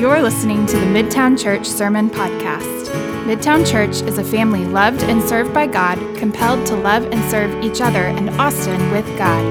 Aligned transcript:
You're 0.00 0.22
listening 0.22 0.64
to 0.64 0.78
the 0.78 0.86
Midtown 0.86 1.38
Church 1.38 1.66
Sermon 1.66 2.08
Podcast. 2.08 2.86
Midtown 3.26 3.70
Church 3.70 4.00
is 4.08 4.16
a 4.16 4.24
family 4.24 4.64
loved 4.64 5.02
and 5.02 5.22
served 5.22 5.52
by 5.52 5.66
God, 5.66 5.98
compelled 6.16 6.66
to 6.68 6.74
love 6.74 7.04
and 7.12 7.30
serve 7.30 7.62
each 7.62 7.82
other 7.82 8.04
and 8.04 8.30
Austin 8.40 8.90
with 8.92 9.04
God. 9.18 9.44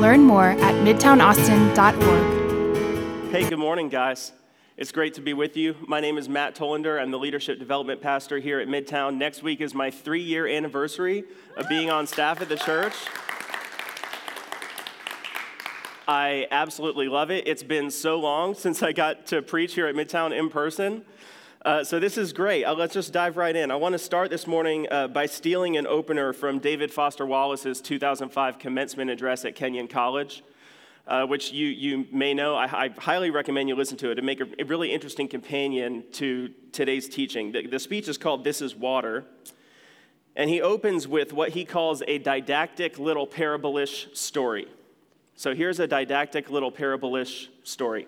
Learn 0.00 0.22
more 0.22 0.48
at 0.48 0.74
midtownaustin.org. 0.84 3.30
Hey, 3.30 3.48
good 3.48 3.60
morning, 3.60 3.88
guys. 3.88 4.32
It's 4.76 4.90
great 4.90 5.14
to 5.14 5.20
be 5.20 5.32
with 5.32 5.56
you. 5.56 5.76
My 5.86 6.00
name 6.00 6.18
is 6.18 6.28
Matt 6.28 6.56
Tollender. 6.56 7.00
I'm 7.00 7.12
the 7.12 7.18
leadership 7.20 7.60
development 7.60 8.00
pastor 8.00 8.40
here 8.40 8.58
at 8.58 8.66
Midtown. 8.66 9.16
Next 9.16 9.44
week 9.44 9.60
is 9.60 9.76
my 9.76 9.92
three 9.92 10.22
year 10.22 10.48
anniversary 10.48 11.22
of 11.56 11.68
being 11.68 11.88
on 11.88 12.08
staff 12.08 12.40
at 12.40 12.48
the 12.48 12.56
church. 12.56 12.94
I 16.06 16.46
absolutely 16.50 17.08
love 17.08 17.30
it. 17.30 17.48
It's 17.48 17.62
been 17.62 17.90
so 17.90 18.20
long 18.20 18.54
since 18.54 18.82
I 18.82 18.92
got 18.92 19.26
to 19.28 19.40
preach 19.40 19.74
here 19.74 19.86
at 19.86 19.94
Midtown 19.94 20.38
in 20.38 20.50
person. 20.50 21.02
Uh, 21.64 21.82
so 21.82 21.98
this 21.98 22.18
is 22.18 22.34
great. 22.34 22.64
Uh, 22.64 22.74
let's 22.74 22.92
just 22.92 23.10
dive 23.10 23.38
right 23.38 23.56
in. 23.56 23.70
I 23.70 23.76
want 23.76 23.94
to 23.94 23.98
start 23.98 24.28
this 24.28 24.46
morning 24.46 24.86
uh, 24.90 25.08
by 25.08 25.24
stealing 25.24 25.78
an 25.78 25.86
opener 25.86 26.34
from 26.34 26.58
David 26.58 26.92
Foster 26.92 27.24
Wallace's 27.24 27.80
2005 27.80 28.58
commencement 28.58 29.10
address 29.10 29.46
at 29.46 29.54
Kenyon 29.54 29.88
College, 29.88 30.44
uh, 31.06 31.24
which 31.24 31.52
you, 31.52 31.68
you 31.68 32.06
may 32.12 32.34
know. 32.34 32.54
I, 32.54 32.84
I, 32.84 32.88
highly 32.98 33.30
recommend 33.30 33.70
you 33.70 33.74
listen 33.74 33.96
to 33.98 34.10
it 34.10 34.16
to 34.16 34.22
make 34.22 34.42
a, 34.42 34.46
a 34.58 34.64
really 34.64 34.92
interesting 34.92 35.26
companion 35.26 36.04
to 36.12 36.50
today's 36.72 37.08
teaching. 37.08 37.52
The, 37.52 37.66
the 37.66 37.78
speech 37.78 38.08
is 38.08 38.18
called 38.18 38.44
This 38.44 38.60
is 38.60 38.76
Water. 38.76 39.24
And 40.36 40.50
he 40.50 40.60
opens 40.60 41.08
with 41.08 41.32
what 41.32 41.50
he 41.50 41.64
calls 41.64 42.02
a 42.06 42.18
didactic 42.18 42.98
little 42.98 43.26
parabolish 43.26 44.08
story. 44.12 44.66
So 45.36 45.54
here's 45.54 45.80
a 45.80 45.86
didactic 45.86 46.50
little 46.50 46.70
parabolish 46.70 47.50
story. 47.62 48.06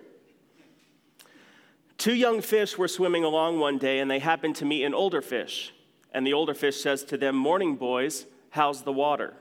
Two 1.97 2.13
young 2.13 2.41
fish 2.41 2.77
were 2.77 2.87
swimming 2.87 3.23
along 3.23 3.59
one 3.59 3.77
day 3.77 3.99
and 3.99 4.09
they 4.09 4.19
happened 4.19 4.55
to 4.57 4.65
meet 4.65 4.83
an 4.83 4.93
older 4.93 5.21
fish. 5.21 5.73
And 6.13 6.25
the 6.25 6.33
older 6.33 6.53
fish 6.53 6.81
says 6.81 7.03
to 7.05 7.17
them, 7.17 7.35
Morning, 7.35 7.75
boys, 7.75 8.25
how's 8.51 8.83
the 8.83 8.93
water? 8.93 9.33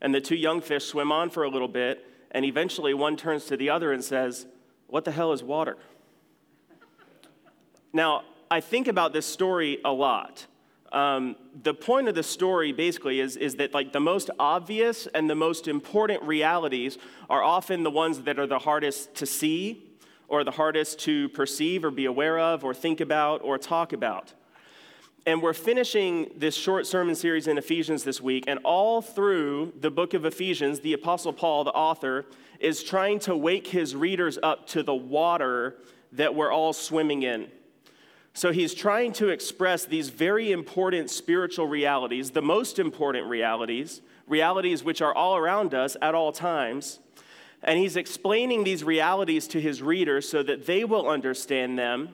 And 0.00 0.14
the 0.14 0.20
two 0.20 0.36
young 0.36 0.60
fish 0.60 0.84
swim 0.84 1.10
on 1.10 1.30
for 1.30 1.42
a 1.42 1.48
little 1.48 1.68
bit, 1.68 2.06
and 2.30 2.44
eventually 2.44 2.94
one 2.94 3.16
turns 3.16 3.46
to 3.46 3.56
the 3.56 3.68
other 3.68 3.92
and 3.92 4.04
says, 4.04 4.46
What 4.86 5.04
the 5.04 5.10
hell 5.10 5.32
is 5.32 5.42
water? 5.42 5.76
now, 7.92 8.22
I 8.50 8.60
think 8.60 8.88
about 8.88 9.12
this 9.12 9.26
story 9.26 9.78
a 9.84 9.92
lot 9.92 10.46
um, 10.92 11.36
the 11.62 11.74
point 11.74 12.08
of 12.08 12.14
the 12.14 12.22
story 12.22 12.72
basically 12.72 13.20
is, 13.20 13.36
is 13.36 13.56
that 13.56 13.74
like 13.74 13.92
the 13.92 14.00
most 14.00 14.30
obvious 14.38 15.06
and 15.08 15.28
the 15.28 15.34
most 15.34 15.66
important 15.66 16.22
realities 16.22 16.98
are 17.28 17.42
often 17.42 17.82
the 17.82 17.90
ones 17.90 18.22
that 18.22 18.38
are 18.38 18.46
the 18.46 18.58
hardest 18.58 19.14
to 19.16 19.26
see 19.26 19.84
or 20.28 20.44
the 20.44 20.50
hardest 20.50 21.00
to 21.00 21.28
perceive 21.30 21.84
or 21.84 21.90
be 21.90 22.04
aware 22.04 22.38
of 22.38 22.64
or 22.64 22.74
think 22.74 23.00
about 23.00 23.42
or 23.42 23.58
talk 23.58 23.92
about. 23.92 24.34
And 25.26 25.42
we're 25.42 25.54
finishing 25.54 26.30
this 26.36 26.54
short 26.54 26.86
sermon 26.86 27.14
series 27.14 27.46
in 27.48 27.58
ephesians 27.58 28.04
this 28.04 28.20
week 28.20 28.44
and 28.46 28.60
all 28.64 29.02
through 29.02 29.72
the 29.80 29.90
book 29.90 30.14
of 30.14 30.24
ephesians 30.24 30.80
the 30.80 30.94
apostle 30.94 31.32
paul 31.32 31.64
the 31.64 31.72
author 31.72 32.24
is 32.60 32.82
trying 32.82 33.18
to 33.20 33.36
wake 33.36 33.66
his 33.66 33.94
readers 33.94 34.38
up 34.42 34.66
to 34.68 34.82
the 34.82 34.94
water 34.94 35.76
that 36.12 36.34
we're 36.34 36.50
all 36.50 36.72
swimming 36.72 37.24
in 37.24 37.48
so 38.34 38.52
he's 38.52 38.74
trying 38.74 39.12
to 39.14 39.28
express 39.28 39.84
these 39.84 40.10
very 40.10 40.52
important 40.52 41.10
spiritual 41.10 41.66
realities, 41.66 42.30
the 42.30 42.42
most 42.42 42.78
important 42.78 43.26
realities, 43.26 44.00
realities 44.26 44.84
which 44.84 45.02
are 45.02 45.14
all 45.14 45.36
around 45.36 45.74
us 45.74 45.96
at 46.00 46.14
all 46.14 46.30
times. 46.32 47.00
And 47.62 47.78
he's 47.78 47.96
explaining 47.96 48.62
these 48.62 48.84
realities 48.84 49.48
to 49.48 49.60
his 49.60 49.82
readers 49.82 50.28
so 50.28 50.42
that 50.44 50.66
they 50.66 50.84
will 50.84 51.08
understand 51.08 51.78
them. 51.78 52.10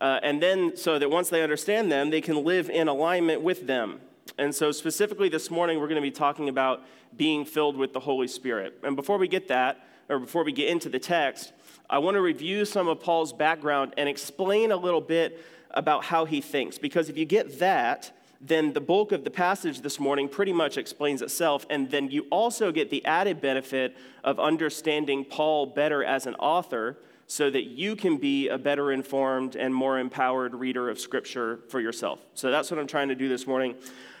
Uh, 0.00 0.18
and 0.22 0.42
then, 0.42 0.76
so 0.76 0.98
that 0.98 1.10
once 1.10 1.28
they 1.28 1.42
understand 1.42 1.92
them, 1.92 2.10
they 2.10 2.20
can 2.20 2.42
live 2.44 2.68
in 2.70 2.88
alignment 2.88 3.42
with 3.42 3.66
them. 3.66 4.00
And 4.38 4.54
so, 4.54 4.72
specifically 4.72 5.28
this 5.28 5.50
morning, 5.50 5.78
we're 5.78 5.88
going 5.88 5.96
to 5.96 6.02
be 6.02 6.10
talking 6.10 6.48
about 6.48 6.82
being 7.16 7.44
filled 7.44 7.76
with 7.76 7.92
the 7.92 8.00
Holy 8.00 8.26
Spirit. 8.26 8.78
And 8.82 8.96
before 8.96 9.18
we 9.18 9.28
get 9.28 9.48
that, 9.48 9.84
or 10.08 10.18
before 10.18 10.42
we 10.42 10.52
get 10.52 10.68
into 10.68 10.88
the 10.88 10.98
text, 10.98 11.52
I 11.88 11.98
want 11.98 12.16
to 12.16 12.20
review 12.20 12.64
some 12.64 12.88
of 12.88 13.00
Paul's 13.00 13.32
background 13.32 13.94
and 13.96 14.08
explain 14.08 14.72
a 14.72 14.76
little 14.76 15.00
bit 15.00 15.44
about 15.72 16.04
how 16.04 16.24
he 16.24 16.40
thinks. 16.40 16.78
Because 16.78 17.08
if 17.08 17.16
you 17.16 17.24
get 17.24 17.58
that, 17.58 18.12
then 18.40 18.72
the 18.72 18.80
bulk 18.80 19.12
of 19.12 19.24
the 19.24 19.30
passage 19.30 19.82
this 19.82 20.00
morning 20.00 20.28
pretty 20.28 20.52
much 20.52 20.78
explains 20.78 21.20
itself. 21.20 21.66
And 21.68 21.90
then 21.90 22.10
you 22.10 22.26
also 22.30 22.72
get 22.72 22.90
the 22.90 23.04
added 23.04 23.40
benefit 23.40 23.96
of 24.24 24.40
understanding 24.40 25.24
Paul 25.24 25.66
better 25.66 26.02
as 26.02 26.26
an 26.26 26.34
author 26.36 26.98
so 27.26 27.48
that 27.50 27.66
you 27.66 27.94
can 27.94 28.16
be 28.16 28.48
a 28.48 28.58
better 28.58 28.90
informed 28.90 29.54
and 29.54 29.72
more 29.72 29.98
empowered 29.98 30.54
reader 30.54 30.88
of 30.88 30.98
Scripture 30.98 31.60
for 31.68 31.80
yourself. 31.80 32.18
So 32.34 32.50
that's 32.50 32.70
what 32.70 32.80
I'm 32.80 32.88
trying 32.88 33.08
to 33.08 33.14
do 33.14 33.28
this 33.28 33.46
morning. 33.46 33.76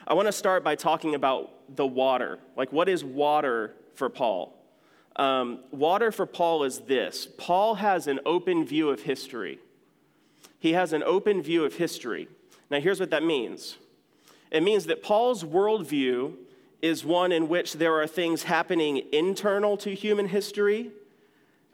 I 0.06 0.14
want 0.14 0.26
to 0.26 0.32
start 0.32 0.62
by 0.62 0.76
talking 0.76 1.14
about 1.14 1.76
the 1.76 1.86
water. 1.86 2.38
Like, 2.56 2.72
what 2.72 2.88
is 2.88 3.02
water 3.02 3.74
for 3.94 4.08
Paul? 4.08 4.56
Um, 5.16 5.60
water 5.72 6.12
for 6.12 6.24
Paul 6.24 6.62
is 6.62 6.78
this 6.80 7.26
Paul 7.36 7.74
has 7.74 8.06
an 8.06 8.20
open 8.24 8.64
view 8.64 8.90
of 8.90 9.00
history 9.00 9.58
he 10.60 10.74
has 10.74 10.92
an 10.92 11.02
open 11.02 11.42
view 11.42 11.64
of 11.64 11.74
history. 11.74 12.28
Now, 12.70 12.78
here's 12.78 13.00
what 13.00 13.10
that 13.10 13.24
means 13.24 13.78
it 14.50 14.62
means 14.62 14.86
that 14.86 15.02
Paul's 15.02 15.42
worldview 15.42 16.34
is 16.82 17.04
one 17.04 17.32
in 17.32 17.48
which 17.48 17.74
there 17.74 18.00
are 18.00 18.06
things 18.06 18.44
happening 18.44 19.02
internal 19.12 19.76
to 19.78 19.94
human 19.94 20.28
history, 20.28 20.90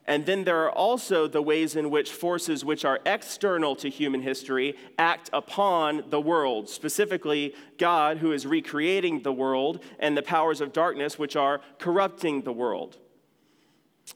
and 0.06 0.24
then 0.24 0.44
there 0.44 0.62
are 0.64 0.70
also 0.70 1.26
the 1.26 1.42
ways 1.42 1.74
in 1.74 1.90
which 1.90 2.12
forces 2.12 2.64
which 2.64 2.84
are 2.84 3.00
external 3.06 3.74
to 3.76 3.90
human 3.90 4.22
history 4.22 4.76
act 4.98 5.30
upon 5.32 6.04
the 6.10 6.20
world, 6.20 6.68
specifically 6.68 7.54
God, 7.78 8.18
who 8.18 8.32
is 8.32 8.46
recreating 8.46 9.22
the 9.22 9.32
world, 9.32 9.82
and 9.98 10.16
the 10.16 10.22
powers 10.22 10.60
of 10.60 10.72
darkness 10.72 11.18
which 11.18 11.34
are 11.34 11.60
corrupting 11.78 12.42
the 12.42 12.52
world. 12.52 12.98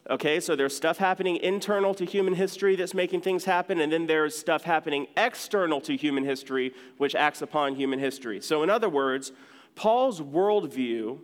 Okay, 0.09 0.39
so 0.39 0.55
there's 0.55 0.75
stuff 0.75 0.97
happening 0.97 1.37
internal 1.37 1.93
to 1.93 2.05
human 2.05 2.33
history 2.33 2.75
that's 2.75 2.93
making 2.93 3.21
things 3.21 3.45
happen, 3.45 3.79
and 3.81 3.91
then 3.91 4.07
there's 4.07 4.37
stuff 4.37 4.63
happening 4.63 5.07
external 5.15 5.79
to 5.81 5.95
human 5.95 6.23
history 6.23 6.73
which 6.97 7.13
acts 7.13 7.41
upon 7.41 7.75
human 7.75 7.99
history. 7.99 8.41
So, 8.41 8.63
in 8.63 8.69
other 8.69 8.89
words, 8.89 9.31
Paul's 9.75 10.21
worldview 10.21 11.19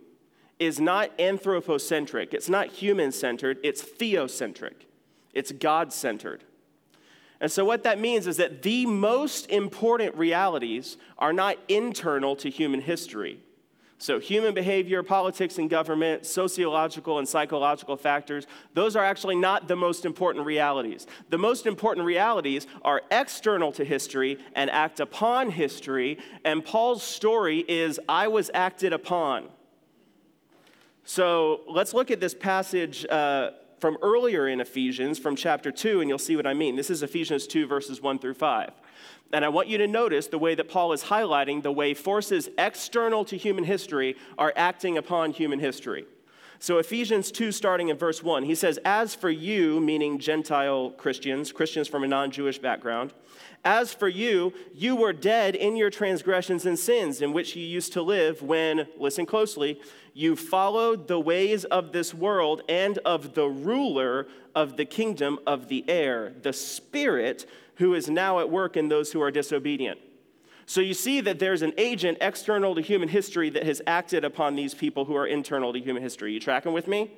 is 0.58 0.80
not 0.80 1.10
anthropocentric, 1.18 2.34
it's 2.34 2.48
not 2.48 2.68
human 2.68 3.10
centered, 3.10 3.58
it's 3.62 3.82
theocentric, 3.82 4.86
it's 5.32 5.50
God 5.52 5.92
centered. 5.92 6.44
And 7.40 7.50
so, 7.50 7.64
what 7.64 7.82
that 7.84 7.98
means 7.98 8.26
is 8.26 8.36
that 8.36 8.62
the 8.62 8.86
most 8.86 9.50
important 9.50 10.14
realities 10.14 10.96
are 11.18 11.32
not 11.32 11.56
internal 11.68 12.36
to 12.36 12.50
human 12.50 12.82
history. 12.82 13.40
So, 14.00 14.20
human 14.20 14.54
behavior, 14.54 15.02
politics 15.02 15.58
and 15.58 15.68
government, 15.68 16.24
sociological 16.24 17.18
and 17.18 17.28
psychological 17.28 17.96
factors, 17.96 18.46
those 18.72 18.94
are 18.94 19.04
actually 19.04 19.34
not 19.34 19.66
the 19.66 19.74
most 19.74 20.04
important 20.04 20.46
realities. 20.46 21.08
The 21.30 21.38
most 21.38 21.66
important 21.66 22.06
realities 22.06 22.68
are 22.82 23.02
external 23.10 23.72
to 23.72 23.84
history 23.84 24.38
and 24.54 24.70
act 24.70 25.00
upon 25.00 25.50
history. 25.50 26.18
And 26.44 26.64
Paul's 26.64 27.02
story 27.02 27.64
is 27.66 27.98
I 28.08 28.28
was 28.28 28.52
acted 28.54 28.92
upon. 28.92 29.48
So, 31.02 31.62
let's 31.66 31.92
look 31.92 32.12
at 32.12 32.20
this 32.20 32.34
passage. 32.34 33.04
Uh, 33.04 33.50
from 33.80 33.96
earlier 34.02 34.48
in 34.48 34.60
Ephesians, 34.60 35.20
from 35.20 35.36
chapter 35.36 35.70
2, 35.70 36.00
and 36.00 36.08
you'll 36.08 36.18
see 36.18 36.34
what 36.34 36.48
I 36.48 36.52
mean. 36.52 36.74
This 36.74 36.90
is 36.90 37.04
Ephesians 37.04 37.46
2, 37.46 37.64
verses 37.68 38.02
1 38.02 38.18
through 38.18 38.34
5. 38.34 38.72
And 39.32 39.44
I 39.44 39.48
want 39.48 39.68
you 39.68 39.78
to 39.78 39.86
notice 39.86 40.26
the 40.26 40.38
way 40.38 40.54
that 40.54 40.68
Paul 40.68 40.92
is 40.92 41.04
highlighting 41.04 41.62
the 41.62 41.72
way 41.72 41.92
forces 41.94 42.48
external 42.56 43.24
to 43.26 43.36
human 43.36 43.64
history 43.64 44.16
are 44.38 44.52
acting 44.56 44.96
upon 44.96 45.32
human 45.32 45.60
history. 45.60 46.06
So, 46.60 46.78
Ephesians 46.78 47.30
2, 47.30 47.52
starting 47.52 47.88
in 47.88 47.96
verse 47.96 48.20
1, 48.20 48.42
he 48.42 48.56
says, 48.56 48.80
As 48.84 49.14
for 49.14 49.30
you, 49.30 49.78
meaning 49.80 50.18
Gentile 50.18 50.90
Christians, 50.90 51.52
Christians 51.52 51.86
from 51.86 52.02
a 52.02 52.08
non 52.08 52.32
Jewish 52.32 52.58
background, 52.58 53.12
as 53.64 53.94
for 53.94 54.08
you, 54.08 54.52
you 54.74 54.96
were 54.96 55.12
dead 55.12 55.54
in 55.54 55.76
your 55.76 55.90
transgressions 55.90 56.66
and 56.66 56.76
sins 56.76 57.22
in 57.22 57.32
which 57.32 57.54
you 57.54 57.64
used 57.64 57.92
to 57.92 58.02
live 58.02 58.42
when, 58.42 58.88
listen 58.98 59.24
closely, 59.24 59.80
you 60.14 60.34
followed 60.34 61.06
the 61.06 61.20
ways 61.20 61.64
of 61.66 61.92
this 61.92 62.12
world 62.12 62.62
and 62.68 62.98
of 62.98 63.34
the 63.34 63.46
ruler 63.46 64.26
of 64.52 64.76
the 64.76 64.84
kingdom 64.84 65.38
of 65.46 65.68
the 65.68 65.88
air, 65.88 66.32
the 66.42 66.52
Spirit 66.52 67.48
who 67.78 67.94
is 67.94 68.08
now 68.08 68.38
at 68.38 68.50
work 68.50 68.76
in 68.76 68.88
those 68.88 69.12
who 69.12 69.22
are 69.22 69.30
disobedient. 69.30 69.98
So 70.66 70.80
you 70.82 70.94
see 70.94 71.20
that 71.22 71.38
there's 71.38 71.62
an 71.62 71.72
agent 71.78 72.18
external 72.20 72.74
to 72.74 72.82
human 72.82 73.08
history 73.08 73.48
that 73.50 73.64
has 73.64 73.80
acted 73.86 74.24
upon 74.24 74.54
these 74.54 74.74
people 74.74 75.06
who 75.06 75.16
are 75.16 75.26
internal 75.26 75.72
to 75.72 75.80
human 75.80 76.02
history. 76.02 76.32
You 76.32 76.40
tracking 76.40 76.74
with 76.74 76.86
me? 76.86 77.10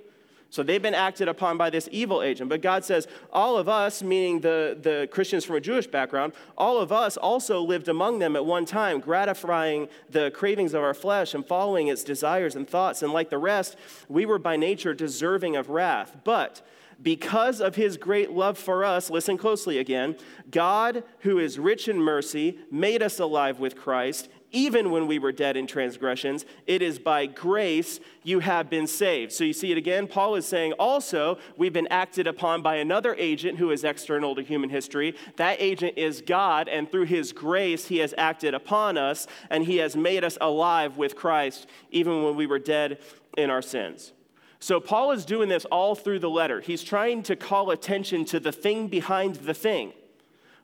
So 0.51 0.65
they've 0.65 0.83
been 0.83 0.95
acted 0.95 1.29
upon 1.29 1.57
by 1.59 1.71
this 1.71 1.89
evil 1.93 2.23
agent. 2.23 2.51
But 2.51 2.61
God 2.61 2.85
says, 2.85 3.07
all 3.33 3.57
of 3.57 3.69
us, 3.69 4.03
meaning 4.03 4.41
the, 4.41 4.77
the 4.81 5.09
Christians 5.11 5.45
from 5.45 5.57
a 5.57 5.61
Jewish 5.61 5.87
background, 5.87 6.33
all 6.59 6.79
of 6.79 6.91
us 6.91 7.17
also 7.17 7.61
lived 7.61 7.89
among 7.89 8.19
them 8.19 8.35
at 8.35 8.45
one 8.45 8.65
time, 8.67 8.99
gratifying 8.99 9.89
the 10.11 10.31
cravings 10.33 10.75
of 10.75 10.83
our 10.83 10.95
flesh 10.95 11.35
and 11.35 11.47
following 11.47 11.87
its 11.87 12.03
desires 12.03 12.57
and 12.57 12.69
thoughts. 12.69 13.03
And 13.03 13.13
like 13.13 13.31
the 13.31 13.39
rest, 13.39 13.77
we 14.09 14.27
were 14.27 14.41
by 14.41 14.57
nature 14.57 14.93
deserving 14.93 15.55
of 15.55 15.71
wrath. 15.71 16.17
But 16.25 16.63
Because 17.03 17.61
of 17.61 17.77
his 17.77 17.97
great 17.97 18.31
love 18.31 18.59
for 18.59 18.85
us, 18.85 19.09
listen 19.09 19.39
closely 19.39 19.79
again, 19.79 20.17
God, 20.51 21.03
who 21.21 21.39
is 21.39 21.59
rich 21.59 21.89
in 21.89 21.99
mercy, 21.99 22.59
made 22.71 23.03
us 23.03 23.19
alive 23.19 23.59
with 23.59 23.75
Christ, 23.75 24.29
even 24.53 24.91
when 24.91 25.07
we 25.07 25.19
were 25.19 25.33
dead 25.33 25.57
in 25.57 25.67
transgressions. 25.67 26.45
It 26.67 26.83
is 26.83 26.99
by 26.99 27.25
grace 27.25 28.01
you 28.23 28.41
have 28.41 28.69
been 28.69 28.87
saved. 28.87 29.33
So 29.33 29.45
you 29.45 29.53
see 29.55 29.73
it 29.73 29.79
again. 29.79 30.09
Paul 30.09 30.35
is 30.35 30.45
saying 30.45 30.73
also, 30.75 31.39
we've 31.57 31.73
been 31.73 31.89
acted 31.89 32.27
upon 32.27 32.61
by 32.61 32.77
another 32.77 33.15
agent 33.15 33.59
who 33.59 33.71
is 33.71 33.85
external 33.85 34.35
to 34.35 34.43
human 34.43 34.69
history. 34.69 35.17
That 35.37 35.57
agent 35.59 35.97
is 35.97 36.21
God, 36.21 36.69
and 36.69 36.91
through 36.91 37.07
his 37.07 37.33
grace, 37.33 37.87
he 37.87 37.99
has 37.99 38.13
acted 38.19 38.53
upon 38.53 38.99
us, 38.99 39.27
and 39.49 39.65
he 39.65 39.79
has 39.79 39.97
made 39.97 40.25
us 40.25 40.37
alive 40.41 40.99
with 40.99 41.17
Christ, 41.17 41.67
even 41.91 42.25
when 42.25 42.37
we 42.37 42.47
were 42.47 42.59
dead 42.59 42.99
in 43.39 43.49
our 43.49 43.63
sins. 43.63 44.13
So, 44.63 44.79
Paul 44.79 45.13
is 45.13 45.25
doing 45.25 45.49
this 45.49 45.65
all 45.65 45.95
through 45.95 46.19
the 46.19 46.29
letter. 46.29 46.61
He's 46.61 46.85
trying 46.85 47.23
to 47.25 47.35
call 47.35 47.71
attention 47.71 48.27
to 48.27 48.39
the 48.39 48.53
thing 48.53 48.89
behind 48.89 49.37
the 49.37 49.55
thing, 49.55 49.95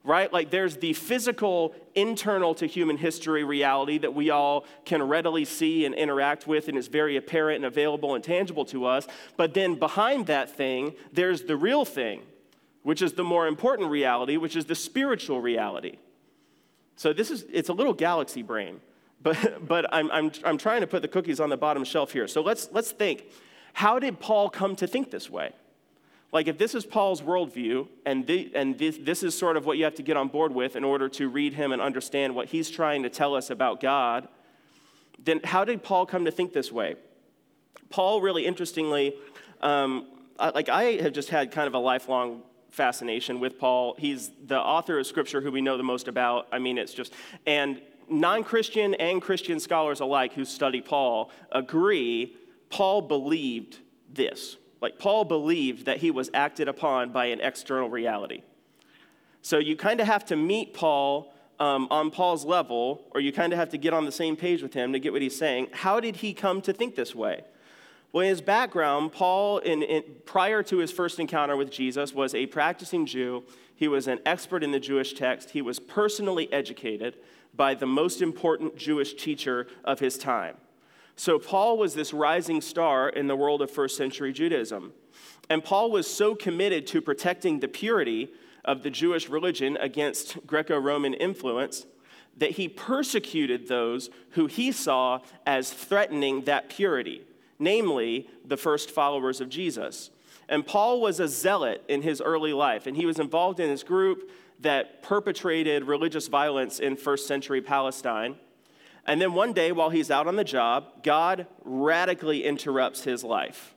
right? 0.05 0.31
Like, 0.31 0.51
there's 0.51 0.77
the 0.77 0.93
physical, 0.93 1.75
internal 1.95 2.55
to 2.57 2.67
human 2.67 2.99
history 2.99 3.43
reality 3.43 3.97
that 3.97 4.13
we 4.13 4.29
all 4.29 4.67
can 4.85 5.03
readily 5.03 5.47
see 5.47 5.87
and 5.87 5.95
interact 5.95 6.47
with 6.47 6.69
and 6.69 6.77
is 6.77 6.89
very 6.89 7.17
apparent 7.17 7.57
and 7.57 7.65
available 7.65 8.15
and 8.15 8.23
tangible 8.23 8.67
to 8.67 8.85
us. 8.85 9.07
But 9.39 9.55
then 9.55 9.77
behind 9.77 10.27
that 10.27 10.51
thing, 10.51 10.95
there's 11.15 11.45
the 11.45 11.57
real 11.57 11.87
thing, 11.87 12.21
which 12.83 13.01
is 13.01 13.15
the 13.15 13.25
more 13.25 13.47
important 13.47 13.89
reality, 13.89 14.37
which 14.37 14.57
is 14.57 14.67
the 14.67 14.75
spiritual 14.75 15.41
reality. 15.41 15.97
So, 16.97 17.15
this 17.15 17.31
is, 17.31 17.47
it's 17.51 17.71
a 17.71 17.75
little 17.75 17.95
galaxy 17.95 18.43
brain. 18.43 18.81
But, 19.23 19.67
but 19.67 19.93
I'm, 19.93 20.09
I'm, 20.13 20.31
I'm 20.45 20.59
trying 20.59 20.83
to 20.83 20.87
put 20.87 21.03
the 21.03 21.09
cookies 21.09 21.41
on 21.41 21.49
the 21.49 21.57
bottom 21.57 21.85
shelf 21.85 22.13
here. 22.13 22.29
So 22.29 22.43
let's, 22.43 22.69
let's 22.71 22.93
think 22.93 23.25
how 23.77 23.99
did 23.99 24.19
Paul 24.19 24.49
come 24.49 24.75
to 24.77 24.87
think 24.87 25.11
this 25.11 25.29
way? 25.29 25.53
Like, 26.33 26.49
if 26.49 26.57
this 26.57 26.75
is 26.75 26.87
Paul's 26.87 27.21
worldview, 27.21 27.87
and, 28.07 28.27
the, 28.27 28.51
and 28.55 28.79
this, 28.79 28.97
this 28.99 29.23
is 29.23 29.37
sort 29.37 29.59
of 29.59 29.67
what 29.67 29.77
you 29.77 29.85
have 29.85 29.97
to 29.97 30.03
get 30.03 30.17
on 30.17 30.29
board 30.29 30.55
with 30.55 30.77
in 30.77 30.83
order 30.83 31.11
to 31.11 31.29
read 31.29 31.53
him 31.53 31.73
and 31.73 31.83
understand 31.83 32.35
what 32.35 32.49
he's 32.49 32.71
trying 32.71 33.03
to 33.03 33.11
tell 33.11 33.35
us 33.35 33.51
about 33.51 33.83
God, 33.83 34.29
then 35.23 35.43
how 35.45 35.63
did 35.63 35.83
Paul 35.83 36.07
come 36.07 36.25
to 36.25 36.31
think 36.31 36.55
this 36.55 36.73
way? 36.73 36.95
Paul, 37.91 38.23
really 38.23 38.47
interestingly, 38.47 39.15
um, 39.61 40.07
like 40.39 40.71
I 40.71 41.03
have 41.03 41.13
just 41.13 41.29
had 41.29 41.53
kind 41.53 41.67
of 41.67 41.75
a 41.75 41.79
lifelong 41.79 42.45
fascination 42.71 43.41
with 43.41 43.59
Paul. 43.59 43.95
He's 43.99 44.31
the 44.47 44.59
author 44.59 44.99
of 44.99 45.07
scripture 45.07 45.43
who 45.43 45.53
we 45.53 45.61
know 45.61 45.77
the 45.77 45.83
most 45.83 46.09
about. 46.09 46.49
I 46.51 46.59
mean, 46.59 46.79
it's 46.79 46.95
just, 46.95 47.13
and 47.47 47.83
non 48.09 48.43
Christian 48.43 48.95
and 48.95 49.21
Christian 49.21 49.61
scholars 49.61 50.01
alike 50.01 50.33
who 50.33 50.47
study 50.47 50.81
Paul 50.81 51.31
agree 51.53 52.37
Paul 52.71 53.03
believed 53.03 53.79
this. 54.13 54.57
Like, 54.81 54.99
Paul 54.99 55.25
believed 55.25 55.87
that 55.87 55.99
he 55.99 56.11
was 56.11 56.31
acted 56.35 56.69
upon 56.69 57.11
by 57.11 57.27
an 57.27 57.41
external 57.41 57.89
reality. 57.89 58.43
So 59.43 59.59
you 59.59 59.77
kind 59.77 60.01
of 60.01 60.07
have 60.07 60.25
to 60.27 60.37
meet 60.37 60.75
Paul 60.75 61.33
um, 61.59 61.89
on 61.91 62.11
Paul's 62.11 62.45
level, 62.45 63.07
or 63.13 63.21
you 63.21 63.33
kind 63.33 63.53
of 63.53 63.59
have 63.59 63.71
to 63.71 63.79
get 63.79 63.93
on 63.93 64.05
the 64.05 64.13
same 64.13 64.37
page 64.37 64.63
with 64.63 64.75
him 64.75 64.93
to 64.93 64.99
get 64.99 65.13
what 65.13 65.23
he's 65.23 65.37
saying. 65.37 65.69
How 65.73 66.01
did 66.01 66.17
he 66.17 66.35
come 66.35 66.61
to 66.63 66.73
think 66.73 66.95
this 66.97 67.15
way? 67.15 67.45
Well, 68.13 68.23
in 68.23 68.31
his 68.31 68.41
background, 68.41 69.13
Paul, 69.13 69.59
in, 69.59 69.83
in, 69.83 70.03
prior 70.25 70.63
to 70.65 70.79
his 70.79 70.93
first 70.93 71.19
encounter 71.19 71.57
with 71.57 71.71
Jesus, 71.71 72.15
was 72.15 72.35
a 72.35 72.47
practicing 72.47 73.07
Jew. 73.07 73.45
He 73.75 73.89
was 73.89 74.07
an 74.07 74.21
expert 74.25 74.63
in 74.63 74.73
the 74.73 74.81
Jewish 74.81 75.15
text. 75.15 75.51
He 75.51 75.63
was 75.63 75.79
personally 75.79 76.51
educated 76.53 77.17
by 77.55 77.75
the 77.75 77.87
most 77.87 78.23
important 78.23 78.77
Jewish 78.77 79.15
teacher 79.15 79.67
of 79.85 79.99
his 79.99 80.19
time. 80.19 80.57
So, 81.17 81.39
Paul 81.39 81.79
was 81.79 81.95
this 81.95 82.13
rising 82.13 82.61
star 82.61 83.09
in 83.09 83.27
the 83.27 83.37
world 83.37 83.63
of 83.63 83.71
first 83.71 83.97
century 83.97 84.33
Judaism. 84.33 84.93
And 85.49 85.65
Paul 85.65 85.91
was 85.91 86.07
so 86.07 86.35
committed 86.35 86.87
to 86.89 87.01
protecting 87.01 87.61
the 87.61 87.69
purity 87.69 88.31
of 88.65 88.83
the 88.83 88.91
Jewish 88.91 89.29
religion 89.29 89.77
against 89.79 90.47
Greco 90.47 90.79
Roman 90.79 91.15
influence 91.15 91.87
that 92.37 92.53
he 92.53 92.69
persecuted 92.69 93.69
those 93.69 94.11
who 94.31 94.47
he 94.47 94.71
saw 94.73 95.21
as 95.47 95.73
threatening 95.73 96.43
that 96.43 96.69
purity, 96.69 97.23
namely 97.59 98.29
the 98.45 98.57
first 98.57 98.91
followers 98.91 99.41
of 99.41 99.49
Jesus. 99.49 100.11
And 100.49 100.67
Paul 100.67 101.01
was 101.01 101.19
a 101.19 101.29
zealot 101.29 101.83
in 101.89 102.03
his 102.03 102.21
early 102.21 102.53
life, 102.53 102.87
and 102.87 102.97
he 102.97 103.07
was 103.07 103.19
involved 103.19 103.59
in 103.59 103.71
this 103.71 103.83
group 103.83 104.31
that 104.61 105.03
perpetrated 105.03 105.85
religious 105.85 106.29
violence 106.29 106.79
in 106.79 106.97
first 106.97 107.27
century 107.27 107.61
Palestine. 107.61 108.37
And 109.07 109.21
then 109.21 109.35
one 109.35 109.53
day, 109.53 109.71
while 109.73 109.91
he's 109.91 110.11
out 110.11 110.27
on 110.27 110.37
the 110.37 110.45
job, 110.45 111.03
God 111.03 111.47
radically 111.65 112.45
interrupts 112.45 113.05
his 113.05 113.23
life. 113.23 113.75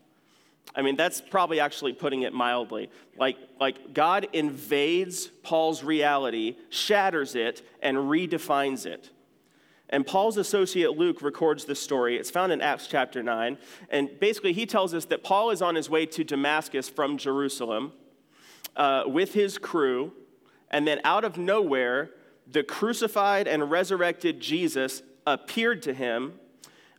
I 0.75 0.81
mean, 0.81 0.95
that's 0.95 1.21
probably 1.21 1.59
actually 1.59 1.93
putting 1.93 2.23
it 2.23 2.33
mildly. 2.33 2.89
Like, 3.17 3.37
like 3.59 3.93
God 3.93 4.27
invades 4.33 5.27
Paul's 5.27 5.83
reality, 5.83 6.57
shatters 6.69 7.35
it, 7.35 7.61
and 7.81 7.97
redefines 7.97 8.85
it. 8.85 9.11
And 9.89 10.05
Paul's 10.05 10.37
associate 10.37 10.91
Luke 10.91 11.21
records 11.21 11.65
this 11.65 11.79
story. 11.79 12.17
It's 12.17 12.29
found 12.29 12.51
in 12.51 12.61
Acts 12.61 12.85
chapter 12.85 13.23
9. 13.23 13.57
And 13.89 14.19
basically, 14.19 14.53
he 14.53 14.67
tells 14.67 14.93
us 14.93 15.05
that 15.05 15.23
Paul 15.23 15.49
is 15.49 15.63
on 15.63 15.73
his 15.73 15.89
way 15.89 16.05
to 16.07 16.23
Damascus 16.23 16.87
from 16.87 17.17
Jerusalem 17.17 17.93
uh, 18.75 19.03
with 19.07 19.33
his 19.33 19.57
crew. 19.57 20.13
And 20.69 20.87
then, 20.87 21.01
out 21.03 21.23
of 21.23 21.37
nowhere, 21.37 22.11
the 22.45 22.63
crucified 22.63 23.47
and 23.47 23.71
resurrected 23.71 24.39
Jesus 24.39 25.01
appeared 25.25 25.81
to 25.83 25.93
him 25.93 26.33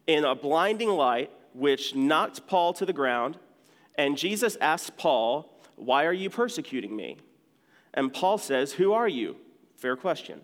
in 0.07 0.25
a 0.25 0.35
blinding 0.35 0.91
light, 0.91 1.31
which 1.55 1.95
knocked 1.95 2.47
Paul 2.47 2.73
to 2.75 2.87
the 2.87 2.93
ground. 2.93 3.39
And 3.97 4.17
Jesus 4.17 4.57
asked 4.61 4.97
Paul, 4.97 5.61
Why 5.77 6.07
are 6.07 6.13
you 6.13 6.31
persecuting 6.31 6.95
me? 6.95 7.19
And 7.95 8.13
Paul 8.13 8.39
says, 8.39 8.73
Who 8.75 8.93
are 8.93 9.09
you? 9.09 9.37
Fair 9.77 9.97
question. 9.97 10.41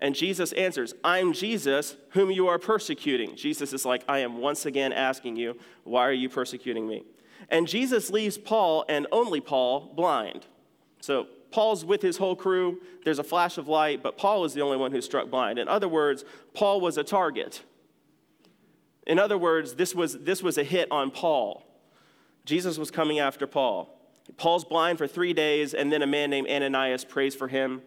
And 0.00 0.14
Jesus 0.14 0.52
answers, 0.52 0.94
I'm 1.02 1.32
Jesus, 1.32 1.96
whom 2.10 2.30
you 2.30 2.46
are 2.46 2.58
persecuting. 2.58 3.34
Jesus 3.34 3.72
is 3.72 3.84
like, 3.84 4.04
I 4.08 4.20
am 4.20 4.38
once 4.38 4.64
again 4.64 4.92
asking 4.92 5.36
you, 5.36 5.56
Why 5.84 6.06
are 6.06 6.12
you 6.12 6.28
persecuting 6.28 6.86
me? 6.86 7.04
And 7.50 7.66
Jesus 7.66 8.10
leaves 8.10 8.38
Paul 8.38 8.84
and 8.88 9.06
only 9.10 9.40
Paul 9.40 9.92
blind. 9.94 10.46
So 11.00 11.26
Paul's 11.50 11.84
with 11.84 12.02
his 12.02 12.18
whole 12.18 12.36
crew. 12.36 12.80
There's 13.04 13.18
a 13.18 13.24
flash 13.24 13.58
of 13.58 13.68
light, 13.68 14.02
but 14.02 14.16
Paul 14.18 14.44
is 14.44 14.54
the 14.54 14.60
only 14.60 14.76
one 14.76 14.92
who's 14.92 15.04
struck 15.04 15.30
blind. 15.30 15.58
In 15.58 15.68
other 15.68 15.88
words, 15.88 16.24
Paul 16.54 16.80
was 16.80 16.98
a 16.98 17.04
target. 17.04 17.62
In 19.06 19.18
other 19.18 19.38
words, 19.38 19.74
this 19.74 19.94
was, 19.94 20.18
this 20.18 20.42
was 20.42 20.58
a 20.58 20.64
hit 20.64 20.90
on 20.90 21.10
Paul. 21.10 21.64
Jesus 22.44 22.76
was 22.76 22.90
coming 22.90 23.18
after 23.18 23.46
Paul. 23.46 23.94
Paul's 24.36 24.64
blind 24.64 24.98
for 24.98 25.06
three 25.06 25.32
days, 25.32 25.72
and 25.72 25.90
then 25.90 26.02
a 26.02 26.06
man 26.06 26.28
named 26.28 26.48
Ananias 26.48 27.04
prays 27.04 27.34
for 27.34 27.48
him. 27.48 27.80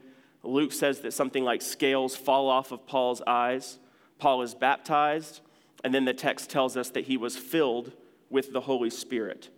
Luke 0.44 0.74
says 0.74 1.02
that 1.02 1.14
something 1.14 1.44
like 1.44 1.62
scales 1.62 2.16
fall 2.16 2.50
off 2.50 2.72
of 2.72 2.88
Paul's 2.88 3.22
eyes. 3.28 3.78
Paul 4.18 4.42
is 4.42 4.56
baptized, 4.56 5.42
and 5.84 5.94
then 5.94 6.06
the 6.06 6.14
text 6.14 6.50
tells 6.50 6.76
us 6.76 6.90
that 6.90 7.06
he 7.06 7.18
was 7.18 7.38
filled 7.38 7.92
with 8.32 8.54
the 8.54 8.62
Holy 8.62 8.90
Spirit. 8.90 9.50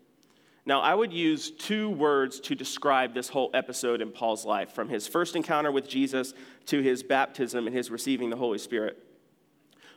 Now, 0.65 0.79
I 0.79 0.95
would 0.95 1.11
use 1.11 1.51
two 1.51 1.89
words 1.89 2.39
to 2.41 2.55
describe 2.55 3.13
this 3.13 3.27
whole 3.27 3.49
episode 3.53 4.01
in 4.01 4.11
Paul's 4.11 4.45
life, 4.45 4.71
from 4.71 4.87
his 4.87 5.07
first 5.07 5.35
encounter 5.35 5.71
with 5.71 5.89
Jesus 5.89 6.33
to 6.67 6.81
his 6.81 7.03
baptism 7.03 7.67
and 7.67 7.75
his 7.75 7.91
receiving 7.91 8.29
the 8.29 8.37
Holy 8.37 8.57
Spirit. 8.57 8.97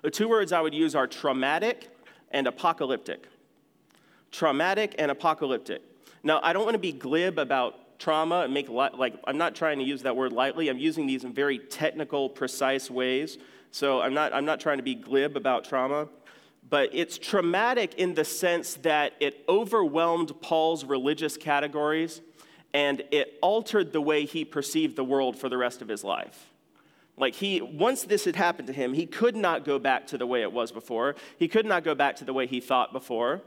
The 0.03 0.11
two 0.11 0.29
words 0.29 0.53
I 0.53 0.61
would 0.61 0.75
use 0.75 0.97
are 0.97 1.07
traumatic 1.07 1.89
and 2.33 2.49
apocalyptic. 2.49 3.29
Traumatic 4.33 4.97
and 4.99 5.11
apocalyptic. 5.11 5.83
Now, 6.25 6.41
I 6.43 6.53
don't 6.53 6.65
want 6.65 6.75
to 6.75 6.81
be 6.81 6.93
glib 6.93 7.39
about 7.39 7.99
trauma 7.99 8.41
and 8.41 8.53
make 8.53 8.69
li- 8.69 8.91
like 8.95 9.15
I'm 9.25 9.39
not 9.39 9.55
trying 9.55 9.79
to 9.79 9.85
use 9.85 10.03
that 10.03 10.17
word 10.17 10.33
lightly. 10.33 10.69
I'm 10.69 10.79
using 10.79 11.07
these 11.07 11.25
in 11.25 11.33
very 11.33 11.59
technical, 11.59 12.29
precise 12.29 12.91
ways. 12.91 13.39
So 13.71 14.01
I'm 14.01 14.15
not 14.15 14.33
I'm 14.33 14.45
not 14.45 14.61
trying 14.61 14.79
to 14.79 14.83
be 14.83 14.95
glib 14.95 15.37
about 15.37 15.65
trauma 15.65 16.09
but 16.69 16.91
it's 16.93 17.19
traumatic 17.19 17.95
in 17.95 18.15
the 18.15 18.25
sense 18.25 18.75
that 18.77 19.13
it 19.21 19.45
overwhelmed 19.49 20.41
Paul's 20.41 20.85
religious 20.85 21.37
categories 21.37 22.21
and 22.75 23.03
it 23.11 23.39
altered 23.41 23.93
the 23.93 24.01
way 24.01 24.25
he 24.25 24.45
perceived 24.45 24.97
the 24.97 25.05
world 25.05 25.39
for 25.39 25.49
the 25.49 25.57
rest 25.57 25.81
of 25.81 25.89
his 25.89 26.05
life. 26.05 26.53
Like 27.17 27.35
he, 27.35 27.63
once 27.63 28.03
this 28.03 28.25
had 28.25 28.37
happened 28.37 28.67
to 28.67 28.73
him, 28.75 28.93
he 28.93 29.07
could 29.07 29.37
not 29.37 29.65
go 29.65 29.79
back 29.79 30.09
to 30.09 30.19
the 30.19 30.27
way 30.27 30.43
it 30.43 30.53
was 30.53 30.73
before. 30.73 31.15
He 31.39 31.49
could 31.49 31.65
not 31.65 31.85
go 31.85 31.95
back 31.95 32.17
to 32.17 32.25
the 32.25 32.35
way 32.35 32.47
he 32.47 32.61
thought 32.61 32.93
before. 32.93 33.41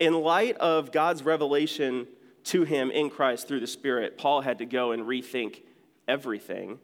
In 0.00 0.14
light 0.14 0.56
of 0.56 0.92
God's 0.92 1.22
revelation 1.22 2.06
to 2.44 2.64
him 2.64 2.90
in 2.90 3.10
Christ 3.10 3.46
through 3.46 3.60
the 3.60 3.66
Spirit, 3.66 4.16
Paul 4.16 4.40
had 4.40 4.58
to 4.58 4.64
go 4.64 4.92
and 4.92 5.02
rethink 5.02 5.60
everything 6.08 6.78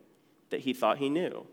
that 0.51 0.61
he 0.61 0.75
thought 0.75 0.99
he 0.99 1.09
knew. 1.09 1.47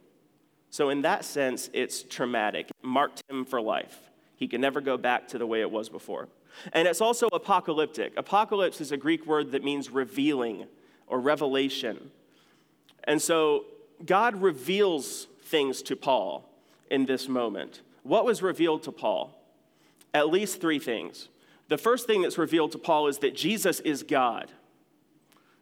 So, 0.76 0.90
in 0.90 1.04
that 1.04 1.24
sense, 1.24 1.70
it's 1.72 2.04
traumatic. 2.04 2.70
It 2.70 2.86
marked 2.86 3.24
him 3.30 3.46
for 3.46 3.62
life. 3.62 3.98
He 4.36 4.46
can 4.46 4.60
never 4.60 4.82
go 4.82 4.98
back 4.98 5.26
to 5.30 5.38
the 5.38 5.48
way 5.48 5.62
it 5.62 5.72
was 5.72 5.88
before. 5.88 6.28
And 6.74 6.86
it's 6.86 7.00
also 7.00 7.30
apocalyptic. 7.32 8.12
Apocalypse 8.18 8.82
is 8.82 8.92
a 8.92 8.98
Greek 8.98 9.26
word 9.26 9.54
that 9.54 9.64
means 9.64 9.90
revealing 9.90 10.68
or 11.08 11.22
revelation. 11.22 12.12
And 13.06 13.22
so, 13.22 13.64
God 14.06 14.42
reveals 14.42 15.28
things 15.44 15.82
to 15.84 15.96
Paul 15.96 16.44
in 16.92 17.06
this 17.06 17.30
moment. 17.30 17.80
What 18.04 18.26
was 18.26 18.42
revealed 18.42 18.84
to 18.84 18.92
Paul? 18.92 19.34
At 20.14 20.28
least 20.28 20.60
three 20.60 20.80
things. 20.80 21.30
The 21.70 21.78
first 21.78 22.06
thing 22.06 22.22
that's 22.22 22.38
revealed 22.38 22.74
to 22.74 22.78
Paul 22.80 23.08
is 23.08 23.20
that 23.20 23.34
Jesus 23.34 23.80
is 23.80 24.04
God. 24.04 24.52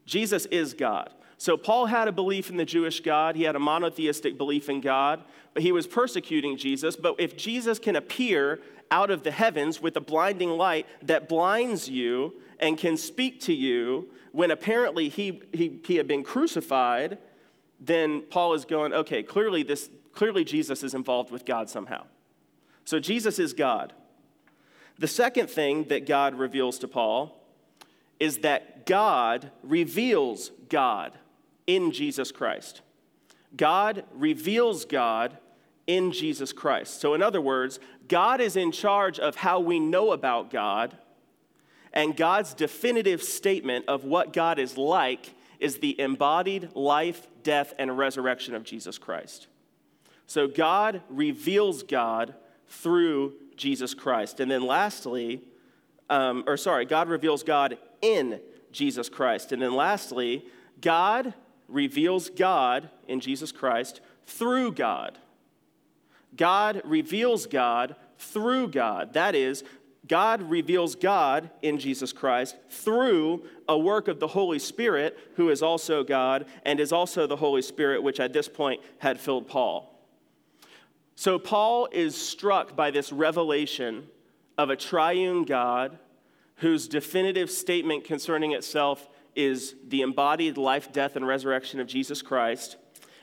Jesus 0.07 0.47
is 0.47 0.73
God. 0.73 1.11
So, 1.43 1.57
Paul 1.57 1.87
had 1.87 2.07
a 2.07 2.13
belief 2.13 2.49
in 2.49 2.55
the 2.55 2.63
Jewish 2.63 3.01
God. 3.01 3.35
He 3.35 3.43
had 3.43 3.57
a 3.57 3.59
monotheistic 3.59 4.37
belief 4.37 4.69
in 4.69 4.79
God, 4.79 5.21
but 5.53 5.61
he 5.61 5.73
was 5.73 5.85
persecuting 5.85 6.55
Jesus. 6.55 6.95
But 6.95 7.15
if 7.19 7.35
Jesus 7.35 7.79
can 7.79 7.97
appear 7.97 8.61
out 8.89 9.11
of 9.11 9.23
the 9.23 9.31
heavens 9.31 9.81
with 9.81 9.97
a 9.97 9.99
blinding 9.99 10.51
light 10.51 10.87
that 11.01 11.27
blinds 11.27 11.89
you 11.89 12.35
and 12.61 12.77
can 12.77 12.95
speak 12.95 13.41
to 13.41 13.53
you 13.53 14.07
when 14.31 14.51
apparently 14.51 15.09
he, 15.09 15.41
he, 15.51 15.81
he 15.83 15.97
had 15.97 16.07
been 16.07 16.23
crucified, 16.23 17.17
then 17.77 18.21
Paul 18.21 18.53
is 18.53 18.63
going, 18.63 18.93
okay, 18.93 19.21
clearly, 19.21 19.63
this, 19.63 19.89
clearly 20.13 20.45
Jesus 20.45 20.81
is 20.81 20.93
involved 20.93 21.29
with 21.29 21.43
God 21.43 21.69
somehow. 21.69 22.05
So, 22.85 23.01
Jesus 23.01 23.37
is 23.37 23.51
God. 23.51 23.91
The 24.97 25.09
second 25.09 25.49
thing 25.49 25.89
that 25.89 26.05
God 26.05 26.35
reveals 26.35 26.79
to 26.79 26.87
Paul 26.87 27.37
is 28.17 28.37
that 28.37 28.85
God 28.85 29.51
reveals 29.61 30.49
God 30.69 31.19
in 31.67 31.91
Jesus 31.91 32.31
Christ. 32.31 32.81
God 33.55 34.03
reveals 34.13 34.85
God 34.85 35.37
in 35.87 36.11
Jesus 36.11 36.53
Christ. 36.53 36.99
So, 36.99 37.13
in 37.13 37.21
other 37.21 37.41
words, 37.41 37.79
God 38.07 38.41
is 38.41 38.55
in 38.55 38.71
charge 38.71 39.19
of 39.19 39.35
how 39.35 39.59
we 39.59 39.79
know 39.79 40.11
about 40.11 40.49
God, 40.49 40.97
and 41.93 42.17
God's 42.17 42.53
definitive 42.53 43.21
statement 43.21 43.85
of 43.87 44.03
what 44.03 44.33
God 44.33 44.57
is 44.57 44.77
like 44.77 45.35
is 45.59 45.77
the 45.77 45.99
embodied 45.99 46.69
life, 46.75 47.27
death, 47.43 47.73
and 47.77 47.97
resurrection 47.97 48.55
of 48.55 48.63
Jesus 48.63 48.97
Christ. 48.97 49.47
So, 50.25 50.47
God 50.47 51.01
reveals 51.09 51.83
God 51.83 52.33
through 52.67 53.33
Jesus 53.55 53.93
Christ. 53.93 54.39
And 54.39 54.49
then, 54.49 54.65
lastly, 54.65 55.41
um, 56.09 56.43
or 56.47 56.57
sorry, 56.57 56.85
God 56.85 57.07
reveals 57.07 57.43
God 57.43 57.77
in 58.01 58.39
Jesus 58.71 59.09
Christ. 59.09 59.51
And 59.51 59.61
then, 59.61 59.75
lastly, 59.75 60.45
God 60.81 61.33
reveals 61.67 62.29
God 62.29 62.89
in 63.07 63.19
Jesus 63.19 63.51
Christ 63.51 64.01
through 64.25 64.73
God. 64.73 65.17
God 66.35 66.81
reveals 66.85 67.45
God 67.45 67.95
through 68.17 68.69
God. 68.69 69.13
That 69.13 69.35
is, 69.35 69.63
God 70.07 70.41
reveals 70.43 70.95
God 70.95 71.49
in 71.61 71.77
Jesus 71.79 72.11
Christ 72.11 72.57
through 72.69 73.43
a 73.69 73.77
work 73.77 74.07
of 74.07 74.19
the 74.19 74.27
Holy 74.27 74.59
Spirit, 74.59 75.17
who 75.35 75.49
is 75.49 75.61
also 75.61 76.03
God 76.03 76.45
and 76.65 76.79
is 76.79 76.91
also 76.91 77.25
the 77.25 77.37
Holy 77.37 77.61
Spirit, 77.61 78.03
which 78.03 78.19
at 78.19 78.33
this 78.33 78.49
point 78.49 78.81
had 78.99 79.19
filled 79.19 79.47
Paul. 79.47 79.89
So, 81.15 81.37
Paul 81.37 81.87
is 81.91 82.17
struck 82.17 82.75
by 82.75 82.91
this 82.91 83.11
revelation 83.11 84.07
of 84.57 84.69
a 84.69 84.75
triune 84.75 85.45
God 85.45 85.99
whose 86.57 86.87
definitive 86.87 87.49
statement 87.49 88.03
concerning 88.03 88.51
itself 88.51 89.07
is 89.35 89.75
the 89.87 90.01
embodied 90.01 90.57
life, 90.57 90.91
death, 90.91 91.15
and 91.15 91.25
resurrection 91.27 91.79
of 91.79 91.87
Jesus 91.87 92.21
Christ. 92.21 92.77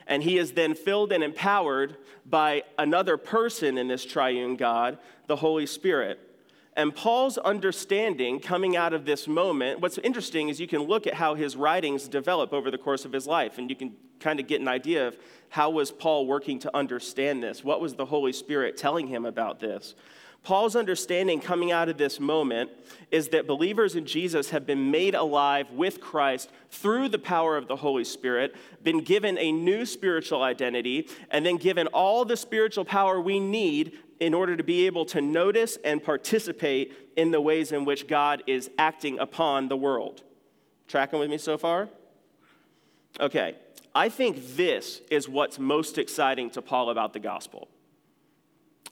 And 0.07 0.23
he 0.23 0.37
is 0.37 0.53
then 0.53 0.75
filled 0.75 1.11
and 1.11 1.23
empowered 1.23 1.97
by 2.25 2.63
another 2.77 3.17
person 3.17 3.77
in 3.77 3.87
this 3.87 4.05
triune 4.05 4.55
God, 4.55 4.97
the 5.27 5.37
Holy 5.37 5.65
Spirit. 5.65 6.19
And 6.75 6.95
Paul's 6.95 7.37
understanding 7.37 8.39
coming 8.39 8.77
out 8.77 8.93
of 8.93 9.05
this 9.05 9.27
moment, 9.27 9.81
what's 9.81 9.97
interesting 9.99 10.49
is 10.49 10.59
you 10.59 10.67
can 10.67 10.83
look 10.83 11.05
at 11.05 11.15
how 11.15 11.35
his 11.35 11.55
writings 11.55 12.07
develop 12.07 12.53
over 12.53 12.71
the 12.71 12.77
course 12.77 13.03
of 13.03 13.11
his 13.11 13.27
life, 13.27 13.57
and 13.57 13.69
you 13.69 13.75
can 13.75 13.93
kind 14.19 14.39
of 14.39 14.47
get 14.47 14.61
an 14.61 14.67
idea 14.67 15.07
of 15.07 15.17
how 15.49 15.69
was 15.69 15.91
Paul 15.91 16.27
working 16.27 16.59
to 16.59 16.75
understand 16.75 17.43
this? 17.43 17.63
What 17.63 17.81
was 17.81 17.95
the 17.95 18.05
Holy 18.05 18.31
Spirit 18.31 18.77
telling 18.77 19.07
him 19.07 19.25
about 19.25 19.59
this? 19.59 19.95
Paul's 20.43 20.75
understanding 20.75 21.39
coming 21.39 21.71
out 21.71 21.87
of 21.87 21.97
this 21.97 22.19
moment 22.19 22.71
is 23.11 23.27
that 23.29 23.45
believers 23.45 23.95
in 23.95 24.05
Jesus 24.05 24.49
have 24.49 24.65
been 24.65 24.89
made 24.89 25.13
alive 25.13 25.69
with 25.71 26.01
Christ 26.01 26.49
through 26.71 27.09
the 27.09 27.19
power 27.19 27.57
of 27.57 27.67
the 27.67 27.75
Holy 27.75 28.03
Spirit, 28.03 28.55
been 28.81 29.03
given 29.03 29.37
a 29.37 29.51
new 29.51 29.85
spiritual 29.85 30.41
identity, 30.41 31.07
and 31.29 31.45
then 31.45 31.57
given 31.57 31.85
all 31.87 32.25
the 32.25 32.35
spiritual 32.35 32.85
power 32.85 33.21
we 33.21 33.39
need 33.39 33.99
in 34.19 34.33
order 34.33 34.57
to 34.57 34.63
be 34.63 34.87
able 34.87 35.05
to 35.05 35.21
notice 35.21 35.77
and 35.83 36.03
participate 36.03 36.93
in 37.15 37.29
the 37.29 37.41
ways 37.41 37.71
in 37.71 37.85
which 37.85 38.07
God 38.07 38.41
is 38.47 38.69
acting 38.79 39.19
upon 39.19 39.67
the 39.67 39.77
world. 39.77 40.23
Tracking 40.87 41.19
with 41.19 41.29
me 41.29 41.37
so 41.37 41.57
far? 41.57 41.87
Okay, 43.19 43.55
I 43.93 44.09
think 44.09 44.55
this 44.55 45.01
is 45.11 45.29
what's 45.29 45.59
most 45.59 45.97
exciting 45.97 46.49
to 46.51 46.61
Paul 46.61 46.89
about 46.89 47.13
the 47.13 47.19
gospel. 47.19 47.67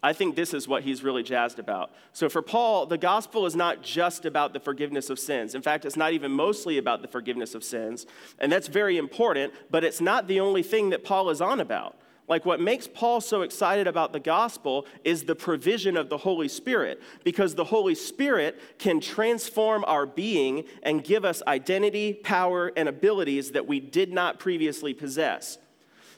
I 0.02 0.14
think 0.14 0.36
this 0.36 0.54
is 0.54 0.68
what 0.68 0.84
he's 0.84 1.04
really 1.04 1.24
jazzed 1.24 1.60
about. 1.60 1.92
So, 2.14 2.30
for 2.30 2.42
Paul, 2.42 2.86
the 2.86 2.98
gospel 2.98 3.46
is 3.46 3.56
not 3.56 3.82
just 3.82 4.26
about 4.26 4.54
the 4.54 4.60
forgiveness 4.60 5.10
of 5.10 5.20
sins. 5.20 5.56
In 5.56 5.62
fact, 5.62 5.84
it's 5.84 5.98
not 5.98 6.14
even 6.14 6.32
mostly 6.32 6.78
about 6.78 7.02
the 7.02 7.10
forgiveness 7.10 7.54
of 7.54 7.66
sins. 7.66 8.06
And 8.40 8.50
that's 8.50 8.70
very 8.70 8.98
important, 8.98 9.54
but 9.70 9.84
it's 9.84 10.00
not 10.00 10.28
the 10.28 10.40
only 10.40 10.64
thing 10.64 10.92
that 10.92 11.04
Paul 11.04 11.30
is 11.30 11.42
on 11.42 11.60
about. 11.60 11.98
Like, 12.30 12.46
what 12.46 12.62
makes 12.62 12.88
Paul 12.88 13.20
so 13.20 13.42
excited 13.42 13.88
about 13.88 14.14
the 14.14 14.20
gospel 14.20 14.86
is 15.04 15.24
the 15.24 15.36
provision 15.36 15.98
of 15.98 16.10
the 16.10 16.18
Holy 16.18 16.48
Spirit, 16.48 17.02
because 17.26 17.56
the 17.56 17.66
Holy 17.66 17.96
Spirit 17.96 18.58
can 18.78 19.02
transform 19.02 19.84
our 19.86 20.06
being 20.06 20.64
and 20.84 21.04
give 21.04 21.26
us 21.26 21.42
identity, 21.46 22.14
power, 22.14 22.72
and 22.78 22.88
abilities 22.88 23.52
that 23.52 23.68
we 23.68 23.80
did 23.80 24.14
not 24.14 24.40
previously 24.40 24.94
possess. 24.94 25.58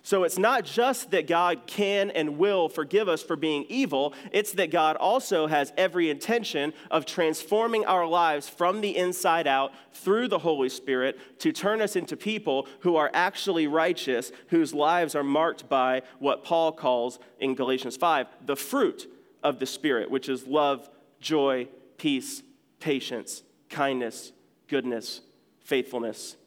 So 0.03 0.24
it's 0.24 0.39
not 0.39 0.65
just 0.65 1.12
that 1.12 1.27
God 1.27 1.67
can 1.67 2.10
and 2.10 2.39
will 2.39 2.70
forgive 2.70 3.08
us 3.08 3.22
for 3.22 3.36
being 3.36 3.65
evil, 3.70 4.15
it's 4.31 4.51
that 4.53 4.72
God 4.72 4.96
also 4.96 5.46
has 5.46 5.72
every 5.77 6.10
intention 6.10 6.74
of 6.89 7.05
transforming 7.05 7.86
our 7.86 8.08
lives 8.08 8.50
from 8.50 8.81
the 8.81 8.98
inside 8.98 9.46
out 9.46 9.74
through 9.93 10.27
the 10.27 10.39
Holy 10.39 10.70
Spirit 10.70 11.20
to 11.39 11.51
turn 11.51 11.81
us 11.81 11.96
into 11.96 12.17
people 12.17 12.67
who 12.79 12.96
are 12.96 13.12
actually 13.13 13.67
righteous, 13.67 14.31
whose 14.48 14.74
lives 14.74 15.13
are 15.13 15.24
marked 15.24 15.70
by 15.70 16.01
what 16.17 16.43
Paul 16.43 16.72
calls 16.72 17.20
in 17.39 17.53
Galatians 17.53 17.96
5 17.96 18.27
the 18.46 18.55
fruit 18.55 19.08
of 19.43 19.60
the 19.60 19.65
Spirit, 19.67 20.10
which 20.10 20.29
is 20.29 20.48
love, 20.48 20.89
joy, 21.20 21.67
peace, 21.98 22.41
patience, 22.79 23.43
kindness, 23.70 24.31
goodness, 24.67 25.22
faithfulness, 25.63 26.38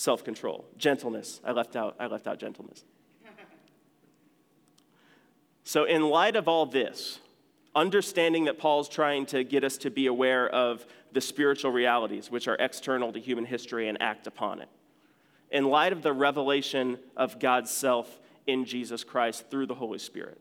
self-control, 0.00 0.64
gentleness. 0.78 1.40
I 1.44 1.52
left 1.52 1.76
out 1.76 1.94
I 2.00 2.06
left 2.06 2.26
out 2.26 2.38
gentleness. 2.38 2.84
So, 5.62 5.84
in 5.84 6.08
light 6.08 6.36
of 6.36 6.48
all 6.48 6.66
this, 6.66 7.20
understanding 7.76 8.46
that 8.46 8.58
Paul's 8.58 8.88
trying 8.88 9.26
to 9.26 9.44
get 9.44 9.62
us 9.62 9.76
to 9.78 9.90
be 9.90 10.06
aware 10.06 10.48
of 10.48 10.86
the 11.12 11.20
spiritual 11.20 11.70
realities 11.70 12.30
which 12.30 12.48
are 12.48 12.56
external 12.58 13.12
to 13.12 13.20
human 13.20 13.44
history 13.44 13.88
and 13.88 14.00
act 14.00 14.26
upon 14.26 14.62
it, 14.62 14.68
in 15.50 15.64
light 15.66 15.92
of 15.92 16.02
the 16.02 16.12
revelation 16.12 16.98
of 17.16 17.38
God's 17.38 17.70
self 17.70 18.18
in 18.46 18.64
Jesus 18.64 19.04
Christ 19.04 19.50
through 19.50 19.66
the 19.66 19.74
Holy 19.74 19.98
Spirit, 19.98 20.40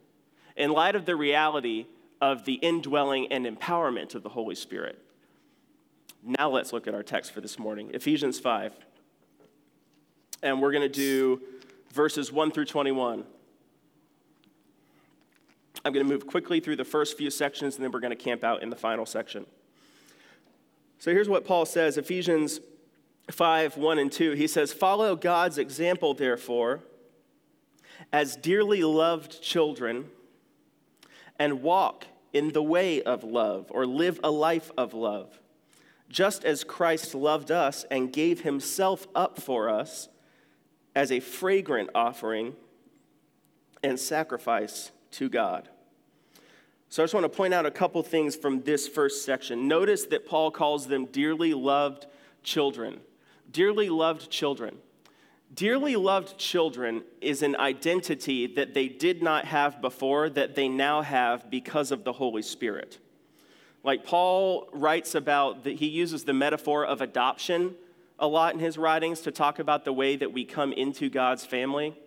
in 0.56 0.72
light 0.72 0.96
of 0.96 1.06
the 1.06 1.18
reality 1.18 1.86
of 2.22 2.46
the 2.46 2.56
indwelling 2.56 3.32
and 3.32 3.46
empowerment 3.46 4.16
of 4.16 4.24
the 4.24 4.30
Holy 4.30 4.56
Spirit. 4.56 5.04
Now 6.24 6.50
let's 6.50 6.74
look 6.74 6.88
at 6.88 6.94
our 6.94 7.04
text 7.04 7.34
for 7.34 7.42
this 7.42 7.60
morning 7.60 7.92
Ephesians 7.94 8.40
5. 8.40 8.74
And 10.42 10.62
we're 10.62 10.72
going 10.72 10.84
to 10.84 10.90
do 10.90 11.42
verses 11.94 12.32
1 12.32 12.52
through 12.52 12.66
21. 12.66 13.24
I'm 15.86 15.94
going 15.94 16.06
to 16.06 16.12
move 16.12 16.28
quickly 16.28 16.60
through 16.60 16.76
the 16.76 16.86
first 16.86 17.18
few 17.18 17.30
sections 17.30 17.76
and 17.76 17.84
then 17.84 17.92
we're 17.92 18.00
going 18.00 18.16
to 18.16 18.24
camp 18.24 18.44
out 18.44 18.62
in 18.62 18.70
the 18.70 18.76
final 18.76 19.06
section. 19.06 19.46
So 21.00 21.12
here's 21.12 21.30
what 21.30 21.46
Paul 21.46 21.66
says 21.66 21.98
Ephesians 21.98 22.60
5 23.32 23.78
1 23.78 24.00
and 24.00 24.12
2. 24.12 24.32
He 24.32 24.48
says, 24.48 24.74
Follow 24.74 25.16
God's 25.16 25.58
example, 25.58 26.14
therefore, 26.14 26.82
as 28.12 28.36
dearly 28.36 28.84
loved 28.84 29.42
children, 29.42 30.06
and 31.38 31.62
walk 31.62 32.08
in 32.34 32.52
the 32.52 32.64
way 32.64 33.02
of 33.02 33.24
love, 33.24 33.68
or 33.70 33.86
live 33.86 34.20
a 34.24 34.32
life 34.32 34.72
of 34.78 34.94
love, 34.94 35.40
just 36.10 36.44
as 36.44 36.64
Christ 36.64 37.16
loved 37.16 37.50
us 37.50 37.86
and 37.90 38.12
gave 38.12 38.42
himself 38.42 39.08
up 39.16 39.42
for 39.42 39.70
us 39.70 40.10
as 41.00 41.14
a 41.14 41.22
fragrant 41.22 41.90
offering 41.96 42.54
and 43.82 43.98
sacrifice 43.98 44.92
to 45.12 45.30
God. 45.30 45.70
So 46.90 47.02
I 47.02 47.06
just 47.06 47.14
want 47.14 47.24
to 47.24 47.30
point 47.30 47.54
out 47.54 47.66
a 47.66 47.72
couple 47.72 48.04
things 48.04 48.36
from 48.36 48.64
this 48.64 48.86
first 48.86 49.24
section. 49.24 49.66
Notice 49.66 50.04
that 50.08 50.28
Paul 50.28 50.52
calls 50.52 50.88
them 50.88 51.06
dearly 51.06 51.54
loved 51.54 52.08
children. 52.44 53.00
Dearly 53.50 53.90
loved 53.90 54.30
children. 54.30 54.76
Dearly 55.54 55.96
loved 55.96 56.38
children 56.38 57.04
is 57.22 57.44
an 57.44 57.56
identity 57.56 58.46
that 58.56 58.74
they 58.74 58.90
did 58.90 59.24
not 59.24 59.46
have 59.46 59.80
before 59.80 60.30
that 60.30 60.56
they 60.56 60.68
now 60.68 61.02
have 61.02 61.50
because 61.50 61.92
of 61.92 62.04
the 62.04 62.12
Holy 62.12 62.42
Spirit. 62.42 62.98
Like 63.86 64.04
Paul 64.04 64.68
writes 64.74 65.16
about 65.16 65.64
that 65.64 65.76
he 65.78 65.88
uses 65.88 66.26
the 66.26 66.34
metaphor 66.34 66.86
of 66.86 67.00
adoption 67.00 67.76
a 68.20 68.28
lot 68.28 68.54
in 68.54 68.60
his 68.60 68.78
writings 68.78 69.22
to 69.22 69.32
talk 69.32 69.60
about 69.60 69.86
the 69.86 69.94
way 69.94 70.16
that 70.16 70.34
we 70.34 70.46
come 70.46 70.74
into 70.74 71.10
God's 71.10 71.46
family. 71.46 71.98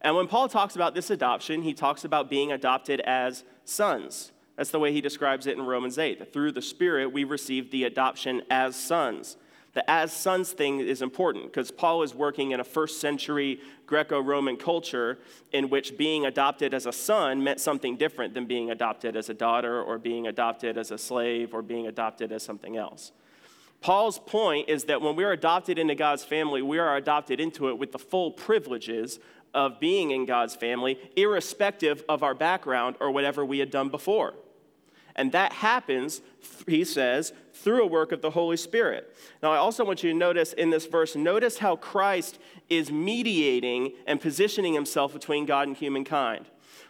And 0.00 0.14
when 0.14 0.28
Paul 0.28 0.48
talks 0.48 0.76
about 0.76 0.94
this 0.94 1.10
adoption, 1.10 1.62
he 1.62 1.74
talks 1.74 2.04
about 2.04 2.30
being 2.30 2.52
adopted 2.52 3.00
as 3.00 3.44
sons, 3.64 4.32
That's 4.56 4.70
the 4.70 4.78
way 4.78 4.92
he 4.92 5.00
describes 5.00 5.46
it 5.46 5.58
in 5.58 5.66
Romans 5.66 5.98
8. 5.98 6.18
That 6.20 6.32
through 6.32 6.52
the 6.52 6.62
Spirit, 6.62 7.12
we 7.12 7.24
received 7.24 7.72
the 7.72 7.84
adoption 7.84 8.42
as 8.50 8.76
sons. 8.76 9.36
The 9.76 9.90
as 9.90 10.10
sons 10.10 10.52
thing 10.52 10.80
is 10.80 11.02
important 11.02 11.44
because 11.44 11.70
Paul 11.70 12.02
is 12.02 12.14
working 12.14 12.52
in 12.52 12.60
a 12.60 12.64
first 12.64 12.98
century 12.98 13.60
Greco 13.84 14.18
Roman 14.20 14.56
culture 14.56 15.18
in 15.52 15.68
which 15.68 15.98
being 15.98 16.24
adopted 16.24 16.72
as 16.72 16.86
a 16.86 16.92
son 16.92 17.44
meant 17.44 17.60
something 17.60 17.96
different 17.96 18.32
than 18.32 18.46
being 18.46 18.70
adopted 18.70 19.16
as 19.16 19.28
a 19.28 19.34
daughter 19.34 19.82
or 19.82 19.98
being 19.98 20.28
adopted 20.28 20.78
as 20.78 20.92
a 20.92 20.96
slave 20.96 21.52
or 21.52 21.60
being 21.60 21.88
adopted 21.88 22.32
as 22.32 22.42
something 22.42 22.78
else. 22.78 23.12
Paul's 23.80 24.18
point 24.18 24.68
is 24.68 24.84
that 24.84 25.00
when 25.00 25.16
we're 25.16 25.32
adopted 25.32 25.78
into 25.78 25.94
God's 25.94 26.24
family, 26.24 26.62
we 26.62 26.78
are 26.78 26.96
adopted 26.96 27.40
into 27.40 27.68
it 27.68 27.78
with 27.78 27.92
the 27.92 27.98
full 27.98 28.30
privileges 28.30 29.20
of 29.54 29.80
being 29.80 30.10
in 30.10 30.26
God's 30.26 30.54
family, 30.54 30.98
irrespective 31.16 32.04
of 32.08 32.22
our 32.22 32.34
background 32.34 32.96
or 33.00 33.10
whatever 33.10 33.44
we 33.44 33.58
had 33.58 33.70
done 33.70 33.88
before. 33.88 34.34
And 35.14 35.32
that 35.32 35.52
happens, 35.52 36.20
he 36.66 36.84
says, 36.84 37.32
through 37.54 37.82
a 37.82 37.86
work 37.86 38.12
of 38.12 38.20
the 38.20 38.30
Holy 38.30 38.58
Spirit. 38.58 39.16
Now, 39.42 39.50
I 39.50 39.56
also 39.56 39.82
want 39.82 40.02
you 40.02 40.12
to 40.12 40.16
notice 40.16 40.52
in 40.52 40.68
this 40.68 40.86
verse, 40.86 41.16
notice 41.16 41.58
how 41.58 41.76
Christ 41.76 42.38
is 42.68 42.92
mediating 42.92 43.92
and 44.06 44.20
positioning 44.20 44.74
himself 44.74 45.14
between 45.14 45.46
God 45.46 45.68
and 45.68 45.76
humankind. 45.76 46.46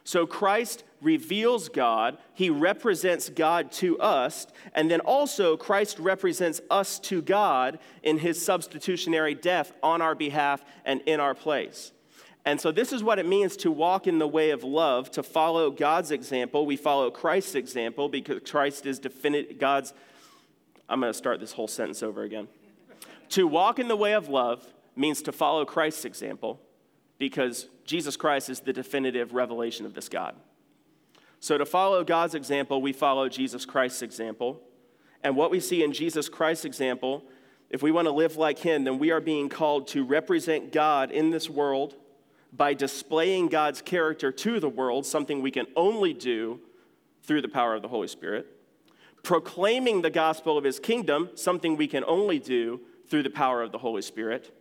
So 0.07 0.25
Christ 0.25 0.85
reveals 1.01 1.69
God, 1.69 2.19
he 2.33 2.49
represents 2.49 3.29
God 3.29 3.73
to 3.73 3.99
us, 3.99 4.47
and 4.73 4.89
then 4.89 5.01
also 5.01 5.57
Christ 5.57 5.99
represents 5.99 6.61
us 6.71 7.01
to 7.01 7.21
God 7.21 7.81
in 8.05 8.19
his 8.19 8.43
substitutionary 8.43 9.35
death 9.35 9.73
on 9.83 10.01
our 10.01 10.15
behalf 10.15 10.65
and 10.85 11.01
in 11.07 11.19
our 11.19 11.35
place. 11.35 11.91
And 12.45 12.61
so, 12.61 12.71
this 12.71 12.93
is 12.93 13.03
what 13.03 13.19
it 13.19 13.27
means 13.27 13.57
to 13.57 13.73
walk 13.73 14.07
in 14.07 14.21
the 14.21 14.29
way 14.29 14.51
of 14.51 14.63
love, 14.63 15.11
to 15.11 15.25
follow 15.25 15.73
God's 15.73 16.13
example. 16.13 16.67
We 16.67 16.77
follow 16.77 17.11
Christ's 17.11 17.57
example 17.57 18.09
because 18.09 18.49
Christ 18.49 18.87
is 18.87 19.01
definite, 19.01 19.59
God's. 19.59 19.93
I'm 20.89 21.01
going 21.01 21.13
to 21.13 21.19
start 21.19 21.41
this 21.41 21.51
whole 21.51 21.67
sentence 21.67 22.05
over 22.05 22.23
again. 22.23 22.47
to 23.31 23.49
walk 23.49 23.81
in 23.81 23.89
the 23.89 23.97
way 23.97 24.13
of 24.13 24.29
love 24.29 24.65
means 24.95 25.21
to 25.23 25.33
follow 25.33 25.65
Christ's 25.65 26.05
example 26.05 26.61
because 27.19 27.69
Jesus 27.85 28.17
Christ 28.17 28.51
is 28.51 28.61
the 28.61 28.73
definitive 28.73 29.33
revelation 29.33 29.87
of 29.87 29.95
this 29.95 30.09
God. 30.09 30.35
So, 31.41 31.59
to 31.59 31.67
follow 31.67 32.03
God's 32.05 32.35
example, 32.35 32.81
we 32.81 32.93
follow 32.93 33.29
Jesus 33.29 33.65
Christ's 33.65 34.03
example. 34.03 34.61
And 35.23 35.37
what 35.37 35.51
we 35.51 35.61
see 35.61 35.83
in 35.83 35.93
Jesus 35.93 36.29
Christ's 36.29 36.65
example, 36.65 37.25
if 37.71 37.83
we 37.83 37.91
want 37.91 38.07
to 38.07 38.13
live 38.13 38.37
like 38.37 38.59
Him, 38.59 38.85
then 38.85 38.99
we 38.99 39.11
are 39.11 39.21
being 39.21 39.49
called 39.49 39.89
to 39.89 40.05
represent 40.05 40.73
God 40.73 41.11
in 41.11 41.31
this 41.31 41.51
world 41.51 41.95
by 42.53 42.75
displaying 42.75 43.49
God's 43.49 43.83
character 43.83 44.33
to 44.33 44.61
the 44.61 44.69
world, 44.69 45.05
something 45.05 45.43
we 45.43 45.51
can 45.51 45.67
only 45.77 46.13
do 46.13 46.61
through 47.23 47.43
the 47.43 47.49
power 47.49 47.75
of 47.75 47.83
the 47.83 47.89
Holy 47.89 48.09
Spirit, 48.09 48.47
proclaiming 49.23 50.03
the 50.03 50.11
gospel 50.11 50.57
of 50.57 50.65
his 50.65 50.79
kingdom, 50.79 51.31
something 51.35 51.77
we 51.77 51.89
can 51.89 52.05
only 52.05 52.39
do 52.39 52.81
through 53.09 53.25
the 53.25 53.31
power 53.31 53.63
of 53.63 53.73
the 53.73 53.79
Holy 53.79 54.03
Spirit, 54.03 54.56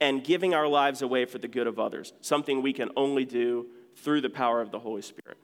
and 0.00 0.22
giving 0.22 0.54
our 0.54 0.68
lives 0.68 1.02
away 1.02 1.24
for 1.24 1.38
the 1.38 1.48
good 1.48 1.66
of 1.66 1.78
others, 1.78 2.12
something 2.20 2.62
we 2.62 2.72
can 2.72 2.90
only 2.96 3.24
do 3.24 3.66
through 3.96 4.20
the 4.20 4.30
power 4.30 4.60
of 4.60 4.70
the 4.70 4.78
Holy 4.78 5.02
Spirit. 5.02 5.38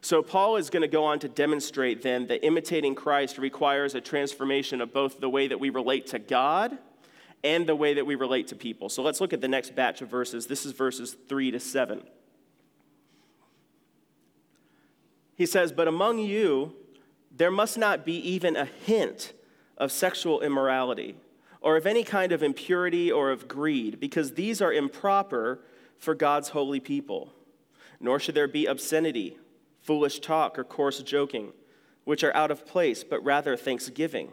So, 0.00 0.22
Paul 0.22 0.56
is 0.56 0.70
going 0.70 0.82
to 0.82 0.88
go 0.88 1.04
on 1.04 1.18
to 1.18 1.28
demonstrate 1.28 2.02
then 2.02 2.28
that 2.28 2.46
imitating 2.46 2.94
Christ 2.94 3.36
requires 3.36 3.94
a 3.94 4.00
transformation 4.00 4.80
of 4.80 4.92
both 4.92 5.20
the 5.20 5.28
way 5.28 5.48
that 5.48 5.58
we 5.58 5.70
relate 5.70 6.06
to 6.08 6.18
God 6.18 6.78
and 7.44 7.66
the 7.66 7.74
way 7.74 7.94
that 7.94 8.06
we 8.06 8.14
relate 8.14 8.48
to 8.48 8.56
people. 8.56 8.88
So 8.88 9.02
let's 9.02 9.20
look 9.20 9.32
at 9.32 9.40
the 9.40 9.48
next 9.48 9.74
batch 9.74 10.02
of 10.02 10.08
verses. 10.08 10.46
This 10.46 10.66
is 10.66 10.72
verses 10.72 11.16
3 11.28 11.52
to 11.52 11.60
7. 11.60 12.02
He 15.36 15.46
says, 15.46 15.70
But 15.70 15.86
among 15.86 16.18
you, 16.18 16.74
there 17.34 17.50
must 17.50 17.78
not 17.78 18.04
be 18.04 18.16
even 18.16 18.56
a 18.56 18.64
hint 18.64 19.32
of 19.76 19.92
sexual 19.92 20.40
immorality, 20.40 21.14
or 21.60 21.76
of 21.76 21.86
any 21.86 22.04
kind 22.04 22.32
of 22.32 22.42
impurity 22.42 23.10
or 23.10 23.30
of 23.30 23.48
greed, 23.48 23.98
because 24.00 24.32
these 24.32 24.62
are 24.62 24.72
improper 24.72 25.60
for 25.98 26.14
God's 26.14 26.50
holy 26.50 26.80
people. 26.80 27.32
Nor 28.00 28.20
should 28.20 28.34
there 28.34 28.48
be 28.48 28.66
obscenity, 28.66 29.38
foolish 29.80 30.20
talk, 30.20 30.58
or 30.58 30.64
coarse 30.64 31.02
joking, 31.02 31.52
which 32.04 32.22
are 32.22 32.34
out 32.34 32.50
of 32.50 32.66
place, 32.66 33.02
but 33.04 33.24
rather 33.24 33.56
thanksgiving. 33.56 34.30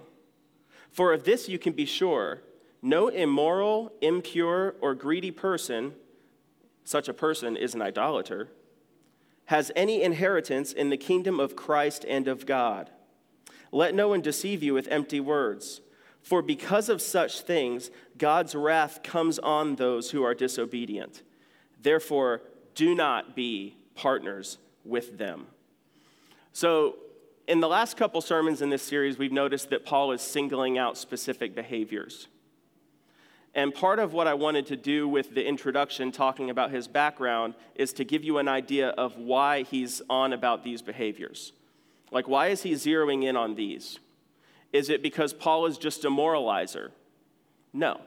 For 0.91 1.13
of 1.13 1.23
this 1.23 1.49
you 1.49 1.59
can 1.59 1.73
be 1.73 1.85
sure 1.85 2.41
no 2.81 3.07
immoral, 3.07 3.91
impure, 3.99 4.75
or 4.79 4.93
greedy 4.93 5.31
person, 5.31 5.93
such 6.83 7.07
a 7.09 7.13
person 7.13 7.57
is 7.57 7.73
an 7.73 7.81
idolater, 7.81 8.49
has 9.45 9.71
any 9.75 10.03
inheritance 10.03 10.71
in 10.71 10.89
the 10.89 10.97
kingdom 10.97 11.39
of 11.39 11.55
Christ 11.55 12.05
and 12.07 12.27
of 12.27 12.45
God. 12.45 12.91
Let 13.71 13.95
no 13.95 14.09
one 14.09 14.21
deceive 14.21 14.61
you 14.61 14.75
with 14.75 14.87
empty 14.89 15.19
words, 15.19 15.81
for 16.25 16.41
because 16.41 16.89
of 16.89 17.03
such 17.03 17.41
things, 17.41 17.91
God's 18.17 18.55
wrath 18.55 19.03
comes 19.03 19.37
on 19.37 19.75
those 19.75 20.09
who 20.09 20.23
are 20.23 20.33
disobedient. 20.33 21.21
Therefore, 21.83 22.41
do 22.73 22.95
not 22.95 23.35
be 23.35 23.77
partners 23.93 24.57
with 24.83 25.19
them. 25.19 25.45
So, 26.51 26.95
in 27.47 27.59
the 27.59 27.67
last 27.67 27.95
couple 27.95 28.21
sermons 28.21 28.63
in 28.63 28.71
this 28.71 28.81
series, 28.81 29.19
we've 29.19 29.31
noticed 29.31 29.69
that 29.69 29.85
Paul 29.85 30.13
is 30.13 30.21
singling 30.21 30.79
out 30.79 30.97
specific 30.97 31.53
behaviors. 31.53 32.27
And 33.53 33.71
part 33.71 33.99
of 33.99 34.11
what 34.11 34.25
I 34.25 34.33
wanted 34.33 34.65
to 34.67 34.75
do 34.75 35.07
with 35.07 35.35
the 35.35 35.47
introduction, 35.47 36.11
talking 36.11 36.49
about 36.49 36.71
his 36.71 36.87
background, 36.87 37.53
is 37.75 37.93
to 37.93 38.03
give 38.03 38.23
you 38.23 38.39
an 38.39 38.47
idea 38.47 38.89
of 38.89 39.15
why 39.15 39.61
he's 39.61 40.01
on 40.09 40.33
about 40.33 40.63
these 40.63 40.81
behaviors. 40.81 41.53
Like, 42.09 42.27
why 42.27 42.47
is 42.47 42.63
he 42.63 42.71
zeroing 42.71 43.23
in 43.25 43.37
on 43.37 43.53
these? 43.53 43.99
Is 44.75 44.89
it 44.89 45.01
because 45.01 45.31
Paul 45.31 45.67
is 45.67 45.77
just 45.77 46.03
a 46.03 46.09
moralizer? 46.09 46.91
No. 47.71 48.01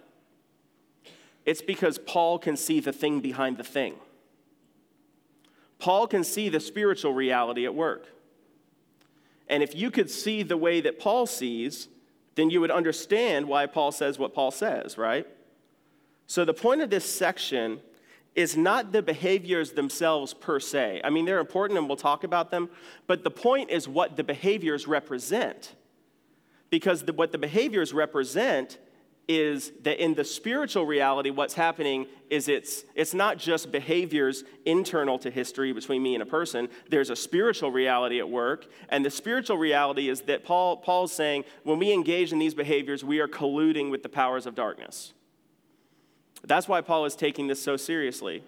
It's 1.46 1.62
because 1.62 1.96
Paul 1.96 2.38
can 2.38 2.58
see 2.58 2.78
the 2.78 2.92
thing 2.92 3.20
behind 3.20 3.56
the 3.56 3.64
thing. 3.64 3.94
Paul 5.78 6.06
can 6.06 6.22
see 6.22 6.50
the 6.50 6.60
spiritual 6.60 7.14
reality 7.14 7.64
at 7.64 7.74
work. 7.74 8.08
And 9.48 9.62
if 9.62 9.74
you 9.74 9.90
could 9.90 10.10
see 10.10 10.42
the 10.42 10.58
way 10.58 10.82
that 10.82 10.98
Paul 10.98 11.24
sees, 11.24 11.88
then 12.34 12.50
you 12.50 12.60
would 12.60 12.70
understand 12.70 13.48
why 13.48 13.64
Paul 13.64 13.90
says 13.90 14.18
what 14.18 14.34
Paul 14.34 14.50
says, 14.50 14.98
right? 14.98 15.26
So, 16.26 16.44
the 16.44 16.52
point 16.52 16.82
of 16.82 16.90
this 16.90 17.06
section 17.06 17.80
is 18.34 18.58
not 18.58 18.92
the 18.92 19.00
behaviors 19.00 19.72
themselves 19.72 20.34
per 20.34 20.60
se. 20.60 21.00
I 21.02 21.08
mean, 21.08 21.24
they're 21.24 21.40
important 21.40 21.78
and 21.78 21.88
we'll 21.88 21.96
talk 21.96 22.24
about 22.24 22.50
them, 22.50 22.68
but 23.06 23.24
the 23.24 23.30
point 23.30 23.70
is 23.70 23.88
what 23.88 24.18
the 24.18 24.22
behaviors 24.22 24.86
represent. 24.86 25.74
Because 26.70 27.04
the, 27.04 27.12
what 27.12 27.32
the 27.32 27.38
behaviors 27.38 27.92
represent 27.92 28.78
is 29.28 29.72
that 29.82 30.02
in 30.02 30.14
the 30.14 30.24
spiritual 30.24 30.86
reality, 30.86 31.28
what's 31.28 31.52
happening 31.52 32.06
is 32.30 32.48
it's, 32.48 32.84
it's 32.94 33.12
not 33.12 33.36
just 33.36 33.70
behaviors 33.70 34.42
internal 34.64 35.18
to 35.18 35.30
history 35.30 35.70
between 35.72 36.02
me 36.02 36.14
and 36.14 36.22
a 36.22 36.26
person. 36.26 36.66
There's 36.88 37.10
a 37.10 37.16
spiritual 37.16 37.70
reality 37.70 38.18
at 38.18 38.28
work. 38.28 38.66
And 38.88 39.04
the 39.04 39.10
spiritual 39.10 39.58
reality 39.58 40.08
is 40.08 40.22
that 40.22 40.44
Paul, 40.44 40.78
Paul's 40.78 41.12
saying 41.12 41.44
when 41.62 41.78
we 41.78 41.92
engage 41.92 42.32
in 42.32 42.38
these 42.38 42.54
behaviors, 42.54 43.04
we 43.04 43.20
are 43.20 43.28
colluding 43.28 43.90
with 43.90 44.02
the 44.02 44.08
powers 44.08 44.46
of 44.46 44.54
darkness. 44.54 45.12
That's 46.44 46.66
why 46.66 46.80
Paul 46.80 47.04
is 47.04 47.14
taking 47.14 47.48
this 47.48 47.62
so 47.62 47.76
seriously. 47.76 48.42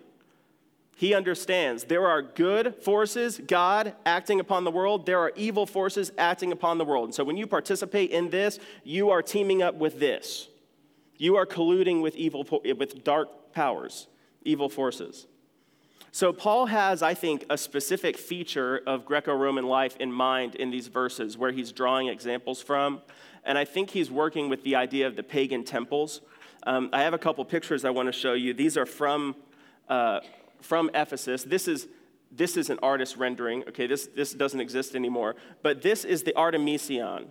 He 1.00 1.14
understands 1.14 1.84
there 1.84 2.06
are 2.06 2.20
good 2.20 2.74
forces, 2.74 3.40
God 3.46 3.94
acting 4.04 4.38
upon 4.38 4.64
the 4.64 4.70
world, 4.70 5.06
there 5.06 5.18
are 5.18 5.32
evil 5.34 5.64
forces 5.64 6.12
acting 6.18 6.52
upon 6.52 6.76
the 6.76 6.84
world. 6.84 7.06
And 7.06 7.14
so 7.14 7.24
when 7.24 7.38
you 7.38 7.46
participate 7.46 8.10
in 8.10 8.28
this, 8.28 8.58
you 8.84 9.08
are 9.08 9.22
teaming 9.22 9.62
up 9.62 9.76
with 9.76 9.98
this. 9.98 10.50
You 11.16 11.36
are 11.36 11.46
colluding 11.46 12.02
with 12.02 12.16
evil 12.16 12.44
with 12.76 13.02
dark 13.02 13.54
powers, 13.54 14.08
evil 14.44 14.68
forces. 14.68 15.26
So 16.12 16.34
Paul 16.34 16.66
has, 16.66 17.02
I 17.02 17.14
think, 17.14 17.46
a 17.48 17.56
specific 17.56 18.18
feature 18.18 18.82
of 18.86 19.06
Greco-Roman 19.06 19.64
life 19.64 19.96
in 19.96 20.12
mind 20.12 20.54
in 20.56 20.70
these 20.70 20.88
verses 20.88 21.38
where 21.38 21.50
he's 21.50 21.72
drawing 21.72 22.08
examples 22.08 22.60
from. 22.60 23.00
And 23.46 23.56
I 23.56 23.64
think 23.64 23.88
he's 23.88 24.10
working 24.10 24.50
with 24.50 24.64
the 24.64 24.76
idea 24.76 25.06
of 25.06 25.16
the 25.16 25.22
pagan 25.22 25.64
temples 25.64 26.20
um, 26.64 26.90
I 26.92 27.00
have 27.00 27.14
a 27.14 27.18
couple 27.18 27.42
pictures 27.46 27.86
I 27.86 27.90
want 27.90 28.06
to 28.08 28.12
show 28.12 28.34
you. 28.34 28.52
These 28.52 28.76
are 28.76 28.84
from, 28.84 29.34
uh, 29.88 30.20
from 30.60 30.90
Ephesus. 30.94 31.44
This 31.44 31.68
is, 31.68 31.88
this 32.30 32.56
is 32.56 32.70
an 32.70 32.78
artist 32.82 33.16
rendering. 33.16 33.62
Okay, 33.68 33.86
this, 33.86 34.08
this 34.14 34.32
doesn't 34.32 34.60
exist 34.60 34.94
anymore. 34.94 35.36
But 35.62 35.82
this 35.82 36.04
is 36.04 36.22
the 36.22 36.32
Artemision, 36.32 37.26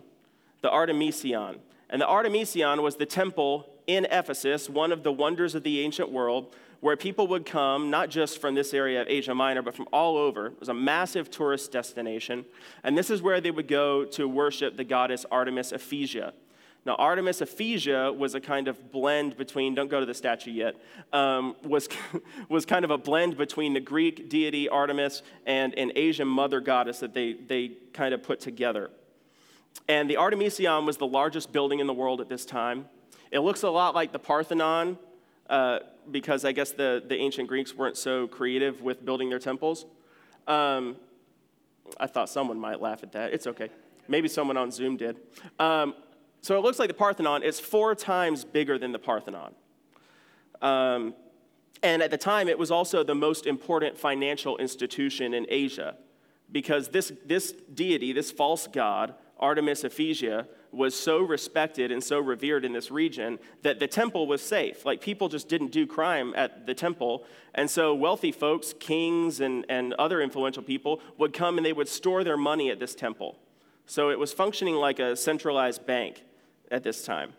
the 0.62 0.68
Artemision. 0.68 1.58
And 1.88 2.00
the 2.00 2.06
Artemision 2.06 2.82
was 2.82 2.96
the 2.96 3.06
temple 3.06 3.68
in 3.86 4.06
Ephesus, 4.06 4.68
one 4.68 4.92
of 4.92 5.02
the 5.02 5.12
wonders 5.12 5.54
of 5.54 5.64
the 5.64 5.80
ancient 5.80 6.10
world, 6.10 6.54
where 6.80 6.96
people 6.96 7.26
would 7.26 7.44
come, 7.44 7.90
not 7.90 8.08
just 8.08 8.40
from 8.40 8.54
this 8.54 8.72
area 8.72 9.02
of 9.02 9.08
Asia 9.08 9.34
Minor, 9.34 9.62
but 9.62 9.74
from 9.74 9.88
all 9.92 10.16
over. 10.16 10.46
It 10.46 10.60
was 10.60 10.68
a 10.68 10.74
massive 10.74 11.30
tourist 11.30 11.72
destination. 11.72 12.44
And 12.84 12.96
this 12.96 13.10
is 13.10 13.20
where 13.20 13.40
they 13.40 13.50
would 13.50 13.68
go 13.68 14.04
to 14.06 14.28
worship 14.28 14.76
the 14.76 14.84
goddess 14.84 15.26
Artemis 15.30 15.72
Ephesia. 15.72 16.32
Now, 16.86 16.94
Artemis 16.94 17.42
Ephesia 17.42 18.16
was 18.16 18.34
a 18.34 18.40
kind 18.40 18.66
of 18.66 18.90
blend 18.90 19.36
between, 19.36 19.74
don't 19.74 19.90
go 19.90 20.00
to 20.00 20.06
the 20.06 20.14
statue 20.14 20.50
yet, 20.50 20.76
um, 21.12 21.54
was, 21.62 21.88
was 22.48 22.64
kind 22.64 22.84
of 22.84 22.90
a 22.90 22.96
blend 22.96 23.36
between 23.36 23.74
the 23.74 23.80
Greek 23.80 24.30
deity 24.30 24.68
Artemis 24.68 25.22
and 25.44 25.74
an 25.74 25.92
Asian 25.94 26.26
mother 26.26 26.60
goddess 26.60 27.00
that 27.00 27.12
they, 27.12 27.34
they 27.34 27.72
kind 27.92 28.14
of 28.14 28.22
put 28.22 28.40
together. 28.40 28.90
And 29.88 30.08
the 30.08 30.14
Artemision 30.14 30.86
was 30.86 30.96
the 30.96 31.06
largest 31.06 31.52
building 31.52 31.80
in 31.80 31.86
the 31.86 31.92
world 31.92 32.20
at 32.20 32.28
this 32.28 32.46
time. 32.46 32.86
It 33.30 33.40
looks 33.40 33.62
a 33.62 33.70
lot 33.70 33.94
like 33.94 34.12
the 34.12 34.18
Parthenon, 34.18 34.98
uh, 35.48 35.80
because 36.10 36.44
I 36.44 36.52
guess 36.52 36.72
the, 36.72 37.02
the 37.06 37.16
ancient 37.16 37.48
Greeks 37.48 37.74
weren't 37.74 37.96
so 37.96 38.26
creative 38.26 38.80
with 38.80 39.04
building 39.04 39.28
their 39.28 39.38
temples. 39.38 39.84
Um, 40.46 40.96
I 41.98 42.06
thought 42.06 42.28
someone 42.28 42.58
might 42.58 42.80
laugh 42.80 43.02
at 43.02 43.12
that. 43.12 43.32
It's 43.32 43.46
okay. 43.46 43.68
Maybe 44.08 44.28
someone 44.28 44.56
on 44.56 44.70
Zoom 44.70 44.96
did. 44.96 45.18
Um, 45.58 45.94
so 46.42 46.56
it 46.56 46.62
looks 46.62 46.78
like 46.78 46.88
the 46.88 46.94
Parthenon 46.94 47.42
is 47.42 47.60
four 47.60 47.94
times 47.94 48.44
bigger 48.44 48.78
than 48.78 48.92
the 48.92 48.98
Parthenon. 48.98 49.54
Um, 50.62 51.14
and 51.82 52.02
at 52.02 52.10
the 52.10 52.18
time, 52.18 52.48
it 52.48 52.58
was 52.58 52.70
also 52.70 53.02
the 53.02 53.14
most 53.14 53.46
important 53.46 53.98
financial 53.98 54.56
institution 54.58 55.34
in 55.34 55.46
Asia 55.48 55.96
because 56.52 56.88
this, 56.88 57.12
this 57.24 57.52
deity, 57.52 58.12
this 58.12 58.30
false 58.30 58.66
god, 58.66 59.14
Artemis 59.38 59.84
Ephesia, 59.84 60.46
was 60.72 60.94
so 60.94 61.20
respected 61.20 61.90
and 61.90 62.02
so 62.02 62.20
revered 62.20 62.64
in 62.64 62.72
this 62.72 62.90
region 62.90 63.38
that 63.62 63.80
the 63.80 63.86
temple 63.86 64.26
was 64.26 64.42
safe. 64.42 64.84
Like 64.84 65.00
people 65.00 65.28
just 65.28 65.48
didn't 65.48 65.72
do 65.72 65.86
crime 65.86 66.32
at 66.36 66.66
the 66.66 66.74
temple. 66.74 67.24
And 67.54 67.68
so 67.68 67.94
wealthy 67.94 68.30
folks, 68.32 68.74
kings, 68.78 69.40
and, 69.40 69.64
and 69.68 69.94
other 69.94 70.20
influential 70.20 70.62
people 70.62 71.00
would 71.18 71.32
come 71.32 71.56
and 71.56 71.64
they 71.64 71.72
would 71.72 71.88
store 71.88 72.24
their 72.24 72.36
money 72.36 72.70
at 72.70 72.78
this 72.78 72.94
temple. 72.94 73.38
So 73.86 74.10
it 74.10 74.18
was 74.18 74.32
functioning 74.32 74.76
like 74.76 74.98
a 75.00 75.16
centralized 75.16 75.86
bank 75.86 76.22
at 76.70 76.82
this 76.82 77.04
time. 77.04 77.32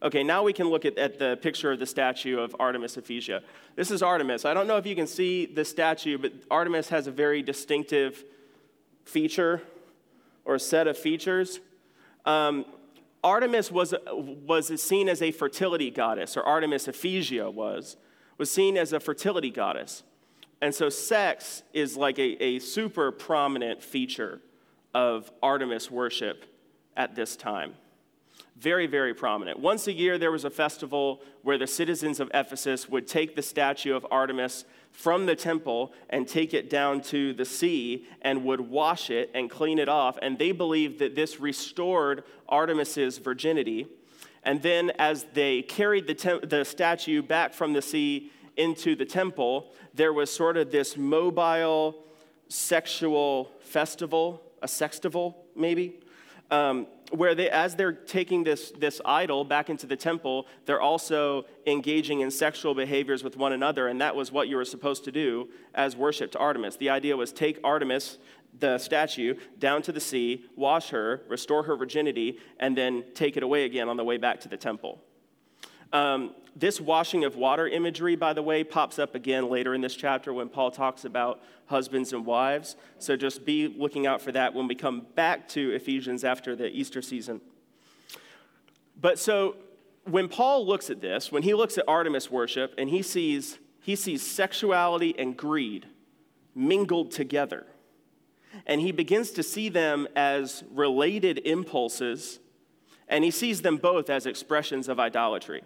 Okay, 0.00 0.22
now 0.22 0.44
we 0.44 0.52
can 0.52 0.68
look 0.68 0.84
at, 0.84 0.96
at 0.96 1.18
the 1.18 1.36
picture 1.42 1.72
of 1.72 1.80
the 1.80 1.86
statue 1.86 2.38
of 2.38 2.54
Artemis 2.60 2.96
Ephesia. 2.96 3.42
This 3.74 3.90
is 3.90 4.00
Artemis. 4.00 4.44
I 4.44 4.54
don't 4.54 4.68
know 4.68 4.76
if 4.76 4.86
you 4.86 4.94
can 4.94 5.08
see 5.08 5.44
the 5.44 5.64
statue, 5.64 6.18
but 6.18 6.32
Artemis 6.50 6.88
has 6.90 7.08
a 7.08 7.10
very 7.10 7.42
distinctive 7.42 8.24
feature 9.04 9.62
or 10.44 10.58
set 10.58 10.86
of 10.86 10.96
features. 10.96 11.58
Um, 12.24 12.64
Artemis 13.24 13.72
was, 13.72 13.92
was 14.12 14.80
seen 14.80 15.08
as 15.08 15.20
a 15.20 15.32
fertility 15.32 15.90
goddess, 15.90 16.36
or 16.36 16.44
Artemis 16.44 16.86
Ephesia 16.86 17.52
was, 17.52 17.96
was 18.38 18.50
seen 18.50 18.76
as 18.76 18.92
a 18.92 19.00
fertility 19.00 19.50
goddess. 19.50 20.04
And 20.62 20.72
so 20.72 20.88
sex 20.88 21.64
is 21.72 21.96
like 21.96 22.20
a, 22.20 22.40
a 22.42 22.58
super 22.60 23.10
prominent 23.10 23.82
feature 23.82 24.40
of 24.94 25.32
Artemis 25.42 25.90
worship 25.90 26.44
at 26.96 27.16
this 27.16 27.36
time 27.36 27.74
very, 28.58 28.86
very 28.86 29.14
prominent. 29.14 29.58
Once 29.58 29.86
a 29.86 29.92
year, 29.92 30.18
there 30.18 30.32
was 30.32 30.44
a 30.44 30.50
festival 30.50 31.22
where 31.42 31.58
the 31.58 31.66
citizens 31.66 32.18
of 32.18 32.30
Ephesus 32.34 32.88
would 32.88 33.06
take 33.06 33.36
the 33.36 33.42
statue 33.42 33.94
of 33.94 34.06
Artemis 34.10 34.64
from 34.90 35.26
the 35.26 35.36
temple 35.36 35.92
and 36.10 36.26
take 36.26 36.52
it 36.52 36.68
down 36.68 37.00
to 37.00 37.32
the 37.34 37.44
sea 37.44 38.06
and 38.22 38.44
would 38.44 38.60
wash 38.60 39.10
it 39.10 39.30
and 39.32 39.48
clean 39.48 39.78
it 39.78 39.88
off. 39.88 40.18
And 40.20 40.38
they 40.38 40.50
believed 40.50 40.98
that 40.98 41.14
this 41.14 41.38
restored 41.38 42.24
Artemis's 42.48 43.18
virginity. 43.18 43.86
And 44.42 44.60
then, 44.60 44.90
as 44.98 45.24
they 45.34 45.62
carried 45.62 46.06
the, 46.06 46.14
te- 46.14 46.40
the 46.44 46.64
statue 46.64 47.22
back 47.22 47.54
from 47.54 47.74
the 47.74 47.82
sea 47.82 48.32
into 48.56 48.96
the 48.96 49.04
temple, 49.04 49.72
there 49.94 50.12
was 50.12 50.30
sort 50.30 50.56
of 50.56 50.72
this 50.72 50.96
mobile 50.96 52.04
sexual 52.48 53.52
festival, 53.60 54.42
a 54.62 54.66
sextival, 54.66 55.34
maybe. 55.54 56.00
Um, 56.50 56.86
where 57.10 57.34
they, 57.34 57.48
as 57.48 57.74
they're 57.74 57.92
taking 57.92 58.44
this, 58.44 58.70
this 58.72 59.00
idol 59.04 59.44
back 59.44 59.70
into 59.70 59.86
the 59.86 59.96
temple, 59.96 60.46
they're 60.66 60.80
also 60.80 61.46
engaging 61.66 62.20
in 62.20 62.30
sexual 62.30 62.74
behaviors 62.74 63.24
with 63.24 63.36
one 63.36 63.52
another, 63.52 63.88
and 63.88 64.00
that 64.00 64.14
was 64.14 64.30
what 64.30 64.48
you 64.48 64.56
were 64.56 64.64
supposed 64.64 65.04
to 65.04 65.12
do 65.12 65.48
as 65.74 65.96
worship 65.96 66.32
to 66.32 66.38
Artemis. 66.38 66.76
The 66.76 66.90
idea 66.90 67.16
was 67.16 67.32
take 67.32 67.58
Artemis, 67.64 68.18
the 68.58 68.78
statue, 68.78 69.34
down 69.58 69.82
to 69.82 69.92
the 69.92 70.00
sea, 70.00 70.44
wash 70.56 70.90
her, 70.90 71.22
restore 71.28 71.62
her 71.62 71.76
virginity, 71.76 72.38
and 72.58 72.76
then 72.76 73.04
take 73.14 73.36
it 73.36 73.42
away 73.42 73.64
again 73.64 73.88
on 73.88 73.96
the 73.96 74.04
way 74.04 74.16
back 74.16 74.40
to 74.40 74.48
the 74.48 74.56
temple. 74.56 75.00
Um, 75.92 76.34
this 76.54 76.80
washing 76.80 77.24
of 77.24 77.36
water 77.36 77.68
imagery, 77.68 78.16
by 78.16 78.32
the 78.32 78.42
way, 78.42 78.64
pops 78.64 78.98
up 78.98 79.14
again 79.14 79.48
later 79.48 79.74
in 79.74 79.80
this 79.80 79.94
chapter 79.94 80.32
when 80.32 80.48
Paul 80.48 80.70
talks 80.70 81.04
about 81.04 81.40
husbands 81.66 82.12
and 82.12 82.26
wives. 82.26 82.76
So 82.98 83.16
just 83.16 83.44
be 83.44 83.68
looking 83.68 84.06
out 84.06 84.20
for 84.20 84.32
that 84.32 84.54
when 84.54 84.66
we 84.66 84.74
come 84.74 85.06
back 85.14 85.48
to 85.50 85.70
Ephesians 85.70 86.24
after 86.24 86.56
the 86.56 86.68
Easter 86.68 87.00
season. 87.00 87.40
But 89.00 89.18
so 89.18 89.56
when 90.04 90.28
Paul 90.28 90.66
looks 90.66 90.90
at 90.90 91.00
this, 91.00 91.30
when 91.30 91.42
he 91.42 91.54
looks 91.54 91.78
at 91.78 91.84
Artemis 91.86 92.30
worship 92.30 92.74
and 92.76 92.90
he 92.90 93.02
sees, 93.02 93.58
he 93.80 93.94
sees 93.94 94.26
sexuality 94.26 95.14
and 95.18 95.36
greed 95.36 95.86
mingled 96.54 97.12
together, 97.12 97.66
and 98.66 98.80
he 98.80 98.90
begins 98.90 99.30
to 99.30 99.44
see 99.44 99.68
them 99.68 100.08
as 100.16 100.64
related 100.72 101.38
impulses, 101.44 102.40
and 103.06 103.22
he 103.22 103.30
sees 103.30 103.62
them 103.62 103.76
both 103.76 104.10
as 104.10 104.26
expressions 104.26 104.88
of 104.88 104.98
idolatry. 104.98 105.62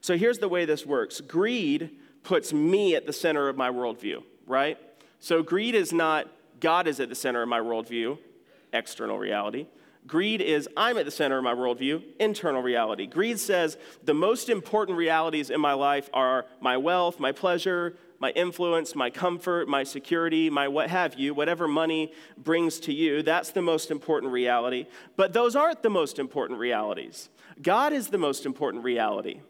So 0.00 0.16
here's 0.16 0.38
the 0.38 0.48
way 0.48 0.64
this 0.64 0.86
works 0.86 1.20
greed 1.20 1.90
puts 2.22 2.52
me 2.52 2.94
at 2.94 3.06
the 3.06 3.12
center 3.12 3.48
of 3.48 3.56
my 3.56 3.70
worldview, 3.70 4.22
right? 4.46 4.78
So 5.20 5.42
greed 5.42 5.74
is 5.74 5.92
not 5.92 6.28
God 6.60 6.86
is 6.86 7.00
at 7.00 7.08
the 7.08 7.14
center 7.14 7.42
of 7.42 7.48
my 7.48 7.60
worldview, 7.60 8.18
external 8.72 9.18
reality. 9.18 9.66
Greed 10.06 10.40
is 10.40 10.68
I'm 10.76 10.96
at 10.96 11.04
the 11.04 11.10
center 11.10 11.38
of 11.38 11.44
my 11.44 11.54
worldview, 11.54 12.02
internal 12.18 12.62
reality. 12.62 13.06
Greed 13.06 13.38
says 13.38 13.76
the 14.02 14.14
most 14.14 14.48
important 14.48 14.96
realities 14.96 15.50
in 15.50 15.60
my 15.60 15.74
life 15.74 16.08
are 16.14 16.46
my 16.60 16.76
wealth, 16.76 17.20
my 17.20 17.30
pleasure, 17.30 17.94
my 18.18 18.30
influence, 18.30 18.94
my 18.94 19.10
comfort, 19.10 19.68
my 19.68 19.84
security, 19.84 20.50
my 20.50 20.66
what 20.66 20.90
have 20.90 21.18
you, 21.18 21.34
whatever 21.34 21.68
money 21.68 22.12
brings 22.36 22.80
to 22.80 22.92
you. 22.92 23.22
That's 23.22 23.50
the 23.50 23.62
most 23.62 23.90
important 23.90 24.32
reality. 24.32 24.86
But 25.16 25.32
those 25.32 25.54
aren't 25.54 25.82
the 25.82 25.90
most 25.90 26.18
important 26.18 26.58
realities. 26.58 27.28
God 27.60 27.92
is 27.92 28.08
the 28.08 28.18
most 28.18 28.46
important 28.46 28.84
reality. 28.84 29.40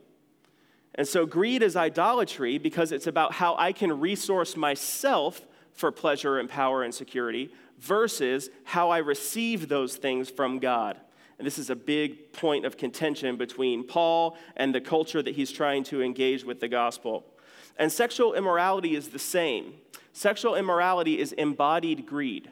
And 0.98 1.06
so 1.06 1.26
greed 1.26 1.62
is 1.62 1.76
idolatry 1.76 2.58
because 2.58 2.90
it's 2.90 3.06
about 3.06 3.32
how 3.32 3.54
I 3.56 3.72
can 3.72 4.00
resource 4.00 4.56
myself 4.56 5.46
for 5.72 5.92
pleasure 5.92 6.40
and 6.40 6.50
power 6.50 6.82
and 6.82 6.92
security 6.92 7.52
versus 7.78 8.50
how 8.64 8.90
I 8.90 8.98
receive 8.98 9.68
those 9.68 9.94
things 9.94 10.28
from 10.28 10.58
God. 10.58 10.98
And 11.38 11.46
this 11.46 11.56
is 11.56 11.70
a 11.70 11.76
big 11.76 12.32
point 12.32 12.66
of 12.66 12.76
contention 12.76 13.36
between 13.36 13.84
Paul 13.84 14.36
and 14.56 14.74
the 14.74 14.80
culture 14.80 15.22
that 15.22 15.36
he's 15.36 15.52
trying 15.52 15.84
to 15.84 16.02
engage 16.02 16.42
with 16.42 16.58
the 16.58 16.66
gospel. 16.66 17.24
And 17.78 17.92
sexual 17.92 18.34
immorality 18.34 18.96
is 18.96 19.10
the 19.10 19.20
same. 19.20 19.74
Sexual 20.12 20.56
immorality 20.56 21.20
is 21.20 21.30
embodied 21.30 22.06
greed. 22.06 22.50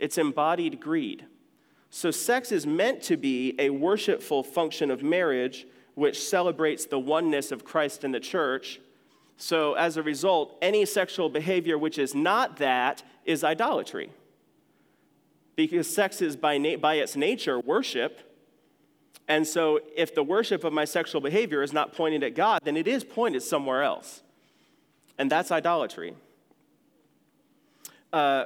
It's 0.00 0.18
embodied 0.18 0.80
greed. 0.80 1.26
So, 1.90 2.10
sex 2.10 2.50
is 2.50 2.66
meant 2.66 3.02
to 3.02 3.16
be 3.16 3.54
a 3.56 3.70
worshipful 3.70 4.42
function 4.42 4.90
of 4.90 5.04
marriage 5.04 5.64
which 5.94 6.22
celebrates 6.22 6.86
the 6.86 6.98
oneness 6.98 7.52
of 7.52 7.64
Christ 7.64 8.04
and 8.04 8.14
the 8.14 8.20
church. 8.20 8.80
So, 9.36 9.74
as 9.74 9.96
a 9.96 10.02
result, 10.02 10.56
any 10.62 10.84
sexual 10.84 11.28
behavior 11.28 11.76
which 11.76 11.98
is 11.98 12.14
not 12.14 12.56
that 12.58 13.02
is 13.24 13.42
idolatry. 13.42 14.10
Because 15.56 15.92
sex 15.92 16.20
is 16.20 16.36
by, 16.36 16.58
na- 16.58 16.76
by 16.76 16.94
its 16.94 17.16
nature 17.16 17.58
worship. 17.58 18.20
And 19.26 19.46
so, 19.46 19.80
if 19.96 20.14
the 20.14 20.22
worship 20.22 20.64
of 20.64 20.72
my 20.72 20.84
sexual 20.84 21.20
behavior 21.20 21.62
is 21.62 21.72
not 21.72 21.92
pointed 21.92 22.22
at 22.22 22.34
God, 22.34 22.60
then 22.64 22.76
it 22.76 22.86
is 22.86 23.04
pointed 23.04 23.42
somewhere 23.42 23.82
else. 23.82 24.22
And 25.18 25.30
that's 25.30 25.50
idolatry. 25.50 26.14
Uh, 28.12 28.44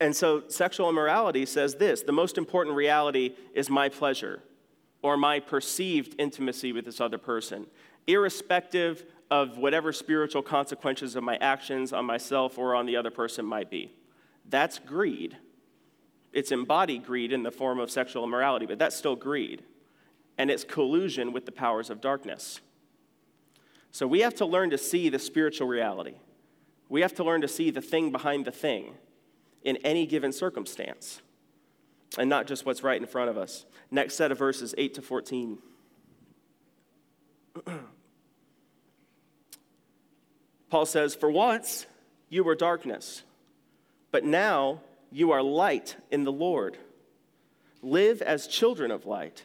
and 0.00 0.14
so, 0.14 0.44
sexual 0.48 0.88
immorality 0.88 1.46
says 1.46 1.76
this 1.76 2.02
the 2.02 2.12
most 2.12 2.36
important 2.36 2.76
reality 2.76 3.34
is 3.54 3.70
my 3.70 3.88
pleasure 3.88 4.42
or 5.04 5.18
my 5.18 5.38
perceived 5.38 6.14
intimacy 6.18 6.72
with 6.72 6.86
this 6.86 6.98
other 6.98 7.18
person, 7.18 7.66
irrespective 8.06 9.04
of 9.30 9.58
whatever 9.58 9.92
spiritual 9.92 10.40
consequences 10.40 11.14
of 11.14 11.22
my 11.22 11.36
actions 11.42 11.92
on 11.92 12.06
myself 12.06 12.56
or 12.56 12.74
on 12.74 12.86
the 12.86 12.96
other 12.96 13.10
person 13.10 13.44
might 13.44 13.68
be. 13.68 13.92
That's 14.48 14.78
greed. 14.78 15.36
It's 16.32 16.50
embodied 16.52 17.04
greed 17.04 17.34
in 17.34 17.42
the 17.42 17.50
form 17.50 17.80
of 17.80 17.90
sexual 17.90 18.24
immorality, 18.24 18.64
but 18.64 18.78
that's 18.78 18.96
still 18.96 19.14
greed. 19.14 19.62
And 20.38 20.50
it's 20.50 20.64
collusion 20.64 21.34
with 21.34 21.44
the 21.44 21.52
powers 21.52 21.90
of 21.90 22.00
darkness. 22.00 22.62
So 23.90 24.06
we 24.06 24.20
have 24.20 24.34
to 24.36 24.46
learn 24.46 24.70
to 24.70 24.78
see 24.78 25.10
the 25.10 25.18
spiritual 25.18 25.68
reality. 25.68 26.14
We 26.88 27.02
have 27.02 27.14
to 27.16 27.24
learn 27.24 27.42
to 27.42 27.48
see 27.48 27.70
the 27.70 27.82
thing 27.82 28.10
behind 28.10 28.46
the 28.46 28.52
thing 28.52 28.94
in 29.64 29.76
any 29.84 30.06
given 30.06 30.32
circumstance 30.32 31.20
and 32.18 32.28
not 32.30 32.46
just 32.46 32.64
what's 32.66 32.82
right 32.82 33.00
in 33.00 33.06
front 33.06 33.30
of 33.30 33.38
us. 33.38 33.64
Next 33.90 34.14
set 34.14 34.32
of 34.32 34.38
verses, 34.38 34.74
8 34.76 34.94
to 34.94 35.02
14. 35.02 35.58
Paul 40.70 40.86
says, 40.86 41.14
For 41.14 41.30
once 41.30 41.86
you 42.28 42.42
were 42.44 42.54
darkness, 42.54 43.22
but 44.10 44.24
now 44.24 44.80
you 45.12 45.30
are 45.30 45.42
light 45.42 45.96
in 46.10 46.24
the 46.24 46.32
Lord. 46.32 46.78
Live 47.82 48.22
as 48.22 48.46
children 48.46 48.90
of 48.90 49.06
light, 49.06 49.44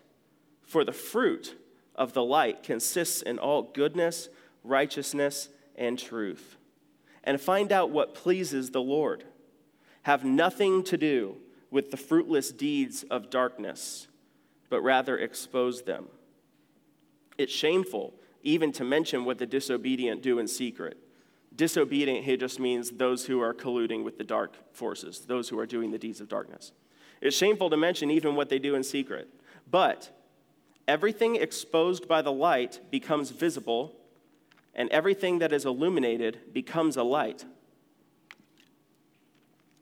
For 0.63 0.83
the 0.83 0.93
fruit 0.93 1.55
of 1.95 2.13
the 2.13 2.23
light 2.23 2.63
consists 2.63 3.21
in 3.21 3.37
all 3.37 3.63
goodness, 3.63 4.29
righteousness, 4.63 5.49
and 5.75 5.99
truth. 5.99 6.57
And 7.23 7.39
find 7.39 7.71
out 7.71 7.91
what 7.91 8.15
pleases 8.15 8.71
the 8.71 8.81
Lord. 8.81 9.25
Have 10.03 10.23
nothing 10.23 10.83
to 10.85 10.97
do 10.97 11.37
with 11.71 11.91
the 11.91 11.97
fruitless 11.97 12.51
deeds 12.51 13.03
of 13.03 13.29
darkness, 13.29 14.07
but 14.69 14.81
rather 14.81 15.17
expose 15.17 15.83
them. 15.83 16.07
It's 17.37 17.53
shameful 17.53 18.13
even 18.43 18.71
to 18.73 18.83
mention 18.83 19.25
what 19.25 19.37
the 19.37 19.45
disobedient 19.45 20.21
do 20.21 20.39
in 20.39 20.47
secret. 20.47 20.97
Disobedient 21.55 22.23
here 22.23 22.37
just 22.37 22.59
means 22.59 22.91
those 22.91 23.25
who 23.25 23.41
are 23.41 23.53
colluding 23.53 24.03
with 24.03 24.17
the 24.17 24.23
dark 24.23 24.55
forces, 24.73 25.21
those 25.21 25.49
who 25.49 25.59
are 25.59 25.65
doing 25.65 25.91
the 25.91 25.97
deeds 25.97 26.21
of 26.21 26.29
darkness. 26.29 26.71
It's 27.21 27.35
shameful 27.35 27.69
to 27.69 27.77
mention 27.77 28.11
even 28.11 28.35
what 28.35 28.49
they 28.49 28.59
do 28.59 28.75
in 28.75 28.83
secret. 28.83 29.27
But 29.69 30.09
everything 30.87 31.35
exposed 31.35 32.07
by 32.07 32.21
the 32.21 32.31
light 32.31 32.79
becomes 32.89 33.31
visible, 33.31 33.95
and 34.73 34.89
everything 34.89 35.39
that 35.39 35.51
is 35.51 35.65
illuminated 35.65 36.53
becomes 36.53 36.95
a 36.95 37.03
light. 37.03 37.45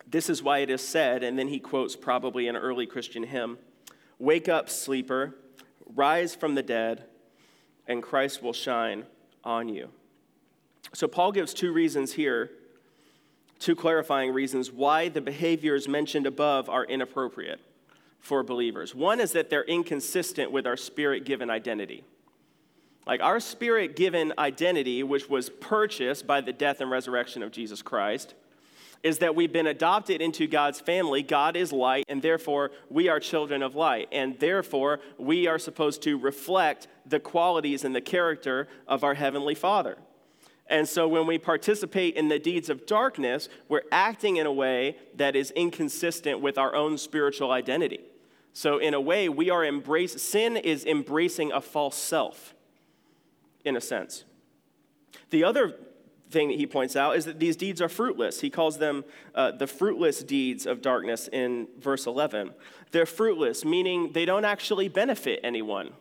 This 0.10 0.30
is 0.30 0.42
why 0.42 0.60
it 0.60 0.70
is 0.70 0.82
said, 0.82 1.24
and 1.24 1.38
then 1.38 1.50
he 1.50 1.60
quotes 1.60 1.96
probably 1.96 2.48
an 2.48 2.56
early 2.56 2.86
Christian 2.86 3.24
hymn 3.24 3.58
Wake 4.20 4.50
up, 4.50 4.70
sleeper, 4.70 5.36
rise 5.96 6.34
from 6.34 6.56
the 6.56 6.64
dead, 6.64 7.04
and 7.88 8.02
Christ 8.02 8.42
will 8.42 8.54
shine 8.54 9.06
on 9.44 9.70
you. 9.70 9.90
So, 10.94 11.08
Paul 11.08 11.32
gives 11.32 11.54
two 11.54 11.72
reasons 11.72 12.14
here, 12.14 12.50
two 13.60 13.76
clarifying 13.76 14.34
reasons 14.34 14.72
why 14.72 15.10
the 15.10 15.22
behaviors 15.22 15.88
mentioned 15.88 16.26
above 16.26 16.70
are 16.70 16.86
inappropriate 16.86 17.60
for 18.20 18.44
believers. 18.44 18.96
One 18.96 19.20
is 19.20 19.34
that 19.34 19.50
they're 19.50 19.64
inconsistent 19.64 20.52
with 20.52 20.66
our 20.66 20.78
spirit 20.78 21.26
given 21.26 21.50
identity. 21.50 22.04
Like 23.06 23.22
our 23.22 23.40
spirit 23.40 23.96
given 23.96 24.34
identity, 24.38 25.04
which 25.04 25.30
was 25.30 25.50
purchased 25.50 26.28
by 26.28 26.42
the 26.42 26.52
death 26.52 26.82
and 26.82 26.92
resurrection 26.92 27.42
of 27.44 27.52
Jesus 27.52 27.82
Christ, 27.82 28.34
is 29.04 29.20
that 29.20 29.36
we've 29.36 29.54
been 29.54 29.68
adopted 29.68 30.22
into 30.22 30.48
God's 30.48 30.80
family. 30.80 31.24
God 31.24 31.56
is 31.56 31.72
light, 31.72 32.06
and 32.08 32.22
therefore 32.22 32.72
we 32.90 33.10
are 33.10 33.20
children 33.20 33.62
of 33.64 33.76
light. 33.76 34.08
And 34.12 34.38
therefore 34.40 35.00
we 35.18 35.48
are 35.48 35.60
supposed 35.60 36.02
to 36.04 36.18
reflect 36.18 36.88
the 37.06 37.20
qualities 37.20 37.84
and 37.84 37.96
the 37.96 38.02
character 38.02 38.68
of 38.88 39.04
our 39.04 39.14
Heavenly 39.14 39.56
Father. 39.56 39.98
And 40.70 40.88
so 40.88 41.08
when 41.08 41.26
we 41.28 41.38
participate 41.38 42.16
in 42.16 42.28
the 42.28 42.40
deeds 42.40 42.70
of 42.70 42.86
darkness, 42.86 43.48
we're 43.70 43.84
acting 43.92 44.38
in 44.38 44.46
a 44.46 44.52
way 44.52 44.98
that 45.16 45.36
is 45.36 45.52
inconsistent 45.52 46.42
with 46.42 46.58
our 46.58 46.76
own 46.76 46.98
spiritual 46.98 47.52
identity. 47.52 48.02
So, 48.58 48.80
in 48.80 48.96
a 48.96 49.00
way, 49.00 49.30
we 49.30 49.52
are 49.52 49.64
embrace 49.64 50.20
sin 50.20 50.58
is 50.58 50.84
embracing 50.84 51.52
a 51.52 51.62
false 51.62 51.96
self, 51.96 52.56
in 53.64 53.78
a 53.78 53.82
sense. 53.82 54.24
The 55.30 55.44
other 55.44 55.76
thing 56.30 56.50
that 56.50 56.58
he 56.58 56.68
points 56.68 56.96
out 56.96 57.16
is 57.16 57.26
that 57.26 57.40
these 57.40 57.56
deeds 57.56 57.82
are 57.82 57.90
fruitless. 57.90 58.42
He 58.42 58.50
calls 58.50 58.78
them 58.78 59.06
uh, 59.34 59.52
the 59.52 59.68
fruitless 59.68 60.24
deeds 60.24 60.66
of 60.66 60.82
darkness 60.82 61.30
in 61.32 61.68
verse 61.80 62.06
11. 62.06 62.54
They're 62.92 63.06
fruitless, 63.06 63.64
meaning 63.64 64.12
they 64.14 64.26
don't 64.26 64.46
actually 64.46 64.88
benefit 64.90 65.40
anyone. 65.44 65.92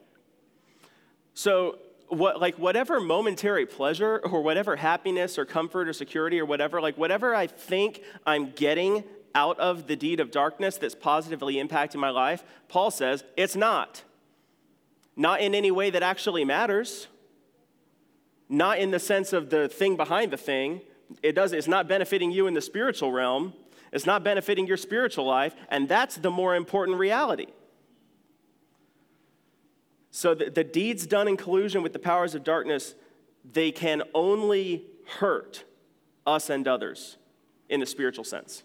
So, 1.35 1.79
what, 2.09 2.41
like 2.41 2.57
whatever 2.57 3.01
momentary 3.01 3.67
pleasure 3.67 4.21
or 4.25 4.41
whatever 4.41 4.77
happiness 4.77 5.39
or 5.39 5.45
comfort 5.45 5.89
or 5.89 5.93
security 5.93 6.41
or 6.41 6.47
whatever, 6.47 6.81
like 6.81 6.97
whatever 6.97 7.35
I 7.35 7.49
think 7.49 8.03
I'm 8.25 8.53
getting 8.53 9.03
out 9.35 9.59
of 9.59 9.87
the 9.87 9.97
deed 9.97 10.21
of 10.21 10.31
darkness 10.31 10.79
that's 10.79 10.95
positively 10.95 11.57
impacting 11.57 11.97
my 11.97 12.11
life, 12.11 12.45
Paul 12.69 12.91
says 12.91 13.25
it's 13.37 13.57
not. 13.57 14.05
Not 15.17 15.41
in 15.41 15.55
any 15.55 15.71
way 15.71 15.91
that 15.91 16.03
actually 16.03 16.45
matters. 16.45 17.09
Not 18.49 18.79
in 18.79 18.91
the 18.91 18.99
sense 18.99 19.33
of 19.33 19.51
the 19.51 19.69
thing 19.69 19.97
behind 19.97 20.33
the 20.33 20.37
thing. 20.37 20.81
It 21.23 21.35
does, 21.35 21.53
it's 21.53 21.69
not 21.69 21.89
benefiting 21.89 22.31
you 22.31 22.47
in 22.47 22.55
the 22.55 22.61
spiritual 22.61 23.13
realm. 23.13 23.55
It's 23.93 24.07
not 24.07 24.25
benefiting 24.25 24.67
your 24.67 24.77
spiritual 24.77 25.25
life, 25.25 25.55
and 25.69 25.89
that's 25.89 26.17
the 26.17 26.31
more 26.31 26.55
important 26.55 26.99
reality. 26.99 27.47
So 30.11 30.35
the, 30.35 30.51
the 30.51 30.65
deeds 30.65 31.07
done 31.07 31.29
in 31.29 31.37
collusion 31.37 31.83
with 31.83 31.93
the 31.93 31.99
powers 31.99 32.35
of 32.35 32.43
darkness, 32.43 32.95
they 33.51 33.71
can 33.71 34.03
only 34.15 34.87
hurt 35.19 35.65
us 36.27 36.51
and 36.51 36.67
others 36.67 37.17
in 37.69 37.81
the 37.81 37.87
spiritual 37.87 38.25
sense 38.25 38.65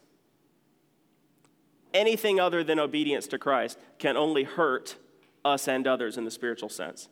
anything 1.93 2.39
other 2.39 2.63
than 2.63 2.79
obedience 2.79 3.27
to 3.27 3.37
Christ 3.37 3.77
can 3.99 4.17
only 4.17 4.43
hurt 4.43 4.95
us 5.43 5.67
and 5.67 5.87
others 5.87 6.17
in 6.17 6.25
the 6.25 6.31
spiritual 6.31 6.69
sense. 6.69 7.09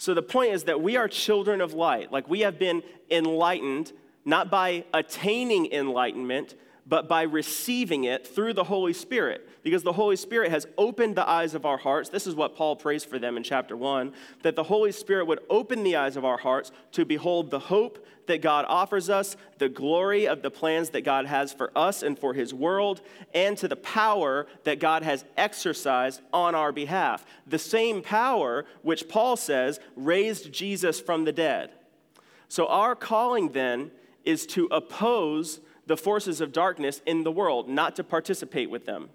So 0.00 0.14
the 0.14 0.22
point 0.22 0.54
is 0.54 0.64
that 0.64 0.80
we 0.80 0.96
are 0.96 1.08
children 1.08 1.60
of 1.60 1.74
light. 1.74 2.10
Like 2.10 2.26
we 2.26 2.40
have 2.40 2.58
been 2.58 2.82
enlightened, 3.10 3.92
not 4.24 4.50
by 4.50 4.84
attaining 4.94 5.70
enlightenment, 5.74 6.54
but 6.90 7.06
by 7.06 7.22
receiving 7.22 8.02
it 8.02 8.26
through 8.26 8.52
the 8.52 8.64
Holy 8.64 8.92
Spirit. 8.92 9.48
Because 9.62 9.84
the 9.84 9.92
Holy 9.92 10.16
Spirit 10.16 10.50
has 10.50 10.66
opened 10.76 11.14
the 11.14 11.28
eyes 11.28 11.54
of 11.54 11.64
our 11.64 11.76
hearts. 11.76 12.08
This 12.08 12.26
is 12.26 12.34
what 12.34 12.56
Paul 12.56 12.74
prays 12.74 13.04
for 13.04 13.16
them 13.16 13.36
in 13.36 13.44
chapter 13.44 13.76
1 13.76 14.12
that 14.42 14.56
the 14.56 14.64
Holy 14.64 14.90
Spirit 14.90 15.26
would 15.26 15.38
open 15.48 15.84
the 15.84 15.94
eyes 15.94 16.16
of 16.16 16.24
our 16.24 16.36
hearts 16.36 16.72
to 16.92 17.04
behold 17.04 17.50
the 17.50 17.60
hope 17.60 18.04
that 18.26 18.42
God 18.42 18.64
offers 18.68 19.08
us, 19.08 19.36
the 19.58 19.68
glory 19.68 20.26
of 20.26 20.42
the 20.42 20.50
plans 20.50 20.90
that 20.90 21.02
God 21.02 21.26
has 21.26 21.52
for 21.52 21.70
us 21.76 22.02
and 22.02 22.18
for 22.18 22.34
His 22.34 22.52
world, 22.52 23.02
and 23.32 23.56
to 23.58 23.68
the 23.68 23.76
power 23.76 24.48
that 24.64 24.80
God 24.80 25.04
has 25.04 25.24
exercised 25.36 26.20
on 26.32 26.56
our 26.56 26.72
behalf. 26.72 27.24
The 27.46 27.58
same 27.58 28.02
power 28.02 28.64
which 28.82 29.08
Paul 29.08 29.36
says 29.36 29.78
raised 29.94 30.52
Jesus 30.52 31.00
from 31.00 31.24
the 31.24 31.32
dead. 31.32 31.70
So, 32.48 32.66
our 32.66 32.96
calling 32.96 33.50
then 33.50 33.92
is 34.24 34.44
to 34.46 34.66
oppose 34.72 35.60
the 35.90 35.96
forces 35.96 36.40
of 36.40 36.52
darkness 36.52 37.02
in 37.04 37.24
the 37.24 37.32
world, 37.32 37.68
not 37.68 37.96
to 37.96 38.04
participate 38.04 38.70
with 38.70 38.86
them. 38.86 39.10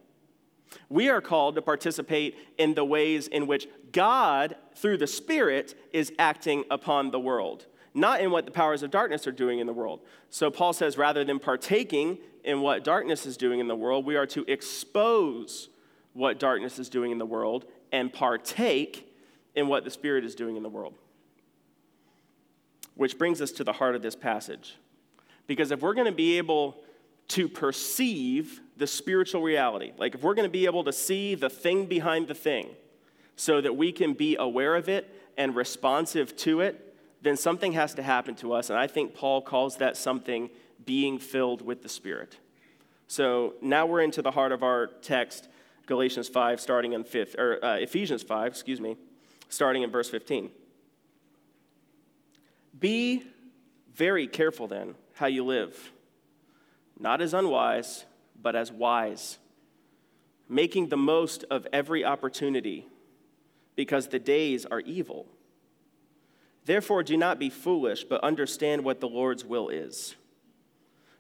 We 0.90 1.08
are 1.08 1.22
called 1.22 1.56
to 1.56 1.62
participate 1.62 2.36
in 2.58 2.74
the 2.74 2.84
ways 2.84 3.30
in 3.30 3.48
which 3.48 3.70
God, 3.94 4.58
through 4.76 4.98
the 4.98 5.08
Spirit, 5.08 5.74
is 5.94 6.12
acting 6.20 6.66
upon 6.70 7.12
the 7.12 7.20
world, 7.20 7.68
not 7.94 8.20
in 8.20 8.30
what 8.30 8.44
the 8.44 8.52
powers 8.52 8.84
of 8.84 8.92
darkness 8.92 9.26
are 9.26 9.32
doing 9.32 9.60
in 9.60 9.68
the 9.68 9.74
world. 9.74 10.02
So 10.30 10.52
Paul 10.52 10.74
says 10.74 10.98
rather 10.98 11.24
than 11.24 11.40
partaking 11.40 12.18
in 12.44 12.60
what 12.60 12.84
darkness 12.84 13.26
is 13.26 13.38
doing 13.38 13.62
in 13.62 13.70
the 13.70 13.76
world, 13.76 14.06
we 14.06 14.18
are 14.18 14.28
to 14.28 14.44
expose 14.52 15.70
what 16.12 16.40
darkness 16.40 16.78
is 16.78 16.90
doing 16.90 17.14
in 17.14 17.20
the 17.20 17.26
world 17.26 17.64
and 17.94 18.12
partake 18.12 19.16
in 19.56 19.70
what 19.70 19.86
the 19.86 19.92
Spirit 19.92 20.26
is 20.26 20.36
doing 20.36 20.58
in 20.58 20.64
the 20.64 20.68
world. 20.68 20.96
Which 22.96 23.18
brings 23.18 23.42
us 23.42 23.54
to 23.54 23.64
the 23.64 23.72
heart 23.72 23.96
of 23.96 24.02
this 24.02 24.18
passage. 24.18 24.76
Because 25.48 25.72
if 25.72 25.82
we're 25.82 25.94
going 25.94 26.06
to 26.06 26.12
be 26.12 26.38
able 26.38 26.78
to 27.30 27.48
perceive 27.48 28.62
the 28.78 28.88
spiritual 28.88 29.42
reality, 29.42 29.92
like 29.98 30.16
if 30.16 30.24
we're 30.24 30.34
going 30.34 30.48
to 30.48 30.52
be 30.52 30.66
able 30.66 30.84
to 30.84 30.94
see 30.94 31.36
the 31.36 31.50
thing 31.50 31.86
behind 31.86 32.28
the 32.28 32.34
thing 32.34 32.70
so 33.36 33.62
that 33.62 33.76
we 33.76 33.92
can 33.92 34.14
be 34.14 34.36
aware 34.38 34.76
of 34.76 34.90
it 34.90 35.14
and 35.38 35.56
responsive 35.56 36.36
to 36.38 36.62
it, 36.62 36.96
then 37.22 37.36
something 37.36 37.74
has 37.74 37.94
to 37.96 38.04
happen 38.04 38.36
to 38.36 38.54
us. 38.54 38.70
And 38.70 38.78
I 38.78 38.88
think 38.88 39.14
Paul 39.14 39.42
calls 39.42 39.78
that 39.78 39.98
something 39.98 40.50
being 40.86 41.18
filled 41.18 41.62
with 41.62 41.82
the 41.82 41.90
Spirit. 41.90 42.38
So 43.08 43.54
now 43.62 43.86
we're 43.86 44.02
into 44.02 44.22
the 44.22 44.32
heart 44.32 44.52
of 44.52 44.64
our 44.64 44.88
text, 44.88 45.48
Galatians 45.86 46.28
5, 46.28 46.60
starting 46.60 46.94
in 46.94 47.04
fifth, 47.04 47.36
or 47.38 47.64
uh, 47.64 47.76
Ephesians 47.78 48.24
5, 48.24 48.48
excuse 48.48 48.82
me, 48.82 48.98
starting 49.50 49.84
in 49.84 49.92
verse 49.92 50.10
15. 50.10 50.50
Be 52.80 53.24
very 53.94 54.28
careful 54.28 54.68
then 54.68 54.96
how 55.16 55.28
you 55.28 55.46
live, 55.46 55.92
not 57.00 57.22
as 57.22 57.34
unwise, 57.34 58.06
but 58.42 58.56
as 58.56 58.72
wise, 58.72 59.40
making 60.50 60.90
the 60.90 60.98
most 60.98 61.46
of 61.50 61.66
every 61.72 62.04
opportunity, 62.04 62.86
because 63.76 64.10
the 64.10 64.20
days 64.20 64.66
are 64.66 64.82
evil. 64.82 65.26
Therefore, 66.66 67.02
do 67.02 67.16
not 67.16 67.40
be 67.40 67.50
foolish, 67.50 68.04
but 68.04 68.24
understand 68.24 68.84
what 68.84 69.00
the 69.00 69.08
Lord's 69.08 69.46
will 69.46 69.70
is. 69.70 70.16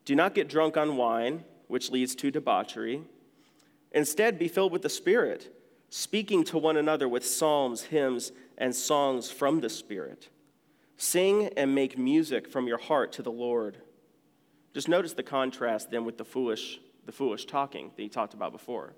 Do 0.04 0.14
not 0.14 0.36
get 0.36 0.50
drunk 0.50 0.76
on 0.76 0.98
wine, 0.98 1.46
which 1.68 1.90
leads 1.90 2.16
to 2.16 2.32
debauchery. 2.32 3.02
Instead, 3.92 4.38
be 4.38 4.50
filled 4.50 4.74
with 4.74 4.82
the 4.82 4.90
Spirit, 4.90 5.56
speaking 5.90 6.44
to 6.44 6.58
one 6.58 6.76
another 6.76 7.08
with 7.08 7.26
psalms, 7.26 7.84
hymns, 7.84 8.34
and 8.58 8.76
songs 8.76 9.32
from 9.32 9.62
the 9.62 9.70
Spirit. 9.70 10.28
Sing 10.98 11.48
and 11.56 11.74
make 11.74 11.98
music 11.98 12.48
from 12.48 12.68
your 12.68 12.78
heart 12.78 13.12
to 13.14 13.22
the 13.22 13.32
Lord 13.32 13.78
just 14.76 14.90
notice 14.90 15.14
the 15.14 15.24
contrast 15.24 15.90
then 15.90 16.04
with 16.04 16.18
the 16.18 16.26
foolish, 16.26 16.82
the 17.06 17.14
foolish 17.14 17.46
talking 17.46 17.92
that 17.96 18.02
he 18.02 18.10
talked 18.10 18.34
about 18.34 18.52
before. 18.52 18.92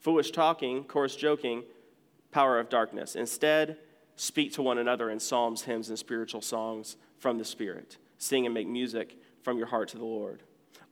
Foolish 0.00 0.32
talking, 0.32 0.82
coarse 0.82 1.14
joking, 1.14 1.62
power 2.32 2.58
of 2.58 2.68
darkness. 2.68 3.14
Instead, 3.14 3.76
speak 4.16 4.52
to 4.54 4.60
one 4.60 4.76
another 4.76 5.08
in 5.08 5.20
psalms, 5.20 5.62
hymns, 5.62 5.88
and 5.88 5.96
spiritual 5.96 6.40
songs 6.40 6.96
from 7.16 7.38
the 7.38 7.44
Spirit. 7.44 7.96
Sing 8.18 8.44
and 8.44 8.52
make 8.52 8.66
music 8.66 9.16
from 9.40 9.56
your 9.56 9.68
heart 9.68 9.90
to 9.90 9.98
the 9.98 10.04
Lord. 10.04 10.42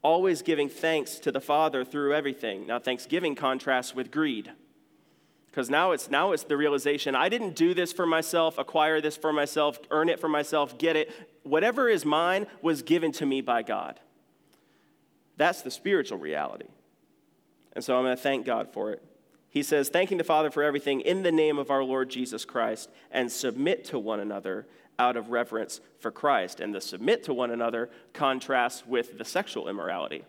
Always 0.02 0.42
giving 0.42 0.68
thanks 0.68 1.16
to 1.16 1.32
the 1.32 1.40
Father 1.40 1.84
through 1.84 2.14
everything. 2.14 2.64
Now, 2.64 2.78
thanksgiving 2.78 3.34
contrasts 3.34 3.92
with 3.92 4.12
greed. 4.12 4.52
Because 5.46 5.68
now 5.68 5.90
it's 5.90 6.08
now 6.08 6.30
it's 6.30 6.44
the 6.44 6.56
realization 6.56 7.16
I 7.16 7.28
didn't 7.28 7.56
do 7.56 7.74
this 7.74 7.92
for 7.92 8.06
myself, 8.06 8.56
acquire 8.56 9.00
this 9.00 9.16
for 9.16 9.32
myself, 9.32 9.80
earn 9.90 10.08
it 10.08 10.20
for 10.20 10.28
myself, 10.28 10.78
get 10.78 10.94
it. 10.94 11.10
Whatever 11.42 11.88
is 11.88 12.04
mine 12.04 12.46
was 12.62 12.82
given 12.82 13.10
to 13.12 13.26
me 13.26 13.40
by 13.40 13.64
God. 13.64 13.98
That's 15.38 15.62
the 15.62 15.70
spiritual 15.70 16.18
reality. 16.18 16.66
And 17.72 17.82
so 17.82 17.96
I'm 17.96 18.04
going 18.04 18.16
to 18.16 18.22
thank 18.22 18.44
God 18.44 18.68
for 18.72 18.90
it. 18.90 19.02
He 19.48 19.62
says, 19.62 19.88
thanking 19.88 20.18
the 20.18 20.24
Father 20.24 20.50
for 20.50 20.62
everything 20.62 21.00
in 21.00 21.22
the 21.22 21.32
name 21.32 21.58
of 21.58 21.70
our 21.70 21.82
Lord 21.82 22.10
Jesus 22.10 22.44
Christ, 22.44 22.90
and 23.10 23.32
submit 23.32 23.86
to 23.86 23.98
one 23.98 24.20
another 24.20 24.66
out 24.98 25.16
of 25.16 25.30
reverence 25.30 25.80
for 26.00 26.10
Christ. 26.10 26.60
And 26.60 26.74
the 26.74 26.80
submit 26.80 27.22
to 27.24 27.32
one 27.32 27.50
another 27.50 27.88
contrasts 28.12 28.86
with 28.86 29.16
the 29.16 29.24
sexual 29.24 29.68
immorality 29.68 30.24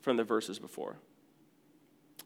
from 0.00 0.16
the 0.16 0.24
verses 0.24 0.58
before. 0.58 0.96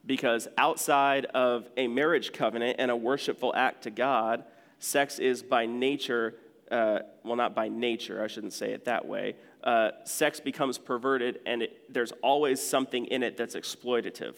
Because 0.06 0.48
outside 0.56 1.26
of 1.26 1.68
a 1.76 1.86
marriage 1.88 2.32
covenant 2.32 2.76
and 2.78 2.90
a 2.90 2.96
worshipful 2.96 3.52
act 3.54 3.82
to 3.82 3.90
God, 3.90 4.44
sex 4.78 5.18
is 5.18 5.42
by 5.42 5.66
nature, 5.66 6.34
uh, 6.70 7.00
well, 7.24 7.36
not 7.36 7.54
by 7.54 7.68
nature, 7.68 8.22
I 8.22 8.28
shouldn't 8.28 8.52
say 8.52 8.72
it 8.72 8.86
that 8.86 9.06
way. 9.06 9.36
Uh, 9.62 9.90
sex 10.04 10.40
becomes 10.40 10.76
perverted, 10.76 11.40
and 11.46 11.62
it, 11.62 11.92
there's 11.92 12.12
always 12.22 12.60
something 12.60 13.06
in 13.06 13.22
it 13.22 13.36
that's 13.36 13.54
exploitative. 13.54 14.36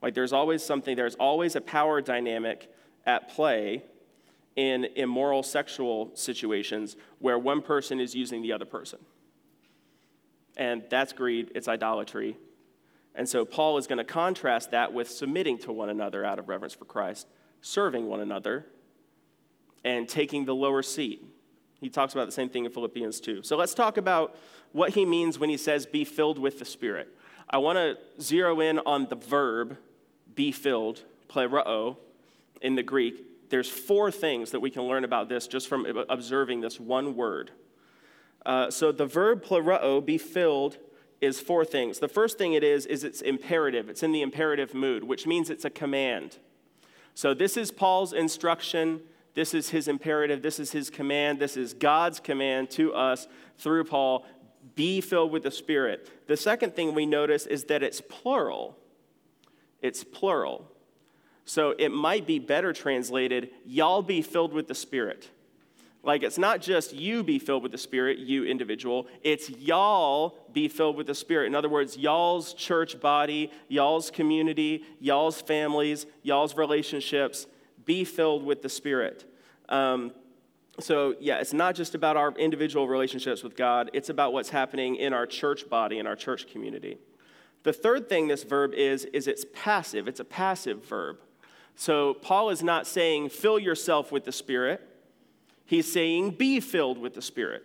Like 0.00 0.14
there's 0.14 0.32
always 0.32 0.62
something, 0.62 0.96
there's 0.96 1.14
always 1.14 1.56
a 1.56 1.60
power 1.60 2.00
dynamic 2.00 2.70
at 3.06 3.28
play 3.28 3.82
in 4.56 4.86
immoral 4.96 5.42
sexual 5.42 6.10
situations 6.14 6.96
where 7.18 7.38
one 7.38 7.60
person 7.60 8.00
is 8.00 8.14
using 8.14 8.42
the 8.42 8.52
other 8.52 8.64
person. 8.64 8.98
And 10.56 10.84
that's 10.88 11.12
greed, 11.12 11.50
it's 11.54 11.68
idolatry. 11.68 12.36
And 13.14 13.28
so 13.28 13.44
Paul 13.44 13.78
is 13.78 13.86
going 13.86 13.98
to 13.98 14.04
contrast 14.04 14.70
that 14.70 14.92
with 14.92 15.10
submitting 15.10 15.58
to 15.58 15.72
one 15.72 15.88
another 15.88 16.24
out 16.24 16.38
of 16.38 16.48
reverence 16.48 16.74
for 16.74 16.84
Christ, 16.84 17.26
serving 17.60 18.06
one 18.06 18.20
another, 18.20 18.66
and 19.84 20.08
taking 20.08 20.44
the 20.44 20.54
lower 20.54 20.82
seat. 20.82 21.24
He 21.80 21.88
talks 21.88 22.14
about 22.14 22.26
the 22.26 22.32
same 22.32 22.48
thing 22.48 22.64
in 22.64 22.70
Philippians 22.70 23.20
2. 23.20 23.42
So 23.42 23.56
let's 23.56 23.74
talk 23.74 23.96
about 23.96 24.36
what 24.72 24.90
he 24.90 25.04
means 25.04 25.38
when 25.38 25.50
he 25.50 25.56
says, 25.56 25.86
be 25.86 26.04
filled 26.04 26.38
with 26.38 26.58
the 26.58 26.64
Spirit. 26.64 27.08
I 27.50 27.58
want 27.58 27.76
to 27.76 27.98
zero 28.22 28.60
in 28.60 28.78
on 28.80 29.06
the 29.06 29.16
verb 29.16 29.76
be 30.34 30.50
filled, 30.50 31.02
pleroo, 31.28 31.96
in 32.60 32.74
the 32.74 32.82
Greek, 32.82 33.50
there's 33.50 33.68
four 33.68 34.10
things 34.10 34.50
that 34.50 34.60
we 34.60 34.70
can 34.70 34.82
learn 34.82 35.04
about 35.04 35.28
this 35.28 35.46
just 35.46 35.68
from 35.68 35.86
observing 36.08 36.60
this 36.60 36.80
one 36.80 37.14
word. 37.14 37.50
Uh, 38.44 38.70
so 38.70 38.90
the 38.90 39.06
verb 39.06 39.44
pleroo, 39.44 40.04
be 40.04 40.18
filled, 40.18 40.78
is 41.20 41.40
four 41.40 41.64
things. 41.64 41.98
The 41.98 42.08
first 42.08 42.36
thing 42.36 42.54
it 42.54 42.64
is, 42.64 42.86
is 42.86 43.04
it's 43.04 43.20
imperative. 43.20 43.88
It's 43.88 44.02
in 44.02 44.12
the 44.12 44.22
imperative 44.22 44.74
mood, 44.74 45.04
which 45.04 45.26
means 45.26 45.50
it's 45.50 45.64
a 45.64 45.70
command. 45.70 46.38
So 47.14 47.32
this 47.32 47.56
is 47.56 47.70
Paul's 47.70 48.12
instruction. 48.12 49.00
This 49.34 49.54
is 49.54 49.70
his 49.70 49.88
imperative. 49.88 50.42
This 50.42 50.58
is 50.58 50.72
his 50.72 50.90
command. 50.90 51.38
This 51.38 51.56
is 51.56 51.74
God's 51.74 52.20
command 52.20 52.70
to 52.70 52.94
us 52.94 53.26
through 53.58 53.84
Paul 53.84 54.24
be 54.74 55.00
filled 55.02 55.30
with 55.30 55.42
the 55.42 55.50
Spirit. 55.50 56.08
The 56.26 56.38
second 56.38 56.74
thing 56.74 56.94
we 56.94 57.04
notice 57.04 57.44
is 57.44 57.64
that 57.64 57.82
it's 57.82 58.00
plural 58.00 58.78
it's 59.84 60.02
plural. 60.02 60.66
So 61.44 61.74
it 61.78 61.90
might 61.90 62.26
be 62.26 62.38
better 62.38 62.72
translated, 62.72 63.50
y'all 63.66 64.00
be 64.00 64.22
filled 64.22 64.54
with 64.54 64.66
the 64.66 64.74
Spirit. 64.74 65.28
Like 66.02 66.22
it's 66.22 66.38
not 66.38 66.62
just 66.62 66.94
you 66.94 67.22
be 67.22 67.38
filled 67.38 67.62
with 67.62 67.70
the 67.70 67.76
Spirit, 67.76 68.16
you 68.16 68.46
individual, 68.46 69.06
it's 69.22 69.50
y'all 69.50 70.38
be 70.54 70.68
filled 70.68 70.96
with 70.96 71.06
the 71.06 71.14
Spirit. 71.14 71.48
In 71.48 71.54
other 71.54 71.68
words, 71.68 71.98
y'all's 71.98 72.54
church 72.54 72.98
body, 72.98 73.52
y'all's 73.68 74.10
community, 74.10 74.84
y'all's 75.00 75.42
families, 75.42 76.06
y'all's 76.22 76.56
relationships 76.56 77.46
be 77.84 78.04
filled 78.04 78.44
with 78.44 78.62
the 78.62 78.68
Spirit. 78.68 79.24
Um, 79.68 80.12
so, 80.80 81.14
yeah, 81.20 81.38
it's 81.38 81.52
not 81.52 81.74
just 81.74 81.94
about 81.94 82.16
our 82.16 82.32
individual 82.32 82.88
relationships 82.88 83.42
with 83.42 83.56
God, 83.56 83.90
it's 83.92 84.08
about 84.08 84.32
what's 84.32 84.50
happening 84.50 84.96
in 84.96 85.12
our 85.12 85.26
church 85.26 85.68
body, 85.68 85.98
in 85.98 86.06
our 86.06 86.16
church 86.16 86.48
community. 86.48 86.98
The 87.62 87.72
third 87.72 88.08
thing 88.08 88.28
this 88.28 88.42
verb 88.42 88.74
is, 88.74 89.04
is 89.06 89.26
it's 89.26 89.44
passive. 89.54 90.08
It's 90.08 90.20
a 90.20 90.24
passive 90.24 90.84
verb. 90.84 91.18
So 91.76 92.14
Paul 92.14 92.50
is 92.50 92.62
not 92.62 92.86
saying, 92.86 93.30
fill 93.30 93.58
yourself 93.58 94.12
with 94.12 94.24
the 94.24 94.32
Spirit. 94.32 94.86
He's 95.64 95.90
saying, 95.90 96.32
be 96.32 96.60
filled 96.60 96.98
with 96.98 97.14
the 97.14 97.22
Spirit. 97.22 97.64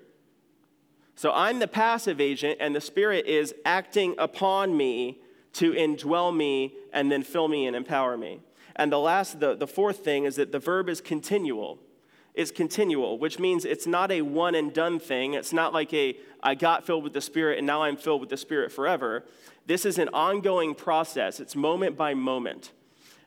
So 1.16 1.34
I'm 1.34 1.60
the 1.60 1.68
passive 1.68 2.22
agent, 2.22 2.60
and 2.62 2.74
the 2.74 2.82
Spirit 2.82 3.26
is 3.26 3.54
acting 3.66 4.16
upon 4.18 4.78
me 4.78 5.20
to 5.54 5.74
indwell 5.74 6.36
me 6.36 6.76
and 6.94 7.12
then 7.12 7.24
fill 7.24 7.48
me 7.48 7.66
and 7.66 7.76
empower 7.76 8.16
me. 8.16 8.40
And 8.80 8.94
the 8.94 8.98
last, 8.98 9.42
the, 9.42 9.56
the 9.56 9.68
fourth 9.68 10.06
thing 10.06 10.24
is 10.24 10.38
that 10.38 10.54
the 10.54 10.58
verb 10.58 10.88
is 10.88 11.02
continual. 11.02 11.80
It's 12.34 12.50
continual, 12.50 13.20
which 13.20 13.38
means 13.38 13.66
it's 13.66 13.86
not 13.86 14.10
a 14.10 14.22
one 14.22 14.56
and 14.56 14.72
done 14.74 15.02
thing. 15.02 15.34
It's 15.34 15.52
not 15.52 15.74
like 15.74 15.94
a, 15.94 16.16
I 16.42 16.56
got 16.56 16.86
filled 16.86 17.04
with 17.04 17.12
the 17.12 17.20
Spirit 17.20 17.58
and 17.58 17.68
now 17.68 17.84
I'm 17.84 17.98
filled 17.98 18.22
with 18.22 18.30
the 18.30 18.38
Spirit 18.38 18.72
forever. 18.72 19.26
This 19.66 19.86
is 19.86 19.98
an 19.98 20.08
ongoing 20.14 20.76
process, 20.76 21.42
it's 21.42 21.58
moment 21.58 21.98
by 21.98 22.14
moment. 22.14 22.72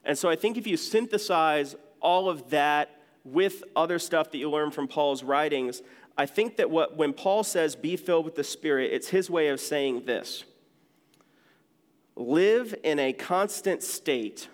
And 0.06 0.16
so 0.16 0.30
I 0.30 0.36
think 0.36 0.56
if 0.56 0.66
you 0.66 0.78
synthesize 0.78 1.76
all 2.00 2.30
of 2.30 2.48
that 2.48 3.02
with 3.22 3.62
other 3.76 3.98
stuff 3.98 4.30
that 4.30 4.38
you 4.38 4.48
learn 4.48 4.70
from 4.70 4.88
Paul's 4.88 5.22
writings, 5.22 5.82
I 6.16 6.24
think 6.24 6.56
that 6.56 6.70
what, 6.70 6.96
when 6.96 7.12
Paul 7.12 7.44
says 7.44 7.76
be 7.76 7.96
filled 7.96 8.24
with 8.24 8.36
the 8.36 8.44
Spirit, 8.44 8.90
it's 8.94 9.08
his 9.08 9.28
way 9.28 9.48
of 9.48 9.60
saying 9.60 10.06
this 10.06 10.44
live 12.16 12.74
in 12.82 12.98
a 12.98 13.12
constant 13.12 13.82
state 13.82 14.48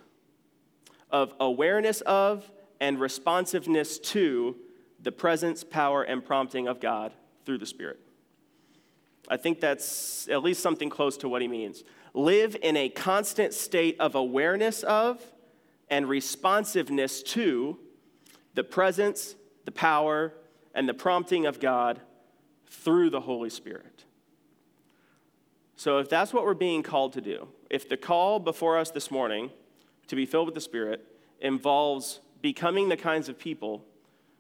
of 1.10 1.34
awareness 1.40 2.00
of 2.02 2.50
and 2.80 3.00
responsiveness 3.00 3.98
to 3.98 4.56
the 5.00 5.12
presence, 5.12 5.64
power, 5.64 6.02
and 6.02 6.24
prompting 6.24 6.68
of 6.68 6.80
God 6.80 7.12
through 7.44 7.58
the 7.58 7.66
Spirit. 7.66 8.00
I 9.28 9.36
think 9.36 9.60
that's 9.60 10.28
at 10.28 10.42
least 10.42 10.62
something 10.62 10.90
close 10.90 11.16
to 11.18 11.28
what 11.28 11.42
he 11.42 11.48
means. 11.48 11.84
Live 12.14 12.56
in 12.62 12.76
a 12.76 12.88
constant 12.88 13.52
state 13.52 13.96
of 14.00 14.14
awareness 14.14 14.82
of 14.82 15.22
and 15.90 16.08
responsiveness 16.08 17.22
to 17.22 17.78
the 18.54 18.64
presence, 18.64 19.34
the 19.64 19.72
power, 19.72 20.34
and 20.74 20.88
the 20.88 20.94
prompting 20.94 21.46
of 21.46 21.60
God 21.60 22.00
through 22.66 23.10
the 23.10 23.20
Holy 23.20 23.50
Spirit. 23.50 24.04
So, 25.76 25.98
if 25.98 26.08
that's 26.08 26.32
what 26.32 26.44
we're 26.44 26.54
being 26.54 26.82
called 26.82 27.12
to 27.12 27.20
do, 27.20 27.48
if 27.70 27.88
the 27.88 27.96
call 27.96 28.40
before 28.40 28.78
us 28.78 28.90
this 28.90 29.10
morning 29.10 29.50
to 30.08 30.16
be 30.16 30.26
filled 30.26 30.46
with 30.46 30.54
the 30.54 30.60
Spirit 30.60 31.04
involves 31.40 32.20
becoming 32.42 32.88
the 32.88 32.96
kinds 32.96 33.28
of 33.28 33.38
people 33.38 33.84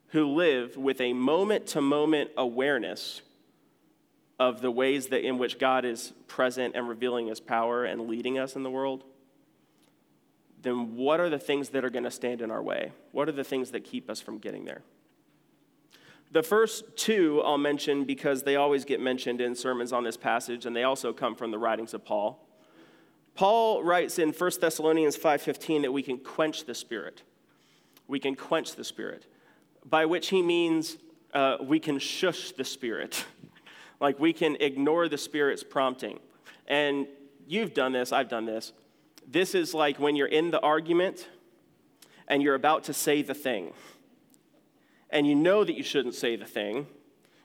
who 0.08 0.26
live 0.26 0.76
with 0.76 1.00
a 1.00 1.12
moment 1.12 1.66
to 1.68 1.80
moment 1.80 2.30
awareness 2.36 3.22
of 4.38 4.60
the 4.60 4.70
ways 4.70 5.08
that 5.08 5.26
in 5.26 5.38
which 5.38 5.58
God 5.58 5.84
is 5.84 6.12
present 6.26 6.74
and 6.76 6.88
revealing 6.88 7.26
his 7.26 7.40
power 7.40 7.84
and 7.84 8.08
leading 8.08 8.38
us 8.38 8.56
in 8.56 8.62
the 8.62 8.70
world, 8.70 9.04
then 10.62 10.96
what 10.96 11.20
are 11.20 11.28
the 11.28 11.38
things 11.38 11.70
that 11.70 11.84
are 11.84 11.90
going 11.90 12.04
to 12.04 12.10
stand 12.10 12.40
in 12.40 12.50
our 12.50 12.62
way? 12.62 12.92
What 13.12 13.28
are 13.28 13.32
the 13.32 13.44
things 13.44 13.70
that 13.72 13.84
keep 13.84 14.08
us 14.08 14.20
from 14.20 14.38
getting 14.38 14.64
there? 14.64 14.82
The 16.30 16.42
first 16.42 16.96
two 16.96 17.42
I'll 17.44 17.58
mention 17.58 18.04
because 18.04 18.42
they 18.42 18.56
always 18.56 18.84
get 18.84 19.00
mentioned 19.00 19.40
in 19.40 19.54
sermons 19.54 19.92
on 19.92 20.04
this 20.04 20.16
passage 20.16 20.66
and 20.66 20.76
they 20.76 20.84
also 20.84 21.12
come 21.12 21.34
from 21.34 21.50
the 21.50 21.58
writings 21.58 21.94
of 21.94 22.04
Paul. 22.04 22.47
Paul 23.38 23.84
writes 23.84 24.18
in 24.18 24.32
1 24.32 24.50
Thessalonians 24.60 25.16
5:15 25.16 25.82
that 25.82 25.92
we 25.92 26.02
can 26.02 26.18
quench 26.18 26.64
the 26.64 26.74
spirit. 26.74 27.22
We 28.08 28.18
can 28.18 28.34
quench 28.34 28.74
the 28.74 28.82
spirit, 28.82 29.26
by 29.84 30.06
which 30.06 30.30
he 30.30 30.42
means 30.42 30.96
uh, 31.32 31.58
we 31.60 31.78
can 31.78 32.00
shush 32.00 32.50
the 32.50 32.64
spirit. 32.64 33.24
Like 34.00 34.20
we 34.20 34.32
can 34.32 34.56
ignore 34.60 35.08
the 35.08 35.18
Spirit's 35.18 35.64
prompting. 35.64 36.20
And 36.68 37.08
you've 37.48 37.74
done 37.74 37.90
this, 37.90 38.12
I've 38.12 38.28
done 38.28 38.44
this. 38.44 38.72
This 39.26 39.56
is 39.56 39.74
like 39.74 39.98
when 39.98 40.14
you're 40.14 40.28
in 40.28 40.52
the 40.52 40.60
argument 40.60 41.28
and 42.28 42.40
you're 42.40 42.54
about 42.54 42.84
to 42.84 42.92
say 42.92 43.22
the 43.22 43.34
thing. 43.34 43.72
And 45.10 45.26
you 45.26 45.34
know 45.34 45.64
that 45.64 45.74
you 45.76 45.82
shouldn't 45.82 46.14
say 46.14 46.36
the 46.36 46.44
thing. 46.44 46.86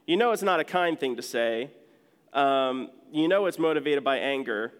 You 0.05 0.15
know 0.15 0.31
it's 0.31 0.43
not 0.43 0.59
a 0.59 0.63
kind 0.63 0.99
thing 0.99 1.15
to 1.15 1.23
say. 1.23 1.71
Um, 2.33 2.91
you 3.11 3.27
know 3.27 3.47
it's 3.47 3.57
motivated 3.57 4.03
by 4.03 4.17
anger. 4.17 4.73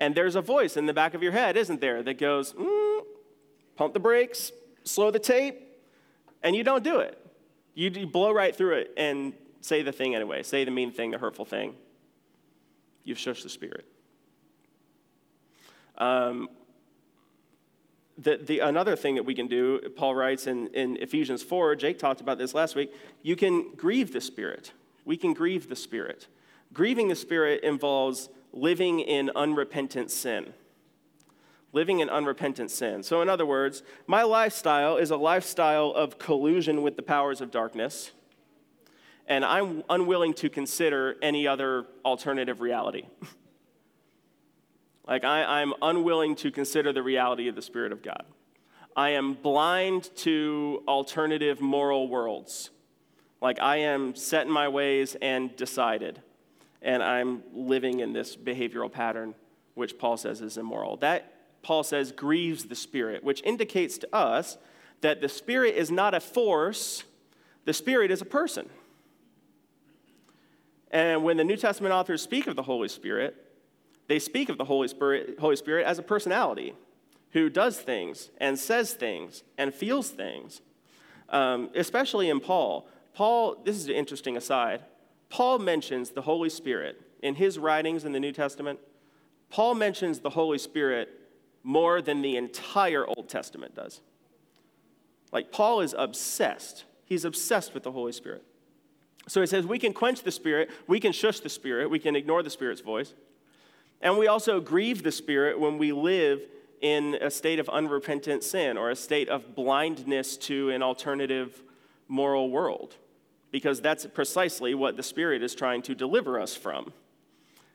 And 0.00 0.14
there's 0.14 0.36
a 0.36 0.40
voice 0.40 0.76
in 0.76 0.86
the 0.86 0.92
back 0.92 1.14
of 1.14 1.22
your 1.22 1.32
head, 1.32 1.56
isn't 1.56 1.80
there, 1.80 2.02
that 2.02 2.18
goes, 2.18 2.52
mm, 2.52 3.00
pump 3.76 3.94
the 3.94 4.00
brakes, 4.00 4.52
slow 4.84 5.10
the 5.10 5.18
tape, 5.18 5.60
and 6.42 6.54
you 6.54 6.62
don't 6.62 6.84
do 6.84 7.00
it. 7.00 7.18
You, 7.74 7.90
you 7.90 8.06
blow 8.06 8.32
right 8.32 8.54
through 8.54 8.76
it, 8.76 8.92
and 8.96 9.32
say 9.60 9.82
the 9.82 9.92
thing 9.92 10.14
anyway. 10.14 10.42
Say 10.42 10.64
the 10.64 10.70
mean 10.70 10.92
thing, 10.92 11.10
the 11.10 11.18
hurtful 11.18 11.44
thing. 11.44 11.74
You've 13.04 13.18
shushed 13.18 13.42
the 13.42 13.48
Spirit. 13.48 13.86
Um, 15.96 16.48
the, 18.16 18.36
the, 18.36 18.58
another 18.60 18.96
thing 18.96 19.14
that 19.14 19.22
we 19.22 19.34
can 19.34 19.46
do, 19.46 19.80
Paul 19.96 20.14
writes 20.14 20.46
in, 20.46 20.68
in 20.68 20.96
Ephesians 20.96 21.42
4, 21.42 21.76
Jake 21.76 21.98
talked 21.98 22.20
about 22.20 22.38
this 22.38 22.54
last 22.54 22.74
week, 22.74 22.92
you 23.22 23.36
can 23.36 23.74
grieve 23.76 24.12
the 24.12 24.20
Spirit. 24.20 24.72
We 25.04 25.16
can 25.16 25.32
grieve 25.32 25.68
the 25.68 25.76
Spirit. 25.76 26.26
Grieving 26.72 27.08
the 27.08 27.14
Spirit 27.14 27.62
involves 27.62 28.28
living 28.52 29.00
in 29.00 29.30
unrepentant 29.34 30.10
sin. 30.10 30.54
living 31.72 32.00
in 32.00 32.08
unrepentant 32.08 32.70
sin. 32.70 33.02
So, 33.02 33.20
in 33.20 33.28
other 33.28 33.44
words, 33.44 33.82
my 34.06 34.22
lifestyle 34.22 34.96
is 34.96 35.10
a 35.10 35.16
lifestyle 35.16 35.90
of 35.90 36.18
collusion 36.18 36.82
with 36.82 36.96
the 36.96 37.02
powers 37.02 37.42
of 37.42 37.50
darkness, 37.50 38.12
and 39.26 39.44
I'm 39.44 39.84
unwilling 39.90 40.32
to 40.34 40.48
consider 40.48 41.16
any 41.20 41.46
other 41.46 41.84
alternative 42.06 42.62
reality. 42.62 43.02
like, 45.06 45.24
I, 45.24 45.60
I'm 45.60 45.74
unwilling 45.82 46.36
to 46.36 46.50
consider 46.50 46.92
the 46.92 47.02
reality 47.02 47.48
of 47.48 47.54
the 47.54 47.62
Spirit 47.62 47.92
of 47.92 48.02
God. 48.02 48.24
I 48.96 49.10
am 49.10 49.34
blind 49.34 50.10
to 50.16 50.82
alternative 50.88 51.60
moral 51.60 52.08
worlds. 52.08 52.70
Like, 53.40 53.60
I 53.60 53.76
am 53.76 54.14
set 54.14 54.46
in 54.46 54.52
my 54.52 54.68
ways 54.68 55.16
and 55.20 55.54
decided, 55.54 56.22
and 56.82 57.02
I'm 57.02 57.42
living 57.52 58.00
in 58.00 58.12
this 58.12 58.36
behavioral 58.36 58.90
pattern, 58.90 59.34
which 59.74 59.98
Paul 59.98 60.16
says 60.16 60.40
is 60.40 60.56
immoral. 60.56 60.96
That 60.98 61.32
Paul 61.62 61.82
says, 61.82 62.12
grieves 62.12 62.64
the 62.64 62.74
Spirit, 62.74 63.24
which 63.24 63.42
indicates 63.42 63.98
to 63.98 64.14
us 64.14 64.58
that 65.00 65.20
the 65.20 65.28
Spirit 65.28 65.74
is 65.74 65.90
not 65.90 66.14
a 66.14 66.20
force, 66.20 67.04
the 67.64 67.72
Spirit 67.72 68.10
is 68.10 68.22
a 68.22 68.24
person. 68.24 68.68
And 70.90 71.22
when 71.22 71.36
the 71.36 71.44
New 71.44 71.56
Testament 71.56 71.92
authors 71.92 72.22
speak 72.22 72.46
of 72.46 72.56
the 72.56 72.62
Holy 72.62 72.88
Spirit, 72.88 73.36
they 74.06 74.18
speak 74.18 74.48
of 74.48 74.56
the 74.56 74.64
Holy 74.64 74.88
Spirit, 74.88 75.38
Holy 75.38 75.56
Spirit 75.56 75.86
as 75.86 75.98
a 75.98 76.02
personality 76.02 76.74
who 77.32 77.50
does 77.50 77.78
things 77.78 78.30
and 78.38 78.58
says 78.58 78.94
things 78.94 79.42
and 79.58 79.74
feels 79.74 80.08
things, 80.08 80.62
um, 81.28 81.68
especially 81.74 82.30
in 82.30 82.40
Paul. 82.40 82.88
Paul, 83.12 83.56
this 83.64 83.76
is 83.76 83.86
an 83.86 83.94
interesting 83.94 84.36
aside. 84.36 84.82
Paul 85.30 85.58
mentions 85.58 86.10
the 86.10 86.22
Holy 86.22 86.48
Spirit 86.48 87.00
in 87.22 87.34
his 87.34 87.58
writings 87.58 88.04
in 88.04 88.12
the 88.12 88.20
New 88.20 88.32
Testament. 88.32 88.78
Paul 89.50 89.74
mentions 89.74 90.20
the 90.20 90.30
Holy 90.30 90.58
Spirit 90.58 91.08
more 91.62 92.00
than 92.00 92.22
the 92.22 92.36
entire 92.36 93.06
Old 93.06 93.28
Testament 93.28 93.74
does. 93.74 94.00
Like, 95.32 95.52
Paul 95.52 95.80
is 95.80 95.94
obsessed. 95.98 96.84
He's 97.04 97.24
obsessed 97.24 97.74
with 97.74 97.82
the 97.82 97.92
Holy 97.92 98.12
Spirit. 98.12 98.44
So 99.26 99.40
he 99.42 99.46
says 99.46 99.66
we 99.66 99.78
can 99.78 99.92
quench 99.92 100.22
the 100.22 100.30
Spirit, 100.30 100.70
we 100.86 101.00
can 101.00 101.12
shush 101.12 101.40
the 101.40 101.50
Spirit, 101.50 101.90
we 101.90 101.98
can 101.98 102.16
ignore 102.16 102.42
the 102.42 102.50
Spirit's 102.50 102.80
voice. 102.80 103.14
And 104.00 104.16
we 104.16 104.26
also 104.26 104.60
grieve 104.60 105.02
the 105.02 105.12
Spirit 105.12 105.60
when 105.60 105.76
we 105.76 105.92
live 105.92 106.40
in 106.80 107.16
a 107.20 107.30
state 107.30 107.58
of 107.58 107.68
unrepentant 107.68 108.42
sin 108.44 108.78
or 108.78 108.90
a 108.90 108.96
state 108.96 109.28
of 109.28 109.54
blindness 109.54 110.36
to 110.36 110.70
an 110.70 110.82
alternative 110.82 111.62
moral 112.06 112.50
world, 112.50 112.96
because 113.50 113.80
that's 113.80 114.06
precisely 114.06 114.74
what 114.74 114.96
the 114.96 115.02
Spirit 115.02 115.42
is 115.42 115.54
trying 115.54 115.82
to 115.82 115.94
deliver 115.94 116.38
us 116.40 116.54
from. 116.54 116.92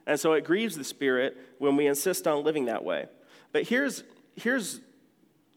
And 0.05 0.19
so 0.19 0.33
it 0.33 0.43
grieves 0.43 0.77
the 0.77 0.83
Spirit 0.83 1.37
when 1.59 1.75
we 1.75 1.87
insist 1.87 2.27
on 2.27 2.43
living 2.43 2.65
that 2.65 2.83
way. 2.83 3.07
But 3.51 3.67
here's, 3.67 4.03
here's 4.35 4.81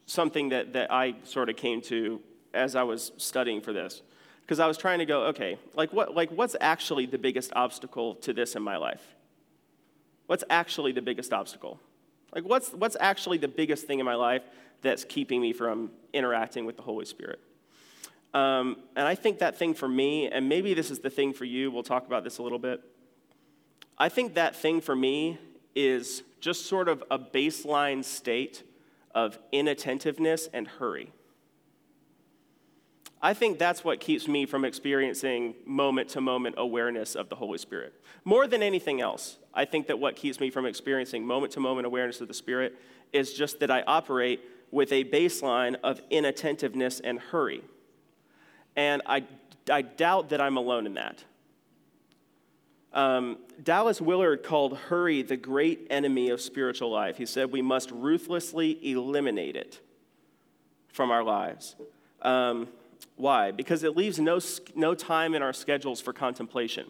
something 0.05 0.49
that, 0.49 0.73
that 0.73 0.91
I 0.91 1.15
sort 1.23 1.49
of 1.49 1.55
came 1.55 1.81
to 1.83 2.21
as 2.53 2.75
I 2.75 2.83
was 2.83 3.11
studying 3.17 3.61
for 3.61 3.73
this. 3.73 4.01
Because 4.41 4.59
I 4.59 4.67
was 4.67 4.77
trying 4.77 4.99
to 4.99 5.05
go, 5.05 5.25
okay, 5.25 5.57
like, 5.75 5.91
what, 5.91 6.15
like 6.15 6.31
what's 6.31 6.55
actually 6.61 7.05
the 7.05 7.17
biggest 7.17 7.51
obstacle 7.55 8.15
to 8.15 8.31
this 8.33 8.55
in 8.55 8.63
my 8.63 8.77
life? 8.77 9.15
What's 10.27 10.45
actually 10.49 10.93
the 10.93 11.01
biggest 11.01 11.33
obstacle? 11.33 11.79
Like, 12.33 12.45
what's, 12.45 12.69
what's 12.71 12.95
actually 12.99 13.37
the 13.37 13.47
biggest 13.47 13.87
thing 13.87 13.99
in 13.99 14.05
my 14.05 14.15
life 14.15 14.43
that's 14.81 15.03
keeping 15.03 15.41
me 15.41 15.53
from 15.53 15.91
interacting 16.13 16.65
with 16.65 16.77
the 16.77 16.83
Holy 16.83 17.05
Spirit? 17.05 17.39
Um, 18.33 18.77
and 18.95 19.07
I 19.07 19.15
think 19.15 19.39
that 19.39 19.57
thing 19.57 19.73
for 19.73 19.87
me, 19.87 20.27
and 20.27 20.47
maybe 20.47 20.73
this 20.73 20.91
is 20.91 20.99
the 20.99 21.09
thing 21.09 21.33
for 21.33 21.45
you, 21.45 21.71
we'll 21.71 21.83
talk 21.83 22.05
about 22.05 22.23
this 22.23 22.37
a 22.37 22.43
little 22.43 22.59
bit. 22.59 22.81
I 23.97 24.09
think 24.09 24.35
that 24.35 24.55
thing 24.55 24.81
for 24.81 24.95
me 24.95 25.39
is 25.75 26.23
just 26.39 26.67
sort 26.67 26.87
of 26.87 27.03
a 27.09 27.17
baseline 27.17 28.03
state 28.03 28.63
of 29.15 29.39
inattentiveness 29.51 30.49
and 30.53 30.67
hurry. 30.67 31.11
I 33.21 33.33
think 33.33 33.57
that's 33.57 33.83
what 33.83 33.99
keeps 33.99 34.27
me 34.27 34.45
from 34.45 34.63
experiencing 34.63 35.55
moment 35.65 36.09
to 36.09 36.21
moment 36.21 36.55
awareness 36.57 37.15
of 37.15 37.29
the 37.29 37.35
Holy 37.35 37.57
Spirit. 37.57 37.93
More 38.23 38.45
than 38.45 38.61
anything 38.61 39.01
else, 39.01 39.37
I 39.53 39.65
think 39.65 39.87
that 39.87 39.97
what 39.97 40.15
keeps 40.15 40.39
me 40.39 40.51
from 40.51 40.67
experiencing 40.67 41.25
moment 41.25 41.53
to 41.53 41.59
moment 41.59 41.87
awareness 41.87 42.21
of 42.21 42.27
the 42.27 42.33
Spirit 42.35 42.75
is 43.11 43.33
just 43.33 43.59
that 43.61 43.71
I 43.71 43.81
operate 43.87 44.41
with 44.69 44.91
a 44.91 45.03
baseline 45.03 45.75
of 45.83 45.99
inattentiveness 46.11 46.99
and 46.99 47.19
hurry. 47.19 47.63
And 48.77 49.01
I, 49.05 49.25
I 49.69 49.81
doubt 49.81 50.29
that 50.29 50.39
I'm 50.39 50.55
alone 50.55 50.85
in 50.85 50.93
that. 50.93 51.23
Um, 52.93 53.39
Dallas 53.61 53.99
Willard 53.99 54.43
called 54.43 54.77
hurry 54.77 55.23
the 55.23 55.35
great 55.35 55.87
enemy 55.89 56.29
of 56.29 56.39
spiritual 56.39 56.89
life. 56.89 57.17
He 57.17 57.25
said 57.25 57.51
we 57.51 57.61
must 57.61 57.91
ruthlessly 57.91 58.79
eliminate 58.89 59.55
it 59.55 59.81
from 60.93 61.11
our 61.11 61.23
lives. 61.23 61.75
Um, 62.21 62.69
why? 63.15 63.51
Because 63.51 63.83
it 63.83 63.97
leaves 63.97 64.19
no, 64.19 64.39
no 64.75 64.95
time 64.95 65.35
in 65.35 65.41
our 65.41 65.53
schedules 65.53 65.99
for 65.99 66.13
contemplation. 66.13 66.85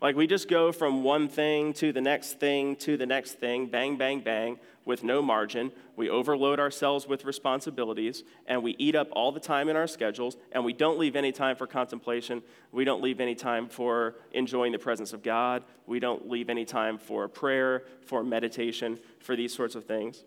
Like 0.00 0.14
we 0.14 0.26
just 0.26 0.48
go 0.48 0.70
from 0.70 1.02
one 1.02 1.28
thing 1.28 1.72
to 1.74 1.92
the 1.92 2.00
next 2.00 2.38
thing 2.38 2.76
to 2.76 2.96
the 2.96 3.06
next 3.06 3.32
thing, 3.32 3.66
bang, 3.66 3.96
bang, 3.96 4.20
bang, 4.20 4.58
with 4.88 5.04
no 5.04 5.20
margin. 5.20 5.70
We 5.96 6.08
overload 6.08 6.58
ourselves 6.58 7.06
with 7.06 7.26
responsibilities 7.26 8.24
and 8.46 8.62
we 8.62 8.74
eat 8.78 8.96
up 8.96 9.08
all 9.12 9.30
the 9.30 9.38
time 9.38 9.68
in 9.68 9.76
our 9.76 9.86
schedules 9.86 10.38
and 10.50 10.64
we 10.64 10.72
don't 10.72 10.98
leave 10.98 11.14
any 11.14 11.30
time 11.30 11.56
for 11.56 11.66
contemplation. 11.66 12.42
We 12.72 12.84
don't 12.84 13.02
leave 13.02 13.20
any 13.20 13.34
time 13.34 13.68
for 13.68 14.14
enjoying 14.32 14.72
the 14.72 14.78
presence 14.78 15.12
of 15.12 15.22
God. 15.22 15.62
We 15.86 16.00
don't 16.00 16.30
leave 16.30 16.48
any 16.48 16.64
time 16.64 16.96
for 16.96 17.28
prayer, 17.28 17.84
for 18.06 18.24
meditation, 18.24 18.98
for 19.20 19.36
these 19.36 19.54
sorts 19.54 19.74
of 19.74 19.84
things. 19.84 20.24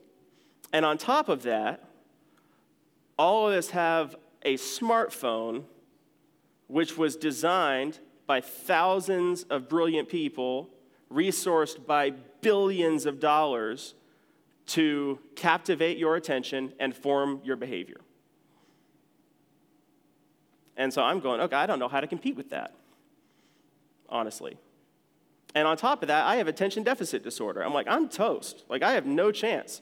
And 0.72 0.86
on 0.86 0.99
top 0.99 1.28
of 1.28 1.41
that, 1.41 1.84
all 3.18 3.49
of 3.49 3.55
us 3.55 3.72
have 3.72 4.16
a 4.43 4.57
smartphone 4.57 5.64
which 6.68 6.99
was 6.99 7.16
designed 7.16 7.97
by 8.28 8.41
thousands 8.41 9.41
of 9.43 9.68
brilliant 9.68 10.07
people, 10.07 10.70
resourced 11.12 11.84
by 11.88 12.12
billions 12.41 13.07
of 13.07 13.20
dollars 13.20 13.95
to 14.72 15.19
captivate 15.36 15.97
your 15.97 16.15
attention 16.15 16.74
and 16.80 16.95
form 16.95 17.41
your 17.43 17.57
behavior. 17.57 17.99
And 20.78 20.93
so 20.93 21.03
I'm 21.03 21.19
going, 21.19 21.41
okay, 21.41 21.57
I 21.57 21.65
don't 21.65 21.80
know 21.80 21.89
how 21.89 21.99
to 21.99 22.07
compete 22.07 22.38
with 22.38 22.51
that, 22.51 22.74
honestly. 24.07 24.57
And 25.53 25.67
on 25.67 25.76
top 25.76 26.01
of 26.01 26.07
that, 26.07 26.26
I 26.26 26.38
have 26.38 26.47
attention 26.47 26.84
deficit 26.84 27.22
disorder. 27.24 27.61
I'm 27.63 27.74
like, 27.74 27.88
I'm 27.89 28.07
toast. 28.07 28.63
Like, 28.69 28.82
I 28.82 28.93
have 28.93 29.05
no 29.05 29.32
chance 29.34 29.82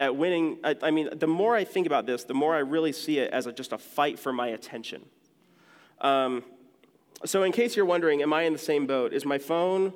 at 0.00 0.16
winning. 0.16 0.58
I, 0.64 0.74
I 0.82 0.90
mean, 0.90 1.08
the 1.12 1.28
more 1.28 1.54
I 1.54 1.62
think 1.62 1.86
about 1.86 2.06
this, 2.06 2.24
the 2.24 2.34
more 2.34 2.56
I 2.56 2.58
really 2.58 2.92
see 2.92 3.18
it 3.18 3.32
as 3.32 3.46
a, 3.46 3.52
just 3.52 3.72
a 3.72 3.78
fight 3.78 4.18
for 4.18 4.32
my 4.32 4.48
attention. 4.48 5.04
Um, 6.00 6.42
so, 7.24 7.44
in 7.44 7.52
case 7.52 7.76
you're 7.76 7.86
wondering, 7.86 8.20
am 8.20 8.32
I 8.32 8.42
in 8.42 8.52
the 8.52 8.58
same 8.58 8.86
boat? 8.86 9.12
Is 9.12 9.24
my 9.24 9.38
phone 9.38 9.94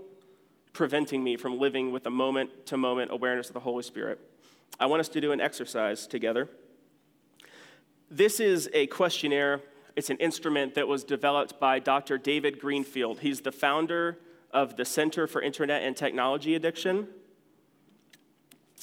preventing 0.73 1.23
me 1.23 1.37
from 1.37 1.59
living 1.59 1.93
with 1.93 2.07
a 2.07 2.11
moment 2.11 2.67
to 2.67 2.77
moment 2.77 3.11
awareness 3.11 3.49
of 3.49 3.55
the 3.55 3.61
Holy 3.61 3.83
Spirit? 3.83 4.21
I 4.79 4.87
want 4.87 5.01
us 5.01 5.09
to 5.11 5.21
do 5.21 5.33
an 5.33 5.41
exercise 5.41 6.07
together. 6.07 6.49
This 8.11 8.41
is 8.41 8.69
a 8.73 8.87
questionnaire, 8.87 9.61
it's 9.97 10.11
an 10.11 10.17
instrument 10.17 10.75
that 10.75 10.89
was 10.89 11.05
developed 11.05 11.61
by 11.61 11.79
Dr. 11.79 12.19
David 12.19 12.61
Greenfield. 12.61 13.21
He's 13.21 13.41
the 13.41 13.53
founder 13.53 14.19
of 14.51 14.77
the 14.77 14.85
Center 14.85 15.27
for 15.27 15.43
Internet 15.43 15.83
and 15.83 15.97
Technology 15.97 16.55
Addiction. 16.55 17.09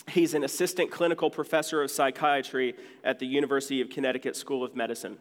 He's 0.10 0.34
an 0.34 0.44
assistant 0.44 0.92
clinical 0.92 1.30
professor 1.30 1.82
of 1.82 1.92
psychiatry 1.92 2.76
at 3.04 3.20
the 3.20 3.26
University 3.26 3.82
of 3.82 3.90
Connecticut 3.90 4.36
School 4.36 4.64
of 4.64 4.76
Medicine. 4.76 5.18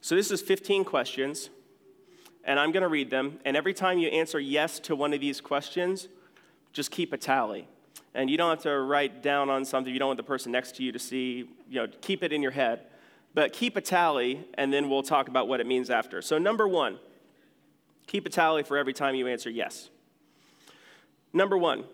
So, 0.00 0.14
this 0.14 0.30
is 0.30 0.40
15 0.40 0.84
questions 0.84 1.50
and 2.44 2.58
I'm 2.58 2.72
going 2.72 2.82
to 2.82 2.88
read 2.88 3.10
them. 3.10 3.38
And 3.44 3.56
every 3.56 3.74
time 3.74 3.98
you 3.98 4.08
answer 4.08 4.40
yes 4.40 4.80
to 4.80 4.96
one 4.96 5.12
of 5.12 5.20
these 5.20 5.40
questions, 5.40 6.08
just 6.72 6.90
keep 6.90 7.12
a 7.12 7.16
tally. 7.16 7.68
And 8.14 8.28
you 8.28 8.36
don't 8.36 8.50
have 8.50 8.62
to 8.62 8.80
write 8.80 9.22
down 9.22 9.50
on 9.50 9.64
something 9.64 9.92
you 9.92 9.98
don't 9.98 10.08
want 10.08 10.16
the 10.16 10.24
person 10.24 10.52
next 10.52 10.76
to 10.76 10.82
you 10.82 10.92
to 10.92 10.98
see, 10.98 11.48
you 11.68 11.80
know, 11.80 11.86
keep 12.00 12.22
it 12.22 12.32
in 12.32 12.42
your 12.42 12.50
head. 12.50 12.80
But 13.32 13.52
keep 13.52 13.76
a 13.76 13.80
tally, 13.80 14.44
and 14.54 14.72
then 14.72 14.90
we'll 14.90 15.04
talk 15.04 15.28
about 15.28 15.46
what 15.46 15.60
it 15.60 15.66
means 15.66 15.88
after. 15.88 16.20
So, 16.20 16.36
number 16.36 16.66
one, 16.66 16.98
keep 18.08 18.26
a 18.26 18.28
tally 18.28 18.64
for 18.64 18.76
every 18.76 18.92
time 18.92 19.14
you 19.14 19.28
answer 19.28 19.48
yes. 19.48 19.88
Number 21.32 21.56
one, 21.56 21.84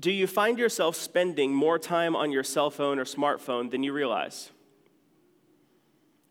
do 0.00 0.10
you 0.10 0.26
find 0.26 0.58
yourself 0.58 0.96
spending 0.96 1.52
more 1.52 1.78
time 1.78 2.16
on 2.16 2.32
your 2.32 2.42
cell 2.42 2.70
phone 2.70 2.98
or 2.98 3.04
smartphone 3.04 3.70
than 3.70 3.82
you 3.82 3.92
realize? 3.92 4.50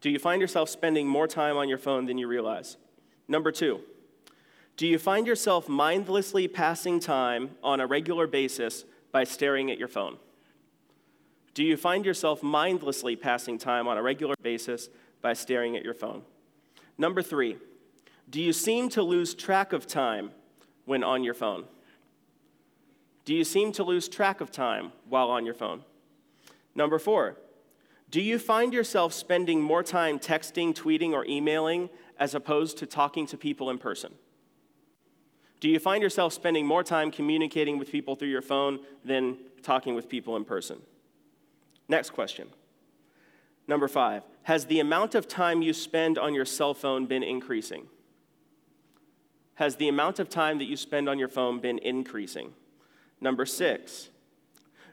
Do 0.01 0.09
you 0.09 0.17
find 0.17 0.41
yourself 0.41 0.67
spending 0.67 1.07
more 1.07 1.27
time 1.27 1.57
on 1.57 1.69
your 1.69 1.77
phone 1.77 2.07
than 2.07 2.17
you 2.17 2.27
realize? 2.27 2.77
Number 3.31 3.53
two, 3.53 3.79
do 4.75 4.85
you 4.85 4.99
find 4.99 5.25
yourself 5.25 5.69
mindlessly 5.69 6.49
passing 6.49 6.99
time 6.99 7.51
on 7.63 7.79
a 7.79 7.87
regular 7.87 8.27
basis 8.27 8.83
by 9.13 9.23
staring 9.23 9.71
at 9.71 9.77
your 9.77 9.87
phone? 9.87 10.17
Do 11.53 11.63
you 11.63 11.77
find 11.77 12.05
yourself 12.05 12.43
mindlessly 12.43 13.15
passing 13.15 13.57
time 13.57 13.87
on 13.87 13.97
a 13.97 14.01
regular 14.01 14.35
basis 14.41 14.89
by 15.21 15.31
staring 15.31 15.77
at 15.77 15.85
your 15.85 15.93
phone? 15.93 16.23
Number 16.97 17.21
three, 17.21 17.55
do 18.29 18.41
you 18.41 18.51
seem 18.51 18.89
to 18.89 19.01
lose 19.01 19.33
track 19.33 19.71
of 19.71 19.87
time 19.87 20.31
when 20.83 21.01
on 21.01 21.23
your 21.23 21.33
phone? 21.33 21.63
Do 23.23 23.33
you 23.33 23.45
seem 23.45 23.71
to 23.73 23.83
lose 23.85 24.09
track 24.09 24.41
of 24.41 24.51
time 24.51 24.91
while 25.07 25.29
on 25.29 25.45
your 25.45 25.55
phone? 25.55 25.85
Number 26.75 26.99
four, 26.99 27.37
do 28.09 28.19
you 28.19 28.39
find 28.39 28.73
yourself 28.73 29.13
spending 29.13 29.61
more 29.61 29.83
time 29.83 30.19
texting, 30.19 30.75
tweeting, 30.75 31.13
or 31.13 31.23
emailing 31.25 31.89
as 32.21 32.35
opposed 32.35 32.77
to 32.77 32.85
talking 32.85 33.25
to 33.25 33.35
people 33.35 33.71
in 33.71 33.79
person? 33.79 34.13
Do 35.59 35.67
you 35.67 35.79
find 35.79 36.03
yourself 36.03 36.33
spending 36.33 36.67
more 36.67 36.83
time 36.83 37.09
communicating 37.09 37.79
with 37.79 37.91
people 37.91 38.15
through 38.15 38.29
your 38.29 38.43
phone 38.43 38.79
than 39.03 39.37
talking 39.63 39.95
with 39.95 40.07
people 40.07 40.37
in 40.37 40.45
person? 40.45 40.79
Next 41.89 42.11
question. 42.11 42.47
Number 43.67 43.87
five, 43.87 44.23
has 44.43 44.65
the 44.65 44.79
amount 44.79 45.15
of 45.15 45.27
time 45.27 45.63
you 45.63 45.73
spend 45.73 46.19
on 46.19 46.35
your 46.35 46.45
cell 46.45 46.75
phone 46.75 47.07
been 47.07 47.23
increasing? 47.23 47.87
Has 49.55 49.77
the 49.77 49.87
amount 49.87 50.19
of 50.19 50.29
time 50.29 50.59
that 50.59 50.65
you 50.65 50.77
spend 50.77 51.09
on 51.09 51.17
your 51.17 51.27
phone 51.27 51.59
been 51.59 51.79
increasing? 51.79 52.53
Number 53.19 53.47
six, 53.47 54.09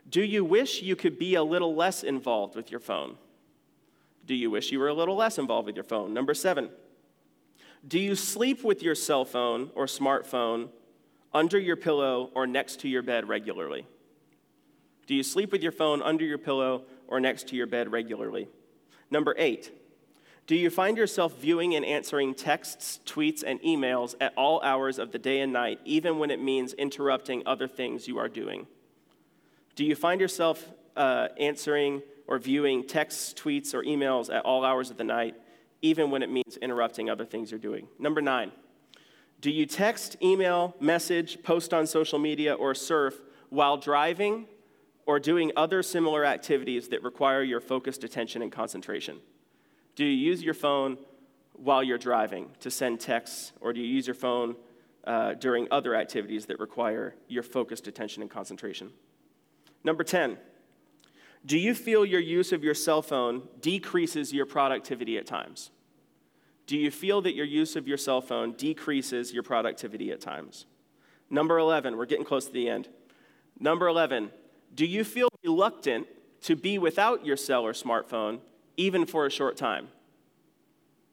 do 0.09 0.23
you 0.23 0.43
wish 0.43 0.81
you 0.81 0.95
could 0.95 1.19
be 1.19 1.35
a 1.35 1.43
little 1.43 1.75
less 1.75 2.03
involved 2.03 2.55
with 2.55 2.71
your 2.71 2.79
phone? 2.79 3.17
Do 4.25 4.33
you 4.33 4.49
wish 4.49 4.71
you 4.71 4.79
were 4.79 4.87
a 4.87 4.93
little 4.93 5.15
less 5.15 5.37
involved 5.37 5.67
with 5.67 5.75
your 5.75 5.83
phone? 5.83 6.13
Number 6.13 6.33
seven, 6.33 6.69
do 7.87 7.99
you 7.99 8.15
sleep 8.15 8.63
with 8.63 8.83
your 8.83 8.95
cell 8.95 9.25
phone 9.25 9.71
or 9.75 9.85
smartphone 9.85 10.69
under 11.33 11.57
your 11.59 11.75
pillow 11.75 12.29
or 12.35 12.45
next 12.47 12.81
to 12.81 12.89
your 12.89 13.01
bed 13.01 13.27
regularly? 13.27 13.85
Do 15.07 15.15
you 15.15 15.23
sleep 15.23 15.51
with 15.51 15.63
your 15.63 15.71
phone 15.71 16.01
under 16.01 16.23
your 16.23 16.37
pillow 16.37 16.83
or 17.07 17.19
next 17.19 17.47
to 17.49 17.55
your 17.55 17.67
bed 17.67 17.91
regularly? 17.91 18.47
Number 19.09 19.33
eight, 19.37 19.71
do 20.45 20.55
you 20.55 20.69
find 20.69 20.97
yourself 20.97 21.39
viewing 21.39 21.75
and 21.75 21.85
answering 21.85 22.33
texts, 22.33 22.99
tweets, 23.05 23.43
and 23.45 23.61
emails 23.61 24.15
at 24.19 24.33
all 24.35 24.61
hours 24.61 24.99
of 24.99 25.11
the 25.11 25.19
day 25.19 25.41
and 25.41 25.53
night, 25.53 25.79
even 25.85 26.19
when 26.19 26.31
it 26.31 26.41
means 26.41 26.73
interrupting 26.73 27.43
other 27.45 27.67
things 27.67 28.07
you 28.07 28.17
are 28.17 28.27
doing? 28.27 28.67
Do 29.75 29.85
you 29.85 29.95
find 29.95 30.19
yourself 30.19 30.67
uh, 30.95 31.29
answering 31.39 32.01
or 32.27 32.37
viewing 32.37 32.85
texts, 32.85 33.33
tweets, 33.33 33.73
or 33.73 33.83
emails 33.83 34.33
at 34.33 34.45
all 34.45 34.63
hours 34.63 34.91
of 34.91 34.97
the 34.97 35.03
night, 35.03 35.35
even 35.81 36.11
when 36.11 36.23
it 36.23 36.29
means 36.29 36.57
interrupting 36.57 37.09
other 37.09 37.25
things 37.25 37.51
you're 37.51 37.59
doing? 37.59 37.87
Number 37.97 38.21
nine, 38.21 38.51
do 39.41 39.49
you 39.49 39.65
text, 39.65 40.17
email, 40.21 40.75
message, 40.79 41.41
post 41.43 41.73
on 41.73 41.87
social 41.87 42.19
media, 42.19 42.53
or 42.53 42.75
surf 42.75 43.19
while 43.49 43.77
driving 43.77 44.47
or 45.05 45.19
doing 45.19 45.51
other 45.55 45.81
similar 45.81 46.25
activities 46.25 46.89
that 46.89 47.03
require 47.03 47.41
your 47.41 47.61
focused 47.61 48.03
attention 48.03 48.41
and 48.41 48.51
concentration? 48.51 49.19
Do 49.95 50.05
you 50.05 50.11
use 50.11 50.43
your 50.43 50.53
phone 50.53 50.97
while 51.53 51.83
you're 51.83 51.97
driving 51.97 52.49
to 52.59 52.69
send 52.69 52.99
texts, 52.99 53.51
or 53.59 53.73
do 53.73 53.79
you 53.79 53.87
use 53.87 54.07
your 54.07 54.13
phone 54.13 54.55
uh, 55.05 55.33
during 55.33 55.67
other 55.71 55.95
activities 55.95 56.45
that 56.45 56.59
require 56.59 57.15
your 57.27 57.43
focused 57.43 57.87
attention 57.87 58.21
and 58.21 58.29
concentration? 58.29 58.91
Number 59.83 60.03
10, 60.03 60.37
do 61.49 61.57
you 61.57 61.73
feel 61.73 62.05
your 62.05 62.21
use 62.21 62.51
of 62.51 62.63
your 62.63 62.75
cell 62.75 63.01
phone 63.01 63.41
decreases 63.59 64.31
your 64.31 64.45
productivity 64.45 65.17
at 65.17 65.25
times? 65.25 65.71
Do 66.67 66.77
you 66.77 66.91
feel 66.91 67.23
that 67.23 67.33
your 67.33 67.47
use 67.47 67.75
of 67.75 67.87
your 67.87 67.97
cell 67.97 68.21
phone 68.21 68.51
decreases 68.51 69.33
your 69.33 69.41
productivity 69.41 70.11
at 70.11 70.21
times? 70.21 70.67
Number 71.27 71.57
11, 71.57 71.97
we're 71.97 72.05
getting 72.05 72.23
close 72.23 72.45
to 72.45 72.51
the 72.51 72.69
end. 72.69 72.87
Number 73.59 73.87
11, 73.87 74.29
do 74.75 74.85
you 74.85 75.03
feel 75.03 75.27
reluctant 75.43 76.05
to 76.41 76.55
be 76.55 76.77
without 76.77 77.25
your 77.25 77.35
cell 77.35 77.65
or 77.65 77.73
smartphone 77.73 78.41
even 78.77 79.07
for 79.07 79.25
a 79.25 79.31
short 79.31 79.57
time? 79.57 79.87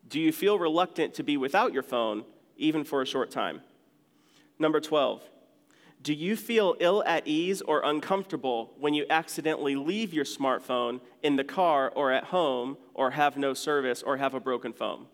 Do 0.06 0.20
you 0.20 0.32
feel 0.32 0.58
reluctant 0.58 1.14
to 1.14 1.22
be 1.22 1.38
without 1.38 1.72
your 1.72 1.82
phone, 1.82 2.26
even 2.58 2.84
for 2.84 3.00
a 3.00 3.06
short 3.06 3.30
time? 3.30 3.62
Number 4.58 4.80
12, 4.80 5.22
do 6.02 6.14
you 6.14 6.36
feel 6.36 6.76
ill 6.78 7.02
at 7.04 7.26
ease 7.26 7.62
or 7.62 7.80
uncomfortable 7.84 8.72
when 8.78 8.94
you 8.94 9.06
accidentally 9.10 9.74
leave 9.74 10.14
your 10.14 10.24
smartphone 10.24 11.00
in 11.22 11.36
the 11.36 11.44
car 11.44 11.92
or 11.96 12.12
at 12.12 12.24
home 12.24 12.76
or 12.94 13.12
have 13.12 13.36
no 13.36 13.54
service 13.54 14.02
or 14.02 14.16
have 14.16 14.34
a 14.34 14.40
broken 14.40 14.72
phone? 14.72 15.06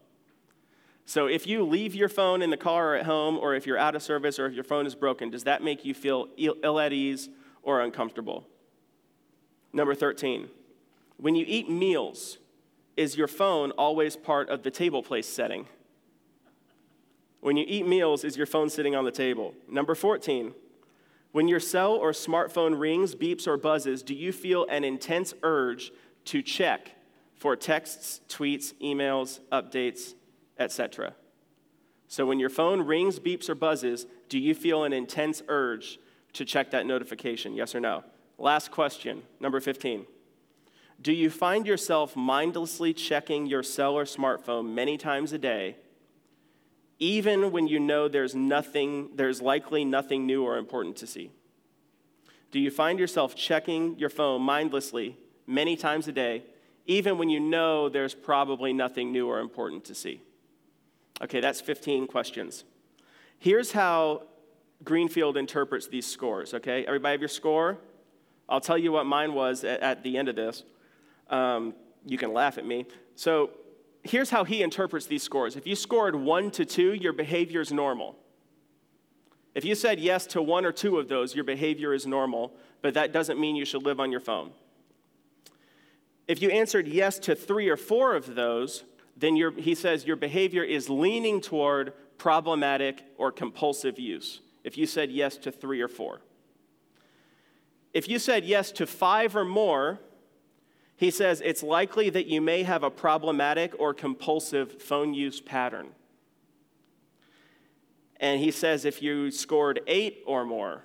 So, 1.05 1.26
if 1.26 1.47
you 1.47 1.64
leave 1.64 1.95
your 1.95 2.09
phone 2.09 2.43
in 2.43 2.51
the 2.51 2.57
car 2.57 2.93
or 2.93 2.97
at 2.97 3.07
home, 3.07 3.37
or 3.37 3.55
if 3.55 3.66
you're 3.66 3.78
out 3.78 3.97
of 3.97 4.03
service 4.03 4.39
or 4.39 4.47
if 4.47 4.55
your 4.55 4.64
phone 4.64 4.87
is 4.87 4.95
broken, 4.95 5.30
does 5.30 5.45
that 5.45 5.62
make 5.62 5.85
you 5.85 5.95
feel 5.95 6.28
ill 6.37 6.78
at 6.78 6.93
ease 6.93 7.28
or 7.62 7.80
uncomfortable? 7.80 8.47
Number 9.72 9.95
13, 9.95 10.49
when 11.16 11.35
you 11.35 11.45
eat 11.49 11.68
meals, 11.68 12.39
is 12.97 13.16
your 13.16 13.26
phone 13.26 13.70
always 13.72 14.16
part 14.16 14.49
of 14.49 14.62
the 14.62 14.70
table 14.70 15.03
place 15.03 15.26
setting? 15.26 15.66
When 17.41 17.57
you 17.57 17.64
eat 17.66 17.87
meals, 17.87 18.22
is 18.22 18.37
your 18.37 18.47
phone 18.47 18.70
sitting 18.70 18.95
on 18.95 19.05
the 19.05 19.11
table? 19.11 19.55
Number 19.68 19.95
14, 19.95 20.55
when 21.33 21.49
your 21.49 21.61
cell 21.61 21.93
or 21.93 22.12
smartphone 22.12 22.78
rings, 22.78 23.14
beeps, 23.14 23.47
or 23.47 23.57
buzzes, 23.57 24.03
do 24.03 24.14
you 24.14 24.33
feel 24.33 24.66
an 24.66 24.85
intense 24.85 25.35
urge 25.43 25.91
to 26.26 26.43
check 26.43 26.93
for 27.35 27.57
texts, 27.57 28.20
tweets, 28.28 28.74
emails, 28.80 29.41
updates, 29.51 30.14
etc.? 30.59 31.14
So 32.07 32.26
when 32.26 32.39
your 32.39 32.51
phone 32.51 32.83
rings, 32.83 33.18
beeps, 33.18 33.49
or 33.49 33.55
buzzes, 33.55 34.07
do 34.28 34.39
you 34.39 34.55
feel 34.55 34.85
an 34.85 34.93
intense 34.93 35.43
urge 35.49 35.99
to 36.35 36.45
check 36.45 36.70
that 36.70 36.85
notification? 36.85 37.55
Yes 37.55 37.74
or 37.74 37.80
no? 37.80 38.05
Last 38.39 38.70
question, 38.70 39.22
number 39.41 39.61
15. 39.61 40.07
Do 41.01 41.12
you 41.12 41.30
find 41.30 41.66
yourself 41.66 42.14
mindlessly 42.14 42.93
checking 42.93 43.47
your 43.47 43.62
cell 43.62 43.95
or 43.95 44.05
smartphone 44.05 44.72
many 44.72 44.99
times 44.99 45.33
a 45.33 45.39
day, 45.39 45.76
even 47.03 47.50
when 47.50 47.66
you 47.66 47.80
know 47.80 48.07
there's 48.07 48.32
nothing, 48.32 49.11
there's 49.16 49.42
likely 49.42 49.84
nothing 49.84 50.24
new 50.24 50.44
or 50.44 50.57
important 50.57 50.94
to 50.94 51.05
see? 51.05 51.32
Do 52.53 52.61
you 52.61 52.70
find 52.70 52.96
yourself 52.96 53.34
checking 53.34 53.98
your 53.98 54.09
phone 54.09 54.42
mindlessly 54.42 55.16
many 55.44 55.74
times 55.74 56.07
a 56.07 56.12
day, 56.12 56.44
even 56.86 57.18
when 57.18 57.28
you 57.28 57.40
know 57.40 57.88
there's 57.88 58.14
probably 58.14 58.72
nothing 58.72 59.11
new 59.11 59.26
or 59.26 59.40
important 59.40 59.84
to 59.86 59.96
see? 59.96 60.22
Okay, 61.20 61.40
that's 61.40 61.61
15 61.61 62.07
questions. 62.07 62.62
Here's 63.40 63.72
how 63.72 64.22
Greenfield 64.84 65.36
interprets 65.36 65.88
these 65.88 66.07
scores, 66.07 66.55
okay? 66.55 66.86
Everybody 66.86 67.14
have 67.14 67.20
your 67.20 67.28
score? 67.28 67.78
I'll 68.48 68.61
tell 68.61 68.78
you 68.78 68.92
what 68.92 69.07
mine 69.07 69.34
was 69.34 69.64
at, 69.64 69.80
at 69.80 70.03
the 70.05 70.16
end 70.16 70.28
of 70.28 70.36
this. 70.36 70.62
Um, 71.28 71.74
you 72.07 72.16
can 72.16 72.32
laugh 72.32 72.59
at 72.59 72.64
me. 72.64 72.86
So 73.16 73.50
here's 74.03 74.30
how 74.30 74.44
he 74.44 74.62
interprets 74.62 75.07
these 75.07 75.22
scores. 75.22 75.57
If 75.57 75.66
you 75.66 75.76
scored 75.76 76.16
one 76.16 76.50
to 76.53 76.64
two, 76.64 76.92
your 76.92 77.12
behavior 77.12 77.61
is 77.61 77.72
normal. 77.72 78.16
If 79.55 79.64
you 79.64 79.74
said 79.74 80.00
yes 80.00 80.26
to 80.28 80.42
one 80.42 80.64
or 80.64 80.72
two 80.72 80.98
of 80.98 81.09
those, 81.09 81.34
your 81.34 81.44
behavior 81.44 81.92
is 81.92 82.07
normal, 82.07 82.55
but 82.80 82.94
that 82.94 83.12
doesn't 83.12 83.38
mean 83.38 83.55
you 83.55 83.64
should 83.64 83.84
live 83.84 84.00
on 84.00 84.11
your 84.11 84.20
phone. 84.20 84.53
If 86.26 86.40
you 86.40 86.50
answered 86.50 86.88
yes 86.88 87.18
to 87.20 87.34
three 87.34 87.68
or 87.68 87.76
four 87.76 88.14
of 88.14 88.34
those, 88.34 88.84
then 89.16 89.36
he 89.59 89.74
says 89.74 90.07
your 90.07 90.16
behavior 90.16 90.64
is 90.64 90.88
leaning 90.88 91.40
toward 91.40 91.92
problematic 92.16 93.05
or 93.18 93.30
compulsive 93.30 93.98
use. 93.98 94.40
If 94.64 94.78
you 94.78 94.86
said 94.86 95.11
yes 95.11 95.36
to 95.38 95.53
three 95.53 95.80
or 95.80 95.88
four. 95.88 96.20
If 97.92 98.09
you 98.09 98.18
said 98.18 98.44
yes 98.44 98.72
to 98.72 98.86
five 98.86 99.36
or 99.36 99.44
more, 99.44 100.00
he 101.03 101.11
says 101.11 101.42
it's 101.44 101.64
likely 101.64 102.11
that 102.11 102.26
you 102.26 102.40
may 102.40 102.62
have 102.62 102.84
a 102.84 102.90
problematic 102.90 103.74
or 103.80 103.92
compulsive 103.92 104.80
phone 104.80 105.12
use 105.12 105.40
pattern. 105.40 105.88
And 108.20 108.38
he 108.38 108.53
says 108.53 108.84
if 108.84 109.03
you 109.03 109.32
scored 109.32 109.80
eight 109.88 110.22
or 110.28 110.44
more, 110.44 110.84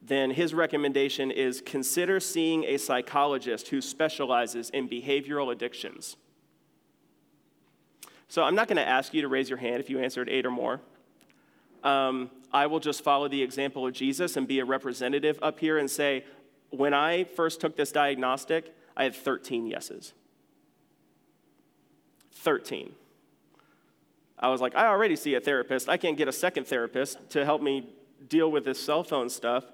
then 0.00 0.30
his 0.30 0.54
recommendation 0.54 1.30
is 1.30 1.60
consider 1.60 2.20
seeing 2.20 2.64
a 2.64 2.78
psychologist 2.78 3.68
who 3.68 3.82
specializes 3.82 4.70
in 4.70 4.88
behavioral 4.88 5.52
addictions. 5.52 6.16
So 8.28 8.42
I'm 8.44 8.54
not 8.54 8.66
going 8.66 8.78
to 8.78 8.88
ask 8.88 9.12
you 9.12 9.20
to 9.20 9.28
raise 9.28 9.50
your 9.50 9.58
hand 9.58 9.78
if 9.78 9.90
you 9.90 9.98
answered 9.98 10.30
eight 10.30 10.46
or 10.46 10.50
more. 10.50 10.80
Um, 11.84 12.30
I 12.50 12.66
will 12.66 12.80
just 12.80 13.04
follow 13.04 13.28
the 13.28 13.42
example 13.42 13.86
of 13.86 13.92
Jesus 13.92 14.38
and 14.38 14.48
be 14.48 14.60
a 14.60 14.64
representative 14.64 15.38
up 15.42 15.60
here 15.60 15.76
and 15.76 15.90
say, 15.90 16.24
when 16.70 16.94
I 16.94 17.24
first 17.24 17.60
took 17.60 17.76
this 17.76 17.92
diagnostic, 17.92 18.74
I 18.96 19.04
had 19.04 19.14
13 19.14 19.66
yeses. 19.66 20.12
13. 22.34 22.92
I 24.38 24.48
was 24.48 24.60
like, 24.60 24.74
I 24.74 24.86
already 24.88 25.14
see 25.14 25.34
a 25.34 25.40
therapist. 25.40 25.88
I 25.88 25.96
can't 25.96 26.16
get 26.16 26.26
a 26.26 26.32
second 26.32 26.66
therapist 26.66 27.18
to 27.30 27.44
help 27.44 27.62
me 27.62 27.88
deal 28.28 28.50
with 28.50 28.64
this 28.64 28.82
cell 28.82 29.04
phone 29.04 29.30
stuff. 29.30 29.64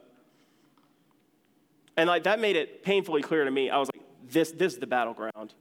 And 1.97 2.09
like 2.09 2.25
that 2.25 2.39
made 2.39 2.57
it 2.57 2.85
painfully 2.85 3.23
clear 3.23 3.45
to 3.45 3.51
me. 3.51 3.71
I 3.71 3.79
was 3.79 3.89
like, 3.95 4.05
this, 4.31 4.53
this 4.53 4.75
is 4.75 4.79
the 4.79 4.87
battleground. 4.87 5.55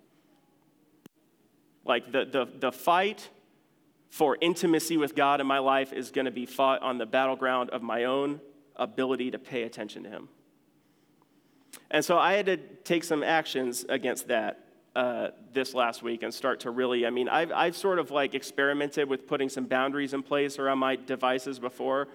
Like 1.85 2.11
the, 2.11 2.25
the, 2.25 2.49
the 2.59 2.71
fight 2.71 3.29
for 4.09 4.37
intimacy 4.41 4.97
with 4.97 5.15
God 5.15 5.41
in 5.41 5.47
my 5.47 5.59
life 5.59 5.93
is 5.93 6.11
going 6.11 6.25
to 6.25 6.31
be 6.31 6.45
fought 6.45 6.81
on 6.81 6.97
the 6.97 7.05
battleground 7.05 7.69
of 7.69 7.81
my 7.81 8.03
own 8.03 8.41
ability 8.75 9.31
to 9.31 9.39
pay 9.39 9.63
attention 9.63 10.03
to 10.03 10.09
Him. 10.09 10.29
And 11.89 12.03
so 12.03 12.17
I 12.17 12.33
had 12.33 12.45
to 12.47 12.57
take 12.57 13.03
some 13.03 13.23
actions 13.23 13.85
against 13.87 14.27
that 14.27 14.59
uh, 14.95 15.29
this 15.53 15.73
last 15.73 16.01
week 16.01 16.23
and 16.23 16.33
start 16.33 16.59
to 16.61 16.71
really, 16.71 17.05
I 17.05 17.09
mean, 17.11 17.29
I've, 17.29 17.51
I've 17.51 17.77
sort 17.77 17.99
of 17.99 18.11
like 18.11 18.33
experimented 18.33 19.07
with 19.07 19.27
putting 19.27 19.47
some 19.47 19.65
boundaries 19.65 20.13
in 20.13 20.23
place 20.23 20.59
around 20.59 20.79
my 20.79 20.95
devices 20.95 21.59
before, 21.59 22.07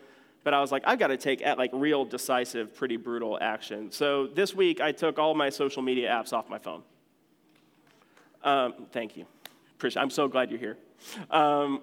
but 0.44 0.52
I 0.52 0.60
was 0.60 0.72
like, 0.72 0.82
I've 0.84 0.98
got 0.98 1.06
to 1.08 1.16
take 1.16 1.42
at 1.42 1.58
like 1.58 1.70
real 1.72 2.04
decisive, 2.04 2.74
pretty 2.74 2.96
brutal 2.96 3.38
action. 3.40 3.92
So 3.92 4.26
this 4.26 4.54
week, 4.54 4.80
I 4.80 4.92
took 4.92 5.18
all 5.18 5.34
my 5.34 5.48
social 5.48 5.80
media 5.80 6.10
apps 6.10 6.32
off 6.32 6.50
my 6.50 6.58
phone. 6.58 6.82
Um, 8.42 8.86
thank 8.90 9.16
you. 9.16 9.26
I'm 9.96 10.10
so 10.10 10.28
glad 10.28 10.50
you're 10.50 10.60
here. 10.60 10.78
Um, 11.30 11.82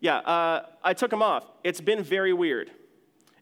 yeah, 0.00 0.18
uh, 0.18 0.66
I 0.82 0.94
took 0.94 1.10
them 1.10 1.22
off. 1.22 1.44
It's 1.64 1.80
been 1.80 2.02
very 2.02 2.32
weird. 2.32 2.70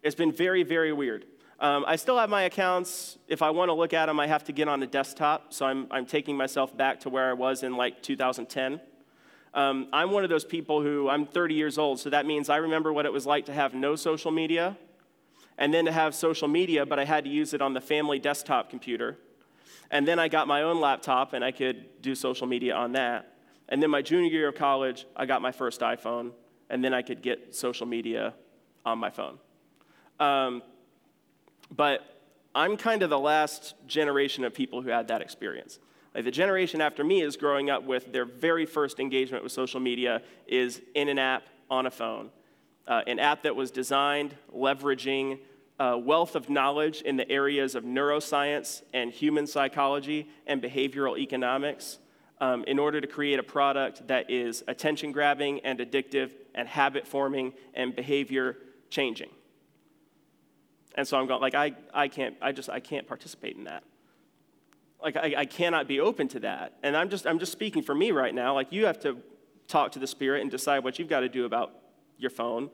It's 0.03 0.15
been 0.15 0.33
very, 0.33 0.63
very 0.63 0.93
weird. 0.93 1.27
Um, 1.59 1.85
I 1.87 1.97
still 1.97 2.19
have 2.19 2.29
my 2.29 2.43
accounts. 2.43 3.17
If 3.29 3.41
I 3.41 3.51
want 3.51 3.71
to 3.71 3.73
look 3.73 3.95
at 3.95 4.07
them, 4.07 4.21
I 4.21 4.27
have 4.27 4.45
to 4.45 4.53
get 4.53 4.69
on 4.69 4.83
a 4.83 4.87
desktop. 4.87 5.55
So 5.55 5.65
I'm, 5.65 5.87
I'm 5.91 6.05
taking 6.05 6.37
myself 6.37 6.77
back 6.77 7.01
to 7.01 7.09
where 7.09 7.31
I 7.31 7.33
was 7.33 7.63
in 7.63 7.77
like 7.77 8.03
2010. 8.03 8.81
Um, 9.55 9.89
I'm 9.91 10.11
one 10.11 10.23
of 10.23 10.29
those 10.29 10.45
people 10.45 10.83
who 10.83 11.09
I'm 11.09 11.27
30 11.27 11.55
years 11.55 11.79
old, 11.79 11.99
so 11.99 12.11
that 12.11 12.27
means 12.27 12.51
I 12.51 12.57
remember 12.57 12.93
what 12.93 13.07
it 13.07 13.13
was 13.13 13.25
like 13.25 13.47
to 13.47 13.55
have 13.55 13.73
no 13.73 13.97
social 13.97 14.31
media 14.31 14.77
and 15.57 15.73
then 15.73 15.87
to 15.87 15.93
have 15.93 16.15
social 16.15 16.49
media, 16.49 16.85
but 16.85 16.99
I 16.99 17.05
had 17.05 17.25
to 17.25 17.31
use 17.31 17.55
it 17.55 17.63
on 17.63 17.73
the 17.73 17.81
family 17.81 18.19
desktop 18.19 18.69
computer. 18.69 19.17
And 19.91 20.07
then 20.07 20.19
I 20.19 20.29
got 20.29 20.47
my 20.47 20.63
own 20.63 20.81
laptop 20.81 21.33
and 21.33 21.43
I 21.43 21.53
could 21.53 22.03
do 22.03 22.15
social 22.15 22.47
media 22.47 22.75
on 22.75 22.93
that. 22.93 23.33
And 23.69 23.83
then 23.83 23.91
my 23.91 24.03
junior 24.03 24.31
year 24.31 24.49
of 24.49 24.55
college, 24.55 25.07
I 25.17 25.25
got 25.27 25.41
my 25.43 25.53
first 25.53 25.81
iPhone, 25.81 26.33
and 26.69 26.85
then 26.85 26.93
I 26.93 27.03
could 27.03 27.23
get 27.23 27.55
social 27.55 27.87
media 27.87 28.35
on 28.85 28.99
my 28.99 29.11
phone. 29.11 29.39
Um, 30.21 30.63
but 31.71 32.23
I'm 32.55 32.77
kind 32.77 33.03
of 33.03 33.11
the 33.11 33.19
last 33.19 33.75
generation 33.87 34.45
of 34.45 34.55
people 34.55 34.83
who 34.83 34.89
had 34.89 35.09
that 35.09 35.21
experience. 35.21 35.79
Like 36.15 36.25
the 36.25 36.31
generation 36.31 36.81
after 36.81 37.05
me 37.05 37.21
is 37.21 37.37
growing 37.37 37.69
up 37.69 37.85
with 37.85 38.13
their 38.13 38.25
very 38.25 38.65
first 38.65 38.99
engagement 38.99 39.43
with 39.43 39.53
social 39.53 39.81
media 39.81 40.23
is 40.47 40.81
in 40.95 41.09
an 41.09 41.19
app 41.19 41.45
on 41.71 41.85
a 41.85 41.91
phone. 41.91 42.31
Uh, 42.89 43.03
an 43.07 43.19
app 43.19 43.43
that 43.43 43.55
was 43.55 43.71
designed 43.71 44.35
leveraging 44.55 45.39
a 45.79 45.99
wealth 45.99 46.35
of 46.35 46.49
knowledge 46.49 47.03
in 47.03 47.17
the 47.17 47.31
areas 47.31 47.75
of 47.75 47.85
neuroscience 47.85 48.83
and 48.95 49.13
human 49.13 49.47
psychology 49.47 50.27
and 50.47 50.63
behavioral 50.63 51.19
economics 51.19 51.99
um, 52.41 52.65
in 52.65 52.79
order 52.79 53.01
to 53.01 53.07
create 53.07 53.39
a 53.39 53.43
product 53.43 54.07
that 54.09 54.31
is 54.31 54.65
attention 54.69 55.13
grabbing 55.13 55.61
and 55.61 55.81
addictive 55.81 56.33
and 56.55 56.67
habit 56.69 57.07
forming 57.07 57.53
and 57.75 57.95
behavior 57.95 58.57
changing. 58.89 59.29
And 60.97 61.07
so 61.07 61.19
I'm 61.19 61.27
going, 61.27 61.41
like, 61.41 61.55
I, 61.55 61.75
I 61.93 62.09
can't, 62.09 62.37
I 62.41 62.53
just, 62.53 62.71
I 62.71 62.81
can't 62.81 63.07
participate 63.07 63.57
in 63.57 63.65
that 63.65 63.85
like 65.03 65.17
I, 65.17 65.35
I 65.39 65.45
cannot 65.45 65.87
be 65.87 66.01
open 66.01 66.29
to 66.29 66.41
that. 66.41 66.75
And 66.83 66.97
I'm 66.97 67.11
just, 67.11 67.27
I'm 67.27 67.39
just 67.39 67.53
speaking 67.53 67.83
for 67.83 67.95
me 67.95 68.11
right 68.11 68.35
now. 68.35 68.55
Like 68.55 68.73
you 68.73 68.87
have 68.87 68.99
to 69.01 69.19
talk 69.69 69.93
to 69.93 69.99
the 69.99 70.07
Spirit 70.07 70.43
and 70.43 70.51
decide 70.51 70.85
what 70.85 70.99
you've 70.99 71.09
got 71.09 71.21
to 71.21 71.29
do 71.29 71.45
about 71.45 71.73
your 72.19 72.31
phone 72.31 72.71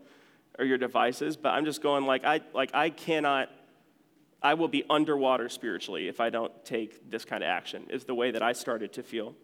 or 0.58 0.64
your 0.64 0.78
devices. 0.78 1.36
But 1.36 1.50
I'm 1.50 1.64
just 1.64 1.82
going 1.82 2.06
like 2.06 2.24
I, 2.24 2.40
like 2.54 2.70
I 2.74 2.90
cannot, 2.90 3.50
I 4.42 4.54
will 4.54 4.68
be 4.68 4.84
underwater 4.90 5.48
spiritually 5.48 6.08
if 6.08 6.20
I 6.20 6.30
don't 6.30 6.52
take 6.64 7.10
this 7.10 7.24
kind 7.24 7.42
of 7.42 7.48
action, 7.48 7.86
is 7.90 8.04
the 8.04 8.14
way 8.14 8.30
that 8.30 8.42
I 8.42 8.52
started 8.52 8.92
to 8.94 9.02
feel. 9.02 9.34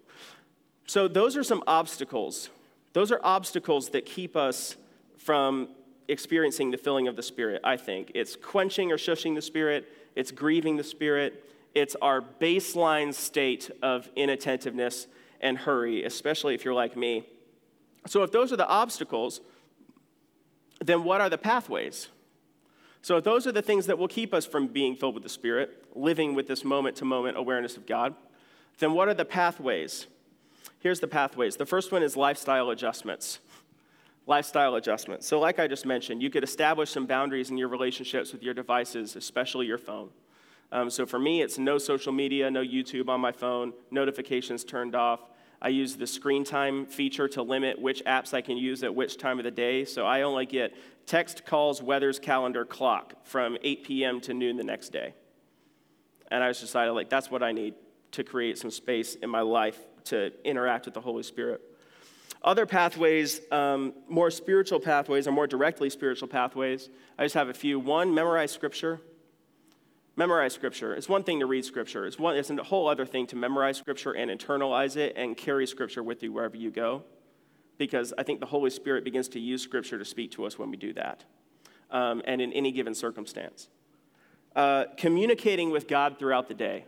So 0.86 1.08
those 1.08 1.36
are 1.36 1.44
some 1.44 1.62
obstacles. 1.66 2.48
Those 2.94 3.12
are 3.12 3.20
obstacles 3.22 3.90
that 3.90 4.06
keep 4.06 4.36
us 4.36 4.76
from 5.18 5.68
experiencing 6.08 6.70
the 6.70 6.78
filling 6.78 7.06
of 7.06 7.16
the 7.16 7.22
Spirit, 7.22 7.60
I 7.62 7.76
think. 7.76 8.12
It's 8.14 8.34
quenching 8.34 8.90
or 8.90 8.96
shushing 8.96 9.34
the 9.34 9.42
Spirit, 9.42 9.86
it's 10.16 10.30
grieving 10.30 10.76
the 10.76 10.84
Spirit, 10.84 11.44
it's 11.74 11.94
our 12.02 12.20
baseline 12.20 13.14
state 13.14 13.70
of 13.82 14.08
inattentiveness 14.16 15.06
and 15.40 15.58
hurry, 15.58 16.04
especially 16.04 16.54
if 16.54 16.64
you're 16.64 16.74
like 16.74 16.96
me. 16.96 17.24
So, 18.06 18.22
if 18.22 18.32
those 18.32 18.52
are 18.52 18.56
the 18.56 18.66
obstacles, 18.66 19.40
then 20.80 21.04
what 21.04 21.20
are 21.20 21.28
the 21.28 21.38
pathways? 21.38 22.08
So, 23.02 23.18
if 23.18 23.24
those 23.24 23.46
are 23.46 23.52
the 23.52 23.62
things 23.62 23.86
that 23.86 23.98
will 23.98 24.08
keep 24.08 24.32
us 24.32 24.46
from 24.46 24.66
being 24.66 24.96
filled 24.96 25.14
with 25.14 25.22
the 25.22 25.28
Spirit, 25.28 25.84
living 25.94 26.34
with 26.34 26.48
this 26.48 26.64
moment 26.64 26.96
to 26.96 27.04
moment 27.04 27.36
awareness 27.36 27.76
of 27.76 27.86
God, 27.86 28.14
then 28.78 28.92
what 28.92 29.08
are 29.08 29.14
the 29.14 29.24
pathways? 29.24 30.06
Here's 30.80 31.00
the 31.00 31.08
pathways. 31.08 31.56
The 31.56 31.66
first 31.66 31.92
one 31.92 32.02
is 32.02 32.16
lifestyle 32.16 32.70
adjustments. 32.70 33.40
Lifestyle 34.28 34.74
adjustments. 34.74 35.26
So, 35.26 35.40
like 35.40 35.58
I 35.58 35.66
just 35.66 35.86
mentioned, 35.86 36.22
you 36.22 36.28
could 36.28 36.44
establish 36.44 36.90
some 36.90 37.06
boundaries 37.06 37.50
in 37.50 37.56
your 37.56 37.68
relationships 37.68 38.30
with 38.30 38.42
your 38.42 38.52
devices, 38.52 39.16
especially 39.16 39.64
your 39.64 39.78
phone. 39.78 40.10
Um, 40.70 40.90
so 40.90 41.06
for 41.06 41.18
me, 41.18 41.40
it's 41.40 41.56
no 41.56 41.78
social 41.78 42.12
media, 42.12 42.50
no 42.50 42.62
YouTube 42.62 43.08
on 43.08 43.22
my 43.22 43.32
phone, 43.32 43.72
notifications 43.90 44.64
turned 44.64 44.94
off. 44.94 45.20
I 45.62 45.70
use 45.70 45.96
the 45.96 46.06
screen 46.06 46.44
time 46.44 46.84
feature 46.84 47.26
to 47.28 47.42
limit 47.42 47.80
which 47.80 48.04
apps 48.04 48.34
I 48.34 48.42
can 48.42 48.58
use 48.58 48.82
at 48.82 48.94
which 48.94 49.16
time 49.16 49.38
of 49.38 49.44
the 49.44 49.50
day. 49.50 49.86
So 49.86 50.04
I 50.04 50.20
only 50.20 50.44
get 50.44 50.76
text, 51.06 51.46
calls, 51.46 51.82
weather's 51.82 52.18
calendar, 52.18 52.66
clock 52.66 53.14
from 53.24 53.56
8 53.62 53.82
p.m. 53.82 54.20
to 54.20 54.34
noon 54.34 54.58
the 54.58 54.62
next 54.62 54.90
day. 54.90 55.14
And 56.30 56.44
I 56.44 56.50
just 56.50 56.60
decided, 56.60 56.92
like, 56.92 57.08
that's 57.08 57.30
what 57.30 57.42
I 57.42 57.52
need 57.52 57.72
to 58.10 58.22
create 58.22 58.58
some 58.58 58.70
space 58.70 59.14
in 59.14 59.30
my 59.30 59.40
life 59.40 59.78
to 60.04 60.32
interact 60.44 60.84
with 60.84 60.92
the 60.92 61.00
Holy 61.00 61.22
Spirit. 61.22 61.62
Other 62.42 62.66
pathways, 62.66 63.40
um, 63.50 63.92
more 64.08 64.30
spiritual 64.30 64.80
pathways, 64.80 65.26
or 65.26 65.32
more 65.32 65.46
directly 65.46 65.90
spiritual 65.90 66.28
pathways, 66.28 66.88
I 67.18 67.24
just 67.24 67.34
have 67.34 67.48
a 67.48 67.54
few. 67.54 67.78
One, 67.80 68.14
memorize 68.14 68.52
scripture 68.52 69.00
memorize 70.18 70.52
Scripture. 70.52 70.94
It's 70.94 71.08
one 71.08 71.22
thing 71.22 71.38
to 71.38 71.46
read 71.46 71.64
Scripture, 71.64 72.04
it's, 72.04 72.18
one, 72.18 72.36
it's 72.36 72.50
a 72.50 72.62
whole 72.64 72.88
other 72.88 73.06
thing 73.06 73.26
to 73.28 73.36
memorize 73.36 73.78
Scripture 73.78 74.12
and 74.12 74.30
internalize 74.30 74.96
it 74.96 75.14
and 75.16 75.36
carry 75.36 75.66
Scripture 75.66 76.02
with 76.02 76.22
you 76.22 76.32
wherever 76.32 76.56
you 76.56 76.70
go. 76.70 77.04
Because 77.78 78.12
I 78.18 78.24
think 78.24 78.40
the 78.40 78.46
Holy 78.46 78.70
Spirit 78.70 79.04
begins 79.04 79.28
to 79.28 79.40
use 79.40 79.62
Scripture 79.62 79.96
to 79.96 80.04
speak 80.04 80.32
to 80.32 80.44
us 80.44 80.58
when 80.58 80.70
we 80.70 80.76
do 80.76 80.92
that, 80.94 81.24
um, 81.92 82.20
and 82.24 82.42
in 82.42 82.52
any 82.52 82.72
given 82.72 82.94
circumstance. 82.94 83.68
Uh, 84.56 84.86
communicating 84.96 85.70
with 85.70 85.86
God 85.86 86.18
throughout 86.18 86.48
the 86.48 86.54
day. 86.54 86.84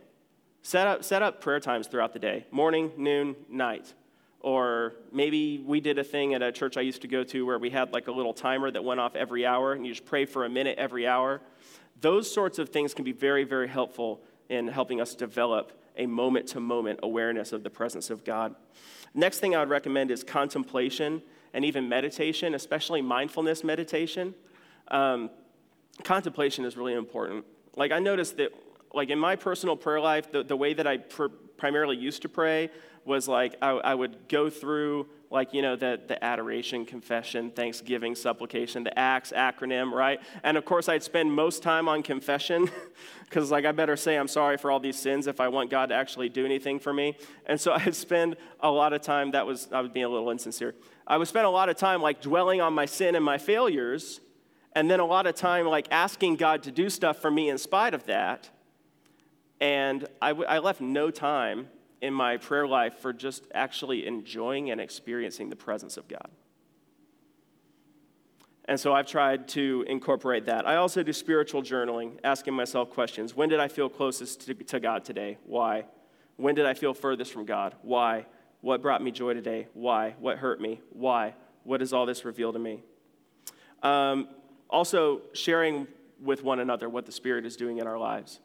Set 0.61 0.85
up, 0.85 1.03
set 1.03 1.23
up 1.23 1.39
prayer 1.39 1.61
times 1.61 1.87
throughout 1.87 2.11
the 2.11 2.19
day 2.19 2.45
morning, 2.51 2.91
noon, 2.97 3.35
night. 3.49 3.93
Or 4.43 4.95
maybe 5.11 5.63
we 5.65 5.79
did 5.79 5.99
a 5.99 6.03
thing 6.03 6.33
at 6.33 6.41
a 6.41 6.51
church 6.51 6.75
I 6.75 6.81
used 6.81 7.01
to 7.03 7.07
go 7.07 7.23
to 7.25 7.45
where 7.45 7.59
we 7.59 7.69
had 7.69 7.93
like 7.93 8.07
a 8.07 8.11
little 8.11 8.33
timer 8.33 8.71
that 8.71 8.83
went 8.83 8.99
off 8.99 9.15
every 9.15 9.45
hour, 9.45 9.73
and 9.73 9.85
you 9.85 9.93
just 9.93 10.05
pray 10.05 10.25
for 10.25 10.45
a 10.45 10.49
minute 10.49 10.77
every 10.77 11.07
hour. 11.07 11.41
Those 11.99 12.31
sorts 12.31 12.57
of 12.57 12.69
things 12.69 12.93
can 12.95 13.05
be 13.05 13.11
very, 13.11 13.43
very 13.43 13.67
helpful 13.67 14.21
in 14.49 14.67
helping 14.67 14.99
us 14.99 15.13
develop 15.13 15.79
a 15.97 16.07
moment 16.07 16.47
to 16.47 16.59
moment 16.59 16.99
awareness 17.03 17.53
of 17.53 17.63
the 17.63 17.69
presence 17.69 18.09
of 18.09 18.23
God. 18.23 18.55
Next 19.13 19.39
thing 19.39 19.55
I 19.55 19.59
would 19.59 19.69
recommend 19.69 20.09
is 20.09 20.23
contemplation 20.23 21.21
and 21.53 21.63
even 21.63 21.87
meditation, 21.87 22.55
especially 22.55 23.01
mindfulness 23.01 23.63
meditation. 23.63 24.33
Um, 24.87 25.29
contemplation 26.03 26.65
is 26.65 26.77
really 26.77 26.93
important. 26.93 27.45
Like, 27.75 27.91
I 27.91 27.99
noticed 27.99 28.37
that, 28.37 28.51
like, 28.93 29.09
in 29.09 29.19
my 29.19 29.35
personal 29.35 29.75
prayer 29.75 29.99
life, 29.99 30.31
the, 30.31 30.43
the 30.43 30.55
way 30.55 30.73
that 30.73 30.87
I 30.87 30.97
pr- 30.97 31.27
primarily 31.57 31.97
used 31.97 32.21
to 32.23 32.29
pray 32.29 32.71
was 33.05 33.27
like 33.27 33.55
I, 33.61 33.69
I 33.69 33.95
would 33.95 34.27
go 34.27 34.49
through 34.49 35.07
like 35.29 35.53
you 35.53 35.61
know 35.61 35.75
the, 35.75 35.99
the 36.07 36.23
adoration 36.23 36.85
confession 36.85 37.49
thanksgiving 37.51 38.15
supplication 38.15 38.83
the 38.83 38.97
acts 38.97 39.31
acronym 39.35 39.91
right? 39.91 40.19
And 40.43 40.57
of 40.57 40.65
course 40.65 40.87
i'd 40.89 41.03
spend 41.03 41.31
most 41.31 41.63
time 41.63 41.87
on 41.87 42.03
confession 42.03 42.69
because 43.23 43.49
like 43.49 43.65
i 43.65 43.71
better 43.71 43.95
say 43.95 44.17
i'm 44.17 44.27
sorry 44.27 44.57
for 44.57 44.69
all 44.69 44.79
these 44.79 44.97
sins 44.97 45.27
if 45.27 45.39
i 45.39 45.47
want 45.47 45.69
god 45.69 45.87
to 45.87 45.95
actually 45.95 46.29
do 46.29 46.45
anything 46.45 46.79
for 46.79 46.93
me. 46.93 47.17
And 47.45 47.59
so 47.59 47.71
i'd 47.75 47.95
spend 47.95 48.37
a 48.59 48.69
lot 48.69 48.93
of 48.93 49.01
time 49.01 49.31
that 49.31 49.45
was 49.45 49.67
i 49.71 49.81
was 49.81 49.89
being 49.89 50.05
a 50.05 50.09
little 50.09 50.29
insincere. 50.29 50.75
I 51.07 51.17
would 51.17 51.27
spend 51.27 51.45
a 51.45 51.49
lot 51.49 51.69
of 51.69 51.77
time 51.77 52.01
like 52.01 52.21
dwelling 52.21 52.61
on 52.61 52.73
my 52.73 52.85
sin 52.85 53.15
and 53.15 53.25
my 53.25 53.37
failures 53.37 54.21
and 54.73 54.89
then 54.89 54.99
a 54.99 55.05
lot 55.05 55.27
of 55.27 55.35
time 55.35 55.65
like 55.65 55.87
asking 55.91 56.35
god 56.35 56.63
to 56.63 56.71
do 56.71 56.89
stuff 56.89 57.17
for 57.17 57.31
me 57.31 57.49
in 57.49 57.57
spite 57.57 57.93
of 57.93 58.05
that. 58.05 58.49
And 59.59 60.07
I, 60.21 60.29
w- 60.29 60.47
I 60.47 60.57
left 60.57 60.81
no 60.81 61.11
time 61.11 61.67
in 62.01 62.13
my 62.13 62.37
prayer 62.37 62.67
life 62.67 62.95
for 62.99 63.13
just 63.13 63.45
actually 63.53 64.07
enjoying 64.07 64.71
and 64.71 64.81
experiencing 64.81 65.49
the 65.49 65.55
presence 65.55 65.97
of 65.97 66.07
God. 66.07 66.29
And 68.65 68.79
so 68.79 68.93
I've 68.93 69.07
tried 69.07 69.47
to 69.49 69.85
incorporate 69.87 70.45
that. 70.45 70.67
I 70.67 70.75
also 70.75 71.03
do 71.03 71.13
spiritual 71.13 71.61
journaling, 71.61 72.17
asking 72.23 72.53
myself 72.53 72.89
questions. 72.89 73.35
When 73.35 73.49
did 73.49 73.59
I 73.59 73.67
feel 73.67 73.89
closest 73.89 74.45
to, 74.47 74.53
to, 74.53 74.79
God 74.79 75.03
today? 75.03 75.37
Why? 75.45 75.85
When 76.37 76.55
did 76.55 76.65
I 76.65 76.73
feel 76.73 76.93
furthest 76.93 77.33
from 77.33 77.45
God? 77.45 77.75
Why? 77.81 78.25
What 78.61 78.81
brought 78.81 79.03
me 79.03 79.11
joy 79.11 79.33
today? 79.33 79.67
Why? 79.73 80.15
What 80.19 80.37
hurt 80.37 80.61
me? 80.61 80.79
Why? 80.91 81.33
What 81.63 81.79
does 81.79 81.91
all 81.91 82.05
this 82.05 82.23
reveal 82.23 82.53
to 82.53 82.59
me? 82.59 82.81
Um, 83.83 84.29
also, 84.69 85.21
sharing 85.33 85.87
with 86.21 86.43
one 86.43 86.59
another 86.59 86.87
what 86.87 87.05
the 87.05 87.11
Spirit 87.11 87.45
is 87.45 87.55
doing 87.55 87.79
in 87.79 87.87
our 87.87 87.97
lives. 87.97 88.39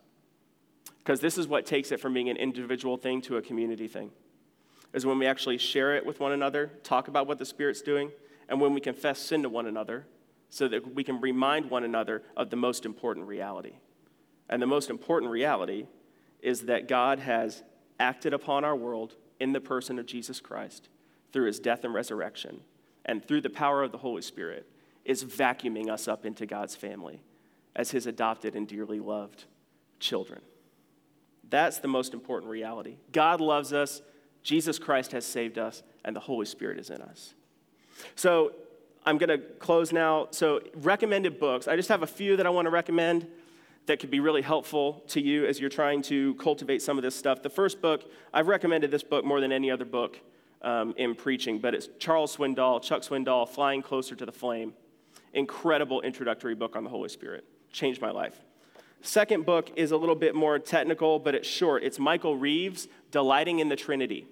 Because 0.99 1.20
this 1.20 1.39
is 1.39 1.47
what 1.47 1.66
takes 1.66 1.93
it 1.93 2.01
from 2.01 2.14
being 2.14 2.28
an 2.28 2.37
individual 2.37 2.97
thing 2.97 3.20
to 3.22 3.37
a 3.37 3.43
community 3.43 3.89
thing. 3.89 4.11
Is 4.93 5.07
when 5.07 5.18
we 5.18 5.26
actually 5.26 5.59
share 5.59 5.95
it 5.97 6.07
with 6.07 6.20
one 6.20 6.32
another, 6.32 6.70
talk 6.82 7.09
about 7.09 7.26
what 7.26 7.39
the 7.39 7.45
Spirit's 7.45 7.82
doing, 7.82 8.11
and 8.49 8.61
when 8.61 8.72
we 8.72 8.80
confess 8.80 9.18
sin 9.18 9.43
to 9.43 9.49
one 9.49 9.66
another 9.66 10.07
so 10.49 10.68
that 10.68 10.95
we 10.95 11.05
can 11.05 11.20
remind 11.20 11.70
one 11.70 11.84
another 11.84 12.22
of 12.37 12.51
the 12.51 12.57
most 12.57 12.87
important 12.87 13.26
reality. 13.26 13.74
And 14.49 14.62
the 14.62 14.66
most 14.66 14.91
important 14.91 15.32
reality 15.32 15.87
is 16.41 16.62
that 16.62 16.89
God 16.89 17.18
has 17.18 17.62
acted 17.99 18.32
upon 18.32 18.64
our 18.64 18.76
world 18.76 19.16
in 19.41 19.53
the 19.53 19.61
person 19.61 19.99
of 19.99 20.07
Jesus 20.07 20.41
Christ 20.41 20.89
through 21.32 21.47
his 21.47 21.59
death 21.59 21.84
and 21.84 21.93
resurrection 21.93 22.61
and 23.05 23.26
through 23.26 23.41
the 23.41 23.51
power 23.51 23.82
of 23.82 23.93
the 23.93 23.99
Holy 23.99 24.22
Spirit 24.22 24.66
is 25.05 25.24
vacuuming 25.24 25.89
us 25.89 26.09
up 26.09 26.24
into 26.24 26.47
God's 26.47 26.76
family 26.76 27.22
as 27.74 27.91
his 27.91 28.07
adopted 28.07 28.55
and 28.55 28.66
dearly 28.66 29.01
loved 29.01 29.45
children. 30.01 30.41
That's 31.49 31.78
the 31.78 31.88
most 31.88 32.14
important 32.14 32.51
reality. 32.51 32.97
God 33.12 33.40
loves 33.40 33.72
us, 33.72 34.03
Jesus 34.42 34.78
Christ 34.78 35.12
has 35.12 35.24
saved 35.24 35.59
us, 35.59 35.82
and 36.05 36.14
the 36.14 36.20
Holy 36.20 36.47
Spirit 36.47 36.78
is 36.78 36.90
in 36.90 37.01
us. 37.03 37.34
So 38.14 38.53
I'm 39.07 39.18
going 39.18 39.28
to 39.28 39.38
close 39.38 39.92
now. 39.92 40.26
So, 40.32 40.61
recommended 40.74 41.38
books. 41.38 41.68
I 41.68 41.76
just 41.76 41.88
have 41.88 42.03
a 42.03 42.09
few 42.09 42.36
that 42.36 42.47
I 42.47 42.51
want 42.51 42.66
to 42.66 42.70
recommend 42.70 43.28
that 43.86 44.01
could 44.01 44.11
be 44.11 44.18
really 44.18 44.42
helpful 44.42 45.05
to 45.09 45.20
you 45.20 45.47
as 45.47 45.61
you're 45.61 45.70
trying 45.70 46.03
to 46.03 46.34
cultivate 46.34 46.82
some 46.82 46.99
of 46.99 47.05
this 47.05 47.14
stuff. 47.14 47.40
The 47.40 47.49
first 47.49 47.80
book, 47.80 48.11
I've 48.34 48.49
recommended 48.49 48.90
this 48.90 49.05
book 49.05 49.24
more 49.24 49.40
than 49.40 49.53
any 49.53 49.70
other 49.70 49.84
book 49.84 50.18
um, 50.62 50.92
in 50.97 51.14
preaching, 51.14 51.61
but 51.61 51.72
it's 51.72 51.88
Charles 52.01 52.36
Swindoll, 52.36 52.82
Chuck 52.82 53.03
Swindoll, 53.03 53.49
Flying 53.49 53.80
Closer 53.80 54.16
to 54.16 54.26
the 54.26 54.32
Flame. 54.32 54.74
Incredible 55.32 56.01
introductory 56.01 56.57
book 56.57 56.74
on 56.74 56.82
the 56.82 56.90
Holy 56.90 57.09
Spirit. 57.09 57.44
Changed 57.70 58.01
my 58.01 58.11
life. 58.11 58.40
Second 59.07 59.47
book 59.47 59.71
is 59.77 59.93
a 59.93 59.97
little 59.97 60.17
bit 60.17 60.35
more 60.35 60.59
technical, 60.59 61.21
but 61.21 61.35
it's 61.35 61.47
short. 61.47 61.85
It's 61.85 61.99
Michael 61.99 62.37
Reeves, 62.37 62.89
Delighting 63.13 63.61
in 63.61 63.69
the 63.69 63.77
Trinity. 63.77 64.27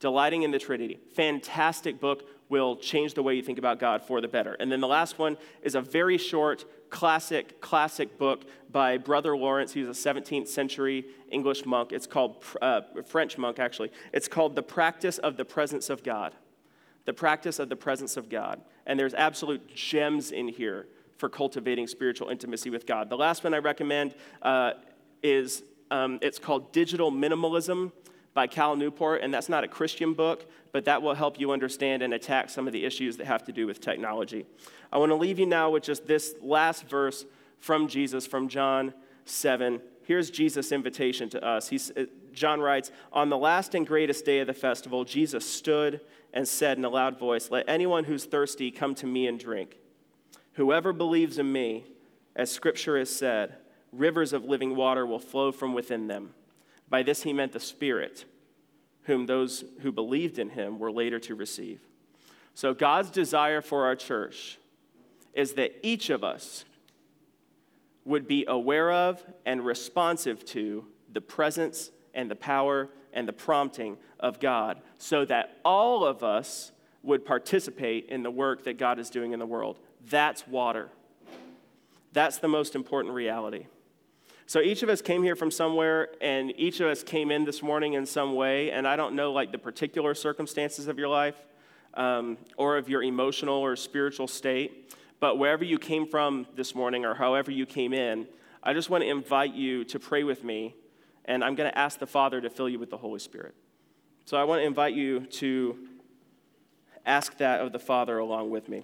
Delighting 0.00 0.42
in 0.42 0.50
the 0.50 0.58
Trinity. 0.58 1.00
Fantastic 1.14 1.98
book, 1.98 2.28
will 2.48 2.76
change 2.76 3.14
the 3.14 3.22
way 3.22 3.34
you 3.34 3.42
think 3.42 3.58
about 3.58 3.80
God 3.80 4.02
for 4.02 4.20
the 4.20 4.28
better. 4.28 4.52
And 4.54 4.70
then 4.70 4.80
the 4.80 4.86
last 4.86 5.18
one 5.18 5.36
is 5.62 5.74
a 5.74 5.80
very 5.80 6.18
short, 6.18 6.64
classic, 6.90 7.60
classic 7.60 8.18
book 8.18 8.44
by 8.70 8.98
Brother 8.98 9.36
Lawrence. 9.36 9.72
He's 9.72 9.88
a 9.88 9.90
17th 9.90 10.46
century 10.46 11.06
English 11.30 11.64
monk. 11.66 11.90
It's 11.90 12.06
called, 12.06 12.44
uh, 12.62 12.82
French 13.06 13.38
monk 13.38 13.58
actually. 13.58 13.90
It's 14.12 14.28
called 14.28 14.54
The 14.54 14.62
Practice 14.62 15.18
of 15.18 15.36
the 15.36 15.44
Presence 15.44 15.90
of 15.90 16.04
God. 16.04 16.34
The 17.04 17.14
Practice 17.14 17.58
of 17.58 17.68
the 17.68 17.76
Presence 17.76 18.16
of 18.16 18.28
God. 18.28 18.60
And 18.86 19.00
there's 19.00 19.14
absolute 19.14 19.74
gems 19.74 20.30
in 20.30 20.48
here 20.48 20.86
for 21.16 21.28
cultivating 21.28 21.86
spiritual 21.86 22.28
intimacy 22.28 22.70
with 22.70 22.86
God. 22.86 23.08
The 23.08 23.16
last 23.16 23.44
one 23.44 23.54
I 23.54 23.58
recommend 23.58 24.14
uh, 24.42 24.72
is 25.22 25.62
um, 25.90 26.18
it's 26.22 26.38
called 26.38 26.72
Digital 26.72 27.10
Minimalism 27.10 27.92
by 28.34 28.46
Cal 28.46 28.76
Newport, 28.76 29.22
and 29.22 29.32
that's 29.32 29.48
not 29.48 29.64
a 29.64 29.68
Christian 29.68 30.12
book, 30.12 30.50
but 30.72 30.84
that 30.84 31.00
will 31.00 31.14
help 31.14 31.40
you 31.40 31.52
understand 31.52 32.02
and 32.02 32.12
attack 32.12 32.50
some 32.50 32.66
of 32.66 32.72
the 32.72 32.84
issues 32.84 33.16
that 33.16 33.26
have 33.26 33.44
to 33.44 33.52
do 33.52 33.66
with 33.66 33.80
technology. 33.80 34.44
I 34.92 34.98
want 34.98 35.10
to 35.10 35.16
leave 35.16 35.38
you 35.38 35.46
now 35.46 35.70
with 35.70 35.82
just 35.82 36.06
this 36.06 36.34
last 36.42 36.86
verse 36.86 37.24
from 37.60 37.88
Jesus 37.88 38.26
from 38.26 38.48
John 38.48 38.92
7. 39.24 39.80
Here's 40.04 40.30
Jesus' 40.30 40.70
invitation 40.70 41.28
to 41.30 41.44
us. 41.44 41.68
He's, 41.68 41.90
uh, 41.92 42.04
John 42.32 42.60
writes 42.60 42.92
On 43.12 43.30
the 43.30 43.38
last 43.38 43.74
and 43.74 43.86
greatest 43.86 44.24
day 44.24 44.40
of 44.40 44.46
the 44.46 44.54
festival, 44.54 45.04
Jesus 45.04 45.50
stood 45.50 46.00
and 46.32 46.46
said 46.46 46.76
in 46.76 46.84
a 46.84 46.90
loud 46.90 47.18
voice, 47.18 47.50
Let 47.50 47.68
anyone 47.68 48.04
who's 48.04 48.24
thirsty 48.24 48.70
come 48.70 48.94
to 48.96 49.06
me 49.06 49.26
and 49.26 49.40
drink. 49.40 49.78
Whoever 50.56 50.94
believes 50.94 51.38
in 51.38 51.52
me, 51.52 51.84
as 52.34 52.50
scripture 52.50 52.98
has 52.98 53.14
said, 53.14 53.56
rivers 53.92 54.32
of 54.32 54.44
living 54.44 54.74
water 54.74 55.06
will 55.06 55.18
flow 55.18 55.52
from 55.52 55.74
within 55.74 56.06
them. 56.06 56.34
By 56.88 57.02
this 57.02 57.22
he 57.22 57.34
meant 57.34 57.52
the 57.52 57.60
Spirit, 57.60 58.24
whom 59.02 59.26
those 59.26 59.64
who 59.82 59.92
believed 59.92 60.38
in 60.38 60.50
him 60.50 60.78
were 60.78 60.90
later 60.90 61.18
to 61.20 61.34
receive. 61.34 61.80
So 62.54 62.72
God's 62.72 63.10
desire 63.10 63.60
for 63.60 63.84
our 63.84 63.96
church 63.96 64.58
is 65.34 65.52
that 65.54 65.74
each 65.82 66.08
of 66.08 66.24
us 66.24 66.64
would 68.06 68.26
be 68.26 68.46
aware 68.48 68.90
of 68.90 69.22
and 69.44 69.64
responsive 69.64 70.42
to 70.46 70.86
the 71.12 71.20
presence 71.20 71.90
and 72.14 72.30
the 72.30 72.36
power 72.36 72.88
and 73.12 73.28
the 73.28 73.32
prompting 73.32 73.98
of 74.18 74.40
God 74.40 74.80
so 74.96 75.26
that 75.26 75.58
all 75.66 76.02
of 76.02 76.24
us 76.24 76.72
would 77.06 77.24
participate 77.24 78.06
in 78.10 78.22
the 78.22 78.30
work 78.30 78.64
that 78.64 78.78
God 78.78 78.98
is 78.98 79.08
doing 79.08 79.32
in 79.32 79.38
the 79.38 79.46
world. 79.46 79.78
That's 80.10 80.46
water. 80.46 80.90
That's 82.12 82.38
the 82.38 82.48
most 82.48 82.74
important 82.74 83.14
reality. 83.14 83.66
So 84.46 84.60
each 84.60 84.82
of 84.82 84.88
us 84.88 85.00
came 85.02 85.22
here 85.22 85.34
from 85.34 85.50
somewhere, 85.50 86.08
and 86.20 86.52
each 86.56 86.80
of 86.80 86.86
us 86.86 87.02
came 87.02 87.30
in 87.30 87.44
this 87.44 87.62
morning 87.62 87.94
in 87.94 88.06
some 88.06 88.34
way. 88.34 88.70
And 88.70 88.86
I 88.86 88.96
don't 88.96 89.14
know, 89.14 89.32
like, 89.32 89.50
the 89.50 89.58
particular 89.58 90.14
circumstances 90.14 90.86
of 90.88 90.98
your 90.98 91.08
life 91.08 91.34
um, 91.94 92.38
or 92.56 92.76
of 92.76 92.88
your 92.88 93.02
emotional 93.02 93.56
or 93.56 93.74
spiritual 93.74 94.28
state, 94.28 94.94
but 95.18 95.38
wherever 95.38 95.64
you 95.64 95.78
came 95.78 96.06
from 96.06 96.46
this 96.54 96.74
morning 96.74 97.04
or 97.04 97.14
however 97.14 97.50
you 97.50 97.66
came 97.66 97.92
in, 97.92 98.26
I 98.62 98.72
just 98.72 98.90
want 98.90 99.02
to 99.02 99.10
invite 99.10 99.54
you 99.54 99.84
to 99.84 99.98
pray 99.98 100.22
with 100.22 100.44
me, 100.44 100.74
and 101.24 101.42
I'm 101.42 101.54
going 101.54 101.70
to 101.70 101.78
ask 101.78 101.98
the 101.98 102.06
Father 102.06 102.40
to 102.40 102.50
fill 102.50 102.68
you 102.68 102.78
with 102.78 102.90
the 102.90 102.98
Holy 102.98 103.18
Spirit. 103.18 103.54
So 104.26 104.36
I 104.36 104.44
want 104.44 104.60
to 104.60 104.66
invite 104.66 104.94
you 104.94 105.20
to 105.20 105.78
ask 107.06 107.38
that 107.38 107.60
of 107.60 107.72
the 107.72 107.78
Father 107.78 108.18
along 108.18 108.50
with 108.50 108.68
me. 108.68 108.82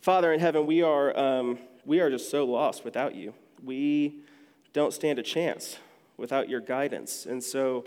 Father 0.00 0.32
in 0.32 0.40
heaven, 0.40 0.64
we 0.64 0.82
are, 0.82 1.16
um, 1.18 1.58
we 1.84 2.00
are 2.00 2.08
just 2.08 2.30
so 2.30 2.46
lost 2.46 2.82
without 2.82 3.14
you. 3.14 3.34
We 3.62 4.20
don't 4.72 4.94
stand 4.94 5.18
a 5.18 5.22
chance 5.22 5.76
without 6.16 6.48
your 6.48 6.60
guidance. 6.60 7.26
And 7.26 7.44
so 7.44 7.84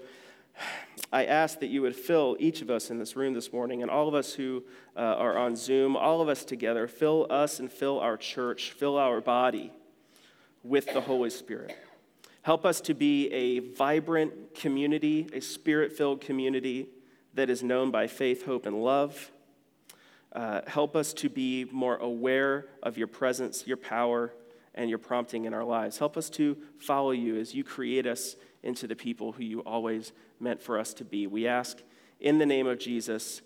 I 1.11 1.25
ask 1.25 1.59
that 1.61 1.67
you 1.67 1.81
would 1.81 1.95
fill 1.95 2.37
each 2.39 2.61
of 2.61 2.69
us 2.69 2.91
in 2.91 2.99
this 2.99 3.15
room 3.15 3.33
this 3.33 3.51
morning 3.51 3.81
and 3.81 3.89
all 3.89 4.07
of 4.07 4.13
us 4.13 4.33
who 4.33 4.63
uh, 4.95 4.99
are 4.99 5.35
on 5.35 5.55
Zoom, 5.55 5.97
all 5.97 6.21
of 6.21 6.29
us 6.29 6.45
together, 6.45 6.87
fill 6.87 7.25
us 7.31 7.59
and 7.59 7.71
fill 7.71 7.99
our 7.99 8.17
church, 8.17 8.71
fill 8.71 8.99
our 8.99 9.19
body 9.19 9.71
with 10.63 10.93
the 10.93 11.01
Holy 11.01 11.31
Spirit. 11.31 11.75
Help 12.43 12.65
us 12.65 12.81
to 12.81 12.93
be 12.93 13.31
a 13.31 13.59
vibrant 13.59 14.55
community, 14.55 15.27
a 15.33 15.39
spirit 15.39 15.91
filled 15.91 16.21
community 16.21 16.89
that 17.33 17.49
is 17.49 17.63
known 17.63 17.91
by 17.91 18.07
faith, 18.07 18.45
hope, 18.45 18.65
and 18.65 18.83
love. 18.83 19.31
Uh, 20.33 20.61
help 20.65 20.95
us 20.95 21.13
to 21.13 21.29
be 21.29 21.65
more 21.71 21.97
aware 21.97 22.65
of 22.81 22.97
your 22.97 23.07
presence, 23.07 23.67
your 23.67 23.77
power, 23.77 24.33
and 24.73 24.89
your 24.89 24.99
prompting 24.99 25.45
in 25.45 25.53
our 25.53 25.63
lives. 25.63 25.97
Help 25.97 26.17
us 26.17 26.29
to 26.29 26.57
follow 26.79 27.11
you 27.11 27.37
as 27.37 27.53
you 27.53 27.63
create 27.63 28.07
us 28.07 28.35
into 28.63 28.87
the 28.87 28.95
people 28.95 29.33
who 29.33 29.43
you 29.43 29.59
always 29.61 30.11
meant 30.39 30.61
for 30.61 30.79
us 30.79 30.93
to 30.93 31.03
be. 31.03 31.27
We 31.27 31.47
ask 31.47 31.77
in 32.19 32.37
the 32.37 32.45
name 32.45 32.67
of 32.67 32.79
Jesus, 32.79 33.41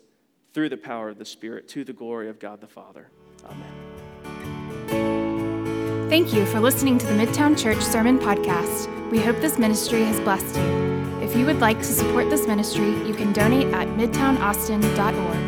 through 0.52 0.68
the 0.68 0.76
power 0.76 1.08
of 1.08 1.18
the 1.18 1.24
Spirit, 1.24 1.68
to 1.68 1.84
the 1.84 1.92
glory 1.92 2.28
of 2.28 2.38
God 2.38 2.60
the 2.60 2.66
Father. 2.66 3.10
Amen. 3.44 3.85
Thank 6.08 6.32
you 6.32 6.46
for 6.46 6.60
listening 6.60 6.98
to 6.98 7.06
the 7.06 7.14
Midtown 7.14 7.60
Church 7.60 7.82
Sermon 7.82 8.16
Podcast. 8.16 9.10
We 9.10 9.18
hope 9.18 9.40
this 9.40 9.58
ministry 9.58 10.04
has 10.04 10.20
blessed 10.20 10.54
you. 10.54 10.62
If 11.20 11.34
you 11.34 11.44
would 11.46 11.58
like 11.58 11.78
to 11.78 11.84
support 11.84 12.30
this 12.30 12.46
ministry, 12.46 12.90
you 13.04 13.12
can 13.12 13.32
donate 13.32 13.74
at 13.74 13.88
midtownaustin.org. 13.88 15.45